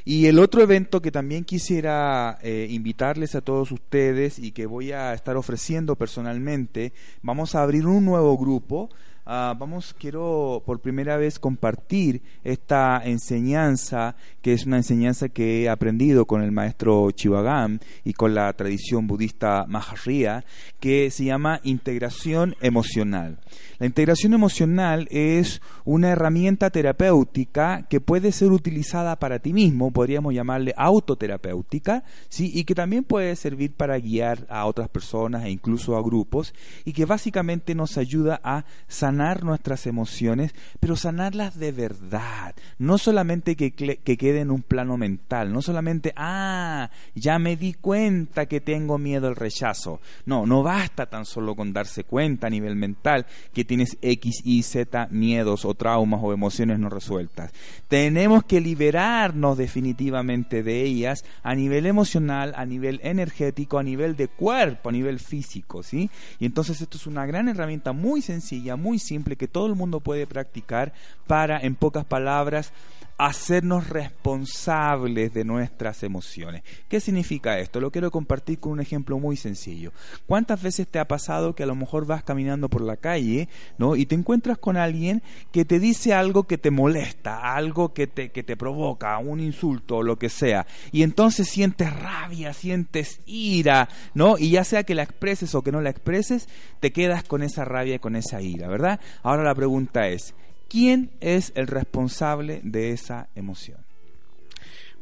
Y 0.05 0.27
el 0.27 0.39
otro 0.39 0.61
evento 0.61 1.01
que 1.01 1.11
también 1.11 1.43
quisiera 1.43 2.39
eh, 2.41 2.67
invitarles 2.69 3.35
a 3.35 3.41
todos 3.41 3.73
ustedes 3.73 4.39
y 4.39 4.51
que 4.51 4.65
voy 4.65 4.93
a 4.93 5.13
estar 5.13 5.35
ofreciendo 5.35 5.97
personalmente, 5.97 6.93
vamos 7.21 7.55
a 7.55 7.61
abrir 7.61 7.85
un 7.85 8.05
nuevo 8.05 8.37
grupo 8.37 8.89
Ah, 9.29 9.53
vamos, 9.59 9.93
quiero 9.93 10.63
por 10.65 10.79
primera 10.79 11.17
vez 11.17 11.37
compartir 11.37 12.21
esta 12.45 13.01
enseñanza, 13.03 14.15
que 14.41 14.53
es 14.53 14.65
una 14.65 14.77
enseñanza 14.77 15.27
que 15.27 15.63
he 15.63 15.69
aprendido 15.69 16.23
con 16.23 16.41
el 16.41 16.53
maestro 16.53 17.11
Chivagam 17.11 17.79
y 18.05 18.13
con 18.13 18.33
la 18.33 18.53
tradición 18.53 19.05
budista 19.05 19.65
Maharya, 19.67 20.45
que 20.79 21.11
se 21.11 21.25
llama 21.25 21.59
integración 21.65 22.55
emocional. 22.61 23.39
La 23.79 23.85
integración 23.85 24.33
emocional 24.33 25.09
es 25.11 25.61
una 25.83 26.11
herramienta 26.11 26.69
terapéutica 26.69 27.85
que 27.89 27.99
puede 27.99 28.31
ser 28.31 28.53
utilizada 28.53 29.17
para 29.17 29.39
ti 29.39 29.51
mismo, 29.51 29.91
podríamos 29.91 30.33
llamarle 30.33 30.73
autoterapéutica, 30.77 32.05
¿sí? 32.29 32.49
y 32.53 32.63
que 32.63 32.75
también 32.75 33.03
puede 33.03 33.35
servir 33.35 33.73
para 33.73 33.99
guiar 33.99 34.47
a 34.47 34.65
otras 34.67 34.87
personas 34.87 35.43
e 35.43 35.49
incluso 35.49 35.97
a 35.97 36.01
grupos, 36.01 36.53
y 36.85 36.93
que 36.93 37.03
básicamente 37.03 37.75
nos 37.75 37.97
ayuda 37.97 38.39
a 38.41 38.63
sanar 38.87 39.16
sanar 39.17 39.43
nuestras 39.43 39.87
emociones, 39.87 40.53
pero 40.79 40.95
sanarlas 40.95 41.57
de 41.57 41.71
verdad. 41.71 42.53
No 42.77 42.99
solamente 42.99 43.55
que, 43.55 43.71
que 43.71 44.17
quede 44.17 44.41
en 44.41 44.51
un 44.51 44.61
plano 44.61 44.95
mental, 44.95 45.51
no 45.51 45.63
solamente, 45.63 46.13
ah, 46.15 46.91
ya 47.15 47.39
me 47.39 47.55
di 47.55 47.73
cuenta 47.73 48.45
que 48.45 48.61
tengo 48.61 48.99
miedo 48.99 49.27
al 49.27 49.35
rechazo. 49.35 50.01
No, 50.27 50.45
no 50.45 50.61
basta 50.61 51.07
tan 51.07 51.25
solo 51.25 51.55
con 51.55 51.73
darse 51.73 52.03
cuenta 52.03 52.45
a 52.45 52.51
nivel 52.51 52.75
mental 52.75 53.25
que 53.53 53.65
tienes 53.65 53.97
X, 54.03 54.41
Y, 54.45 54.61
Z 54.61 55.07
miedos 55.09 55.65
o 55.65 55.73
traumas 55.73 56.19
o 56.21 56.31
emociones 56.31 56.77
no 56.77 56.89
resueltas. 56.89 57.51
Tenemos 57.87 58.43
que 58.43 58.61
liberarnos 58.61 59.57
definitivamente 59.57 60.61
de 60.61 60.83
ellas 60.83 61.25
a 61.41 61.55
nivel 61.55 61.87
emocional, 61.87 62.53
a 62.55 62.65
nivel 62.65 62.99
energético, 63.03 63.79
a 63.79 63.83
nivel 63.83 64.15
de 64.15 64.27
cuerpo, 64.27 64.89
a 64.89 64.91
nivel 64.91 65.19
físico, 65.19 65.81
¿sí? 65.81 66.11
Y 66.39 66.45
entonces 66.45 66.81
esto 66.81 66.97
es 66.97 67.07
una 67.07 67.25
gran 67.25 67.49
herramienta 67.49 67.93
muy 67.93 68.21
sencilla, 68.21 68.75
muy 68.75 68.99
simple 69.07 69.35
que 69.35 69.47
todo 69.47 69.65
el 69.67 69.75
mundo 69.75 69.99
puede 69.99 70.27
practicar 70.27 70.93
para, 71.25 71.59
en 71.59 71.75
pocas 71.75 72.05
palabras, 72.05 72.71
hacernos 73.17 73.89
responsables 73.89 75.33
de 75.33 75.43
nuestras 75.43 76.03
emociones. 76.03 76.63
¿Qué 76.87 76.99
significa 76.99 77.57
esto? 77.59 77.79
Lo 77.79 77.91
quiero 77.91 78.11
compartir 78.11 78.59
con 78.59 78.73
un 78.73 78.79
ejemplo 78.79 79.17
muy 79.17 79.37
sencillo. 79.37 79.91
¿Cuántas 80.27 80.61
veces 80.61 80.87
te 80.87 80.99
ha 80.99 81.07
pasado 81.07 81.55
que 81.55 81.63
a 81.63 81.67
lo 81.67 81.75
mejor 81.75 82.05
vas 82.05 82.23
caminando 82.23 82.69
por 82.69 82.81
la 82.81 82.97
calle, 82.97 83.49
¿no? 83.77 83.95
Y 83.95 84.05
te 84.05 84.15
encuentras 84.15 84.57
con 84.59 84.77
alguien 84.77 85.23
que 85.51 85.65
te 85.65 85.79
dice 85.79 86.13
algo 86.13 86.43
que 86.43 86.57
te 86.57 86.69
molesta, 86.69 87.55
algo 87.55 87.93
que 87.93 88.05
te, 88.05 88.29
que 88.29 88.43
te 88.43 88.55
provoca, 88.55 89.17
un 89.17 89.39
insulto 89.39 89.97
o 89.97 90.03
lo 90.03 90.19
que 90.19 90.29
sea. 90.29 90.67
Y 90.91 91.01
entonces 91.01 91.47
sientes 91.47 91.91
rabia, 91.99 92.53
sientes 92.53 93.21
ira, 93.25 93.89
¿no? 94.13 94.37
Y 94.37 94.51
ya 94.51 94.63
sea 94.63 94.83
que 94.83 94.95
la 94.95 95.03
expreses 95.03 95.55
o 95.55 95.63
que 95.63 95.71
no 95.71 95.81
la 95.81 95.89
expreses, 95.89 96.47
te 96.79 96.91
quedas 96.91 97.23
con 97.23 97.41
esa 97.41 97.65
rabia 97.65 97.95
y 97.95 97.99
con 97.99 98.15
esa 98.15 98.41
ira, 98.41 98.67
¿verdad? 98.67 98.99
Ahora 99.23 99.43
la 99.43 99.55
pregunta 99.55 100.07
es, 100.07 100.35
¿quién 100.69 101.11
es 101.19 101.51
el 101.55 101.67
responsable 101.67 102.61
de 102.63 102.91
esa 102.91 103.29
emoción? 103.35 103.79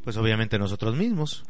Pues 0.04 0.16
obviamente 0.16 0.58
nosotros 0.58 0.94
mismos. 0.96 1.44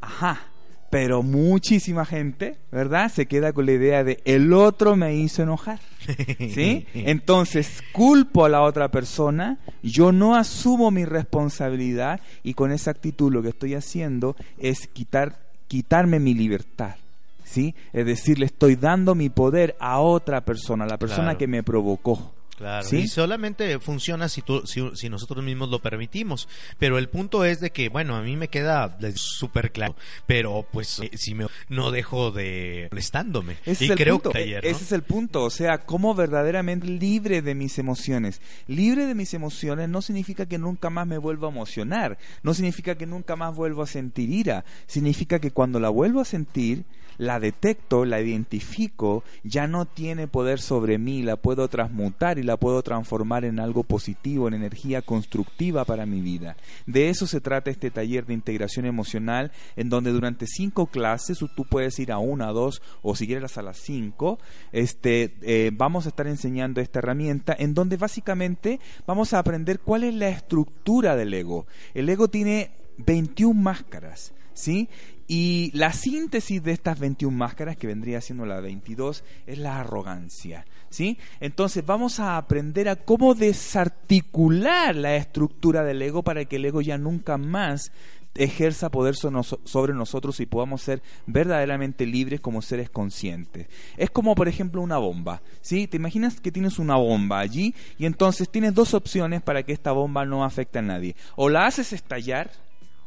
Ajá, 0.00 0.48
pero 0.90 1.22
muchísima 1.22 2.04
gente, 2.04 2.56
¿verdad? 2.72 3.12
Se 3.12 3.26
queda 3.26 3.52
con 3.52 3.66
la 3.66 3.72
idea 3.72 4.04
de 4.04 4.20
el 4.24 4.52
otro 4.52 4.96
me 4.96 5.14
hizo 5.16 5.42
enojar. 5.42 5.80
¿Sí? 6.38 6.86
Entonces, 6.94 7.82
culpo 7.92 8.44
a 8.44 8.48
la 8.48 8.62
otra 8.62 8.90
persona, 8.90 9.58
yo 9.82 10.12
no 10.12 10.34
asumo 10.34 10.90
mi 10.90 11.04
responsabilidad 11.04 12.20
y 12.42 12.54
con 12.54 12.72
esa 12.72 12.90
actitud 12.90 13.32
lo 13.32 13.42
que 13.42 13.50
estoy 13.50 13.74
haciendo 13.74 14.36
es 14.58 14.86
quitar 14.86 15.48
quitarme 15.68 16.18
mi 16.18 16.32
libertad. 16.32 16.96
¿Sí? 17.44 17.74
Es 17.92 18.06
decir, 18.06 18.38
le 18.38 18.46
estoy 18.46 18.76
dando 18.76 19.14
mi 19.14 19.30
poder 19.30 19.76
a 19.80 20.00
otra 20.00 20.42
persona, 20.42 20.84
a 20.84 20.88
la 20.88 20.98
persona 20.98 21.36
que 21.36 21.46
me 21.46 21.62
provocó. 21.62 22.34
Claro, 22.58 22.88
y 22.90 23.06
solamente 23.06 23.78
funciona 23.78 24.28
si, 24.28 24.42
tú, 24.42 24.64
si, 24.66 25.08
nosotros 25.08 25.44
mismos 25.44 25.68
lo 25.68 25.78
permitimos. 25.78 26.48
Pero 26.76 26.98
el 26.98 27.08
punto 27.08 27.44
es 27.44 27.60
de 27.60 27.70
que, 27.70 27.88
bueno, 27.88 28.16
a 28.16 28.20
mí 28.20 28.36
me 28.36 28.48
queda 28.48 28.98
súper 29.14 29.70
claro, 29.70 29.94
pero 30.26 30.66
pues 30.72 30.98
eh, 30.98 31.12
si 31.14 31.34
me 31.34 31.46
no 31.68 31.92
dejo 31.92 32.32
de 32.32 32.88
molestándome. 32.90 33.58
Ese 33.64 33.86
y 33.86 33.90
es 33.90 33.96
creo 33.96 34.16
el 34.16 34.20
punto. 34.22 34.32
Que 34.32 34.58
Ese 34.58 34.84
es 34.84 34.90
el 34.90 35.02
punto, 35.02 35.44
o 35.44 35.50
sea, 35.50 35.78
como 35.78 36.16
verdaderamente 36.16 36.88
libre 36.88 37.42
de 37.42 37.54
mis 37.54 37.78
emociones. 37.78 38.42
Libre 38.66 39.06
de 39.06 39.14
mis 39.14 39.34
emociones 39.34 39.88
no 39.88 40.02
significa 40.02 40.46
que 40.46 40.58
nunca 40.58 40.90
más 40.90 41.06
me 41.06 41.18
vuelva 41.18 41.46
a 41.46 41.52
emocionar, 41.52 42.18
no 42.42 42.54
significa 42.54 42.96
que 42.96 43.06
nunca 43.06 43.36
más 43.36 43.54
vuelvo 43.54 43.82
a 43.82 43.86
sentir 43.86 44.30
ira, 44.30 44.64
significa 44.88 45.38
que 45.38 45.52
cuando 45.52 45.78
la 45.78 45.90
vuelvo 45.90 46.20
a 46.20 46.24
sentir, 46.24 46.84
la 47.18 47.40
detecto, 47.40 48.04
la 48.04 48.20
identifico, 48.20 49.24
ya 49.42 49.66
no 49.66 49.84
tiene 49.86 50.28
poder 50.28 50.60
sobre 50.60 50.98
mí, 50.98 51.22
la 51.22 51.36
puedo 51.36 51.68
transmutar 51.68 52.38
y 52.38 52.44
la 52.48 52.56
puedo 52.56 52.82
transformar 52.82 53.44
en 53.44 53.60
algo 53.60 53.84
positivo, 53.84 54.48
en 54.48 54.54
energía 54.54 55.02
constructiva 55.02 55.84
para 55.84 56.06
mi 56.06 56.20
vida. 56.20 56.56
De 56.86 57.10
eso 57.10 57.26
se 57.26 57.40
trata 57.40 57.70
este 57.70 57.90
taller 57.90 58.26
de 58.26 58.34
integración 58.34 58.86
emocional, 58.86 59.52
en 59.76 59.90
donde 59.90 60.10
durante 60.10 60.46
cinco 60.46 60.86
clases, 60.86 61.38
tú 61.38 61.64
puedes 61.64 61.98
ir 61.98 62.10
a 62.10 62.18
una, 62.18 62.48
dos 62.48 62.82
o 63.02 63.14
si 63.14 63.26
quieres 63.26 63.58
a 63.58 63.62
las 63.62 63.76
cinco, 63.76 64.38
este, 64.72 65.36
eh, 65.42 65.70
vamos 65.72 66.06
a 66.06 66.08
estar 66.08 66.26
enseñando 66.26 66.80
esta 66.80 67.00
herramienta 67.00 67.54
en 67.58 67.74
donde 67.74 67.96
básicamente 67.96 68.80
vamos 69.06 69.34
a 69.34 69.38
aprender 69.38 69.80
cuál 69.80 70.04
es 70.04 70.14
la 70.14 70.30
estructura 70.30 71.16
del 71.16 71.34
ego. 71.34 71.66
El 71.92 72.08
ego 72.08 72.28
tiene 72.28 72.70
21 72.98 73.60
máscaras. 73.60 74.32
¿Sí? 74.54 74.88
Y 75.30 75.70
la 75.74 75.92
síntesis 75.92 76.62
de 76.62 76.72
estas 76.72 76.98
21 76.98 77.36
máscaras, 77.36 77.76
que 77.76 77.86
vendría 77.86 78.22
siendo 78.22 78.46
la 78.46 78.60
22, 78.60 79.22
es 79.46 79.58
la 79.58 79.80
arrogancia. 79.80 80.64
¿sí? 80.88 81.18
Entonces 81.40 81.84
vamos 81.84 82.18
a 82.18 82.38
aprender 82.38 82.88
a 82.88 82.96
cómo 82.96 83.34
desarticular 83.34 84.96
la 84.96 85.16
estructura 85.16 85.84
del 85.84 86.00
ego 86.00 86.22
para 86.22 86.46
que 86.46 86.56
el 86.56 86.64
ego 86.64 86.80
ya 86.80 86.96
nunca 86.96 87.36
más 87.36 87.92
ejerza 88.34 88.90
poder 88.90 89.16
sobre 89.16 89.94
nosotros 89.94 90.40
y 90.40 90.46
podamos 90.46 90.80
ser 90.82 91.02
verdaderamente 91.26 92.06
libres 92.06 92.40
como 92.40 92.62
seres 92.62 92.88
conscientes. 92.88 93.66
Es 93.96 94.10
como, 94.10 94.34
por 94.34 94.48
ejemplo, 94.48 94.80
una 94.80 94.96
bomba. 94.96 95.42
¿sí? 95.60 95.88
Te 95.88 95.98
imaginas 95.98 96.40
que 96.40 96.52
tienes 96.52 96.78
una 96.78 96.96
bomba 96.96 97.40
allí 97.40 97.74
y 97.98 98.06
entonces 98.06 98.48
tienes 98.48 98.74
dos 98.74 98.94
opciones 98.94 99.42
para 99.42 99.62
que 99.62 99.72
esta 99.72 99.92
bomba 99.92 100.24
no 100.24 100.44
afecte 100.44 100.78
a 100.78 100.82
nadie. 100.82 101.16
O 101.36 101.48
la 101.48 101.66
haces 101.66 101.92
estallar, 101.92 102.50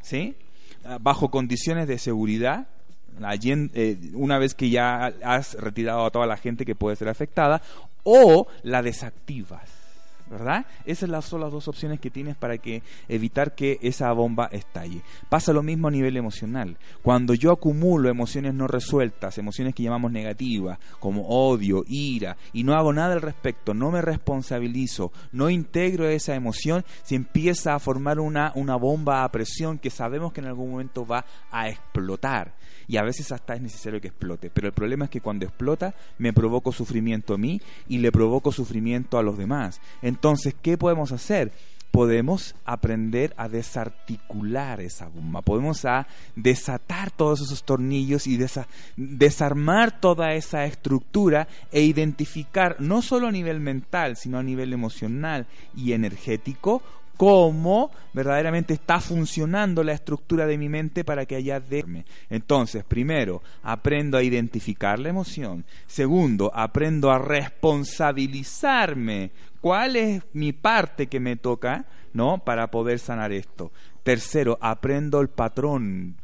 ¿sí? 0.02 0.36
Ah, 0.84 0.98
bajo 1.00 1.30
condiciones 1.30 1.86
de 1.86 1.98
seguridad, 1.98 2.66
eh, 3.74 3.98
una 4.14 4.38
vez 4.38 4.54
que 4.54 4.70
ya 4.70 5.12
has 5.22 5.54
retirado 5.54 6.04
a 6.04 6.10
toda 6.10 6.26
la 6.26 6.36
gente 6.36 6.64
que 6.64 6.74
puede 6.74 6.96
ser 6.96 7.08
afectada, 7.08 7.62
o 8.02 8.48
la 8.64 8.82
desactivas. 8.82 9.81
¿Verdad? 10.30 10.66
Esas 10.84 11.24
son 11.24 11.40
las 11.40 11.52
dos 11.52 11.68
opciones 11.68 12.00
que 12.00 12.10
tienes 12.10 12.36
para 12.36 12.58
que 12.58 12.82
evitar 13.08 13.54
que 13.54 13.78
esa 13.82 14.12
bomba 14.12 14.48
estalle. 14.52 15.02
Pasa 15.28 15.52
lo 15.52 15.62
mismo 15.62 15.88
a 15.88 15.90
nivel 15.90 16.16
emocional. 16.16 16.76
Cuando 17.02 17.34
yo 17.34 17.52
acumulo 17.52 18.08
emociones 18.08 18.54
no 18.54 18.66
resueltas, 18.66 19.38
emociones 19.38 19.74
que 19.74 19.82
llamamos 19.82 20.12
negativas, 20.12 20.78
como 21.00 21.26
odio, 21.28 21.84
ira, 21.86 22.36
y 22.52 22.64
no 22.64 22.74
hago 22.74 22.92
nada 22.92 23.14
al 23.14 23.22
respecto, 23.22 23.74
no 23.74 23.90
me 23.90 24.02
responsabilizo, 24.02 25.12
no 25.32 25.50
integro 25.50 26.08
esa 26.08 26.34
emoción, 26.34 26.84
se 27.02 27.14
empieza 27.14 27.74
a 27.74 27.78
formar 27.78 28.20
una, 28.20 28.52
una 28.54 28.76
bomba 28.76 29.24
a 29.24 29.32
presión 29.32 29.78
que 29.78 29.90
sabemos 29.90 30.32
que 30.32 30.40
en 30.40 30.46
algún 30.46 30.70
momento 30.70 31.06
va 31.06 31.24
a 31.50 31.68
explotar 31.68 32.54
y 32.88 32.96
a 32.96 33.02
veces 33.02 33.32
hasta 33.32 33.54
es 33.54 33.62
necesario 33.62 34.00
que 34.00 34.08
explote. 34.08 34.50
Pero 34.50 34.68
el 34.68 34.72
problema 34.72 35.06
es 35.06 35.10
que 35.10 35.20
cuando 35.20 35.44
explota 35.44 35.94
me 36.18 36.32
provoco 36.32 36.72
sufrimiento 36.72 37.34
a 37.34 37.38
mí 37.38 37.60
y 37.88 37.98
le 37.98 38.12
provoco 38.12 38.52
sufrimiento 38.52 39.18
a 39.18 39.22
los 39.22 39.38
demás. 39.38 39.80
Entonces, 40.02 40.54
¿qué 40.60 40.78
podemos 40.78 41.12
hacer? 41.12 41.52
podemos 41.92 42.56
aprender 42.64 43.34
a 43.36 43.48
desarticular 43.48 44.80
esa 44.80 45.08
bomba, 45.08 45.42
podemos 45.42 45.84
a 45.84 46.08
desatar 46.34 47.10
todos 47.10 47.42
esos 47.42 47.64
tornillos 47.64 48.26
y 48.26 48.40
desarmar 48.96 50.00
toda 50.00 50.32
esa 50.32 50.64
estructura 50.64 51.46
e 51.70 51.82
identificar 51.82 52.76
no 52.80 53.02
solo 53.02 53.28
a 53.28 53.30
nivel 53.30 53.60
mental, 53.60 54.16
sino 54.16 54.38
a 54.38 54.42
nivel 54.42 54.72
emocional 54.72 55.46
y 55.76 55.92
energético 55.92 56.82
cómo 57.22 57.92
verdaderamente 58.12 58.74
está 58.74 58.98
funcionando 58.98 59.84
la 59.84 59.92
estructura 59.92 60.44
de 60.44 60.58
mi 60.58 60.68
mente 60.68 61.04
para 61.04 61.24
que 61.24 61.36
haya 61.36 61.60
de... 61.60 62.04
Entonces, 62.28 62.82
primero, 62.82 63.44
aprendo 63.62 64.18
a 64.18 64.24
identificar 64.24 64.98
la 64.98 65.10
emoción. 65.10 65.64
Segundo, 65.86 66.50
aprendo 66.52 67.12
a 67.12 67.20
responsabilizarme. 67.20 69.30
¿Cuál 69.60 69.94
es 69.94 70.24
mi 70.32 70.52
parte 70.52 71.06
que 71.06 71.20
me 71.20 71.36
toca, 71.36 71.84
no, 72.12 72.38
para 72.38 72.72
poder 72.72 72.98
sanar 72.98 73.30
esto? 73.30 73.70
Tercero, 74.02 74.58
aprendo 74.60 75.20
el 75.20 75.28
patrón 75.28 76.16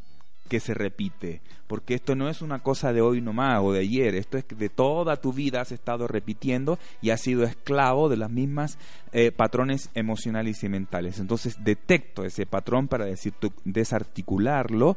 que 0.48 0.60
se 0.60 0.74
repite, 0.74 1.40
porque 1.66 1.94
esto 1.94 2.14
no 2.16 2.28
es 2.28 2.42
una 2.42 2.60
cosa 2.60 2.92
de 2.92 3.00
hoy 3.00 3.20
nomás 3.20 3.60
o 3.62 3.72
de 3.72 3.80
ayer, 3.80 4.14
esto 4.14 4.38
es 4.38 4.44
que 4.44 4.54
de 4.54 4.68
toda 4.68 5.16
tu 5.16 5.32
vida 5.32 5.60
has 5.60 5.72
estado 5.72 6.08
repitiendo 6.08 6.78
y 7.00 7.10
has 7.10 7.20
sido 7.20 7.44
esclavo 7.44 8.08
de 8.08 8.16
las 8.16 8.30
mismas 8.30 8.78
eh, 9.12 9.30
patrones 9.30 9.90
emocionales 9.94 10.62
y 10.64 10.68
mentales. 10.68 11.20
Entonces 11.20 11.62
detecto 11.62 12.24
ese 12.24 12.46
patrón 12.46 12.88
para 12.88 13.04
decir 13.04 13.34
desarticularlo 13.64 14.96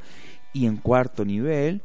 y 0.54 0.66
en 0.66 0.78
cuarto 0.78 1.26
nivel 1.26 1.82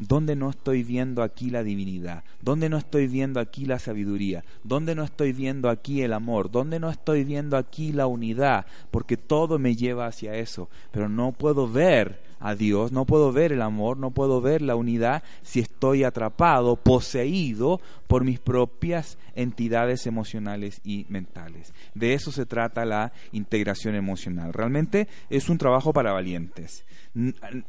¿Dónde 0.00 0.34
no 0.34 0.48
estoy 0.48 0.82
viendo 0.82 1.22
aquí 1.22 1.50
la 1.50 1.62
divinidad? 1.62 2.24
¿Dónde 2.40 2.70
no 2.70 2.78
estoy 2.78 3.06
viendo 3.06 3.38
aquí 3.38 3.66
la 3.66 3.78
sabiduría? 3.78 4.44
¿Dónde 4.64 4.94
no 4.94 5.04
estoy 5.04 5.34
viendo 5.34 5.68
aquí 5.68 6.00
el 6.00 6.14
amor? 6.14 6.50
¿Dónde 6.50 6.80
no 6.80 6.88
estoy 6.88 7.22
viendo 7.22 7.58
aquí 7.58 7.92
la 7.92 8.06
unidad? 8.06 8.64
Porque 8.90 9.18
todo 9.18 9.58
me 9.58 9.76
lleva 9.76 10.06
hacia 10.06 10.36
eso, 10.36 10.70
pero 10.90 11.10
no 11.10 11.32
puedo 11.32 11.70
ver 11.70 12.18
a 12.40 12.54
Dios, 12.54 12.90
no 12.90 13.04
puedo 13.04 13.32
ver 13.32 13.52
el 13.52 13.62
amor, 13.62 13.98
no 13.98 14.10
puedo 14.10 14.40
ver 14.40 14.62
la 14.62 14.74
unidad 14.74 15.22
si 15.42 15.60
estoy 15.60 16.04
atrapado, 16.04 16.76
poseído 16.76 17.80
por 18.06 18.24
mis 18.24 18.40
propias 18.40 19.18
entidades 19.34 20.06
emocionales 20.06 20.80
y 20.82 21.06
mentales. 21.08 21.72
De 21.94 22.14
eso 22.14 22.32
se 22.32 22.46
trata 22.46 22.84
la 22.84 23.12
integración 23.32 23.94
emocional. 23.94 24.52
Realmente 24.52 25.06
es 25.28 25.48
un 25.48 25.58
trabajo 25.58 25.92
para 25.92 26.12
valientes. 26.12 26.84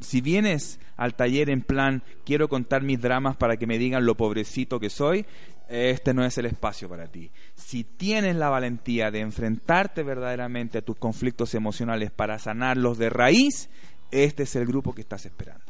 Si 0.00 0.20
vienes 0.20 0.80
al 0.96 1.14
taller 1.14 1.50
en 1.50 1.62
plan 1.62 2.02
quiero 2.24 2.48
contar 2.48 2.82
mis 2.82 3.00
dramas 3.00 3.36
para 3.36 3.56
que 3.56 3.66
me 3.66 3.78
digan 3.78 4.06
lo 4.06 4.16
pobrecito 4.16 4.80
que 4.80 4.88
soy, 4.88 5.26
este 5.68 6.12
no 6.12 6.24
es 6.24 6.36
el 6.38 6.46
espacio 6.46 6.88
para 6.88 7.06
ti. 7.06 7.30
Si 7.54 7.84
tienes 7.84 8.36
la 8.36 8.50
valentía 8.50 9.10
de 9.10 9.20
enfrentarte 9.20 10.02
verdaderamente 10.02 10.78
a 10.78 10.82
tus 10.82 10.96
conflictos 10.96 11.54
emocionales 11.54 12.10
para 12.10 12.38
sanarlos 12.38 12.98
de 12.98 13.10
raíz, 13.10 13.70
este 14.12 14.44
es 14.44 14.54
el 14.56 14.66
grupo 14.66 14.94
que 14.94 15.00
estás 15.00 15.26
esperando. 15.26 15.64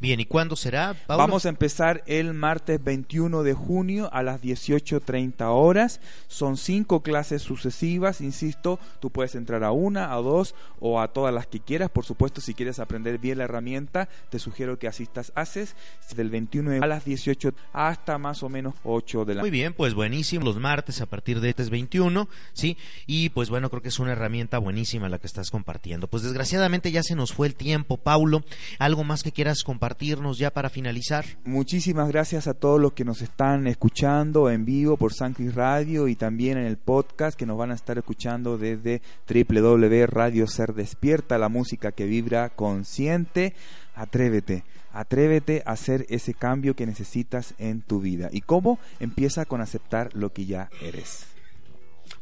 Bien, 0.00 0.20
¿y 0.20 0.26
cuándo 0.26 0.54
será? 0.54 0.94
Vamos 1.08 1.44
a 1.44 1.48
empezar 1.48 2.04
el 2.06 2.32
martes 2.32 2.82
21 2.82 3.42
de 3.42 3.52
junio 3.52 4.08
a 4.12 4.22
las 4.22 4.40
18.30 4.40 5.46
horas. 5.50 6.00
Son 6.28 6.56
cinco 6.56 7.02
clases 7.02 7.42
sucesivas, 7.42 8.20
insisto, 8.20 8.78
tú 9.00 9.10
puedes 9.10 9.34
entrar 9.34 9.64
a 9.64 9.72
una, 9.72 10.12
a 10.12 10.16
dos 10.18 10.54
o 10.78 11.00
a 11.00 11.08
todas 11.08 11.34
las 11.34 11.48
que 11.48 11.58
quieras. 11.58 11.90
Por 11.90 12.04
supuesto, 12.04 12.40
si 12.40 12.54
quieres 12.54 12.78
aprender 12.78 13.18
bien 13.18 13.38
la 13.38 13.44
herramienta, 13.44 14.08
te 14.30 14.38
sugiero 14.38 14.78
que 14.78 14.86
asistas, 14.86 15.32
haces 15.34 15.74
del 16.14 16.30
21 16.30 16.80
a 16.80 16.86
las 16.86 17.04
18 17.04 17.52
hasta 17.72 18.18
más 18.18 18.44
o 18.44 18.48
menos 18.48 18.76
8 18.84 19.24
de 19.24 19.34
la 19.34 19.40
Muy 19.40 19.50
bien, 19.50 19.72
pues 19.72 19.94
buenísimo, 19.94 20.44
los 20.44 20.58
martes 20.58 21.00
a 21.00 21.06
partir 21.06 21.40
de 21.40 21.48
este 21.50 21.64
21, 21.64 22.28
¿sí? 22.52 22.76
Y 23.08 23.30
pues 23.30 23.50
bueno, 23.50 23.68
creo 23.68 23.82
que 23.82 23.88
es 23.88 23.98
una 23.98 24.12
herramienta 24.12 24.58
buenísima 24.58 25.08
la 25.08 25.18
que 25.18 25.26
estás 25.26 25.50
compartiendo. 25.50 26.06
Pues 26.06 26.22
desgraciadamente 26.22 26.92
ya 26.92 27.02
se 27.02 27.16
nos 27.16 27.32
fue 27.32 27.48
el 27.48 27.56
tiempo, 27.56 27.96
Paulo. 27.96 28.44
¿Algo 28.78 29.02
más 29.02 29.24
que 29.24 29.32
quieras 29.32 29.64
compartirnos 29.88 30.36
ya 30.36 30.50
para 30.50 30.68
finalizar? 30.68 31.24
Muchísimas 31.46 32.08
gracias 32.08 32.46
a 32.46 32.52
todos 32.52 32.78
los 32.78 32.92
que 32.92 33.06
nos 33.06 33.22
están 33.22 33.66
escuchando 33.66 34.50
en 34.50 34.66
vivo 34.66 34.98
por 34.98 35.14
San 35.14 35.32
Cris 35.32 35.54
Radio 35.54 36.08
y 36.08 36.14
también 36.14 36.58
en 36.58 36.66
el 36.66 36.76
podcast 36.76 37.38
que 37.38 37.46
nos 37.46 37.56
van 37.56 37.70
a 37.70 37.74
estar 37.74 37.96
escuchando 37.96 38.58
desde 38.58 39.00
www 39.26 40.06
Radio 40.06 40.46
Ser 40.46 40.74
Despierta, 40.74 41.38
la 41.38 41.48
música 41.48 41.92
que 41.92 42.04
vibra 42.04 42.50
consciente. 42.50 43.54
Atrévete, 43.94 44.62
atrévete 44.92 45.62
a 45.64 45.72
hacer 45.72 46.04
ese 46.10 46.34
cambio 46.34 46.76
que 46.76 46.84
necesitas 46.84 47.54
en 47.56 47.80
tu 47.80 48.00
vida. 48.00 48.28
¿Y 48.30 48.42
cómo? 48.42 48.78
Empieza 49.00 49.46
con 49.46 49.62
aceptar 49.62 50.14
lo 50.14 50.34
que 50.34 50.44
ya 50.44 50.68
eres. 50.82 51.37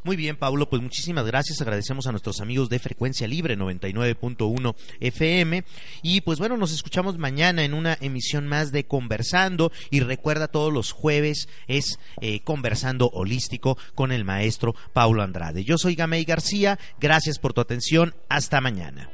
Muy 0.07 0.15
bien, 0.15 0.37
Pablo, 0.37 0.69
pues 0.69 0.81
muchísimas 0.81 1.25
gracias. 1.25 1.59
Agradecemos 1.59 2.07
a 2.07 2.11
nuestros 2.11 2.39
amigos 2.39 2.69
de 2.69 2.79
Frecuencia 2.79 3.27
Libre 3.27 3.57
99.1 3.57 4.73
FM. 5.01 5.65
Y 6.01 6.21
pues 6.21 6.39
bueno, 6.39 6.55
nos 6.55 6.71
escuchamos 6.71 7.17
mañana 7.17 7.65
en 7.65 7.73
una 7.73 7.97
emisión 7.99 8.47
más 8.47 8.71
de 8.71 8.85
Conversando. 8.85 9.69
Y 9.91 9.99
recuerda, 9.99 10.47
todos 10.47 10.71
los 10.71 10.93
jueves 10.93 11.49
es 11.67 11.99
eh, 12.21 12.39
Conversando 12.39 13.09
Holístico 13.09 13.77
con 13.95 14.13
el 14.13 14.23
maestro 14.23 14.75
Paulo 14.93 15.23
Andrade. 15.23 15.65
Yo 15.65 15.77
soy 15.77 15.95
Gamey 15.95 16.23
García. 16.23 16.79
Gracias 17.01 17.37
por 17.37 17.51
tu 17.51 17.59
atención. 17.59 18.15
Hasta 18.29 18.61
mañana. 18.61 19.09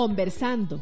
Conversando. 0.00 0.80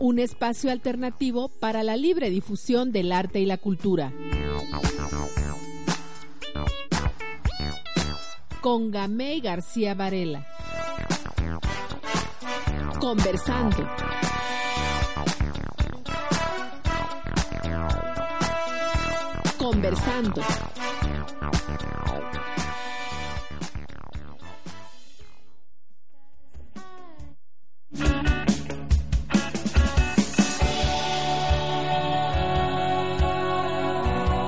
Un 0.00 0.18
espacio 0.18 0.72
alternativo 0.72 1.48
para 1.48 1.84
la 1.84 1.96
libre 1.96 2.28
difusión 2.28 2.90
del 2.90 3.12
arte 3.12 3.38
y 3.38 3.46
la 3.46 3.58
cultura. 3.58 4.12
con 8.60 8.90
Gamay 8.90 9.40
García 9.40 9.94
Varela. 9.94 10.44
Conversando. 12.98 13.88
Conversando. 19.56 20.42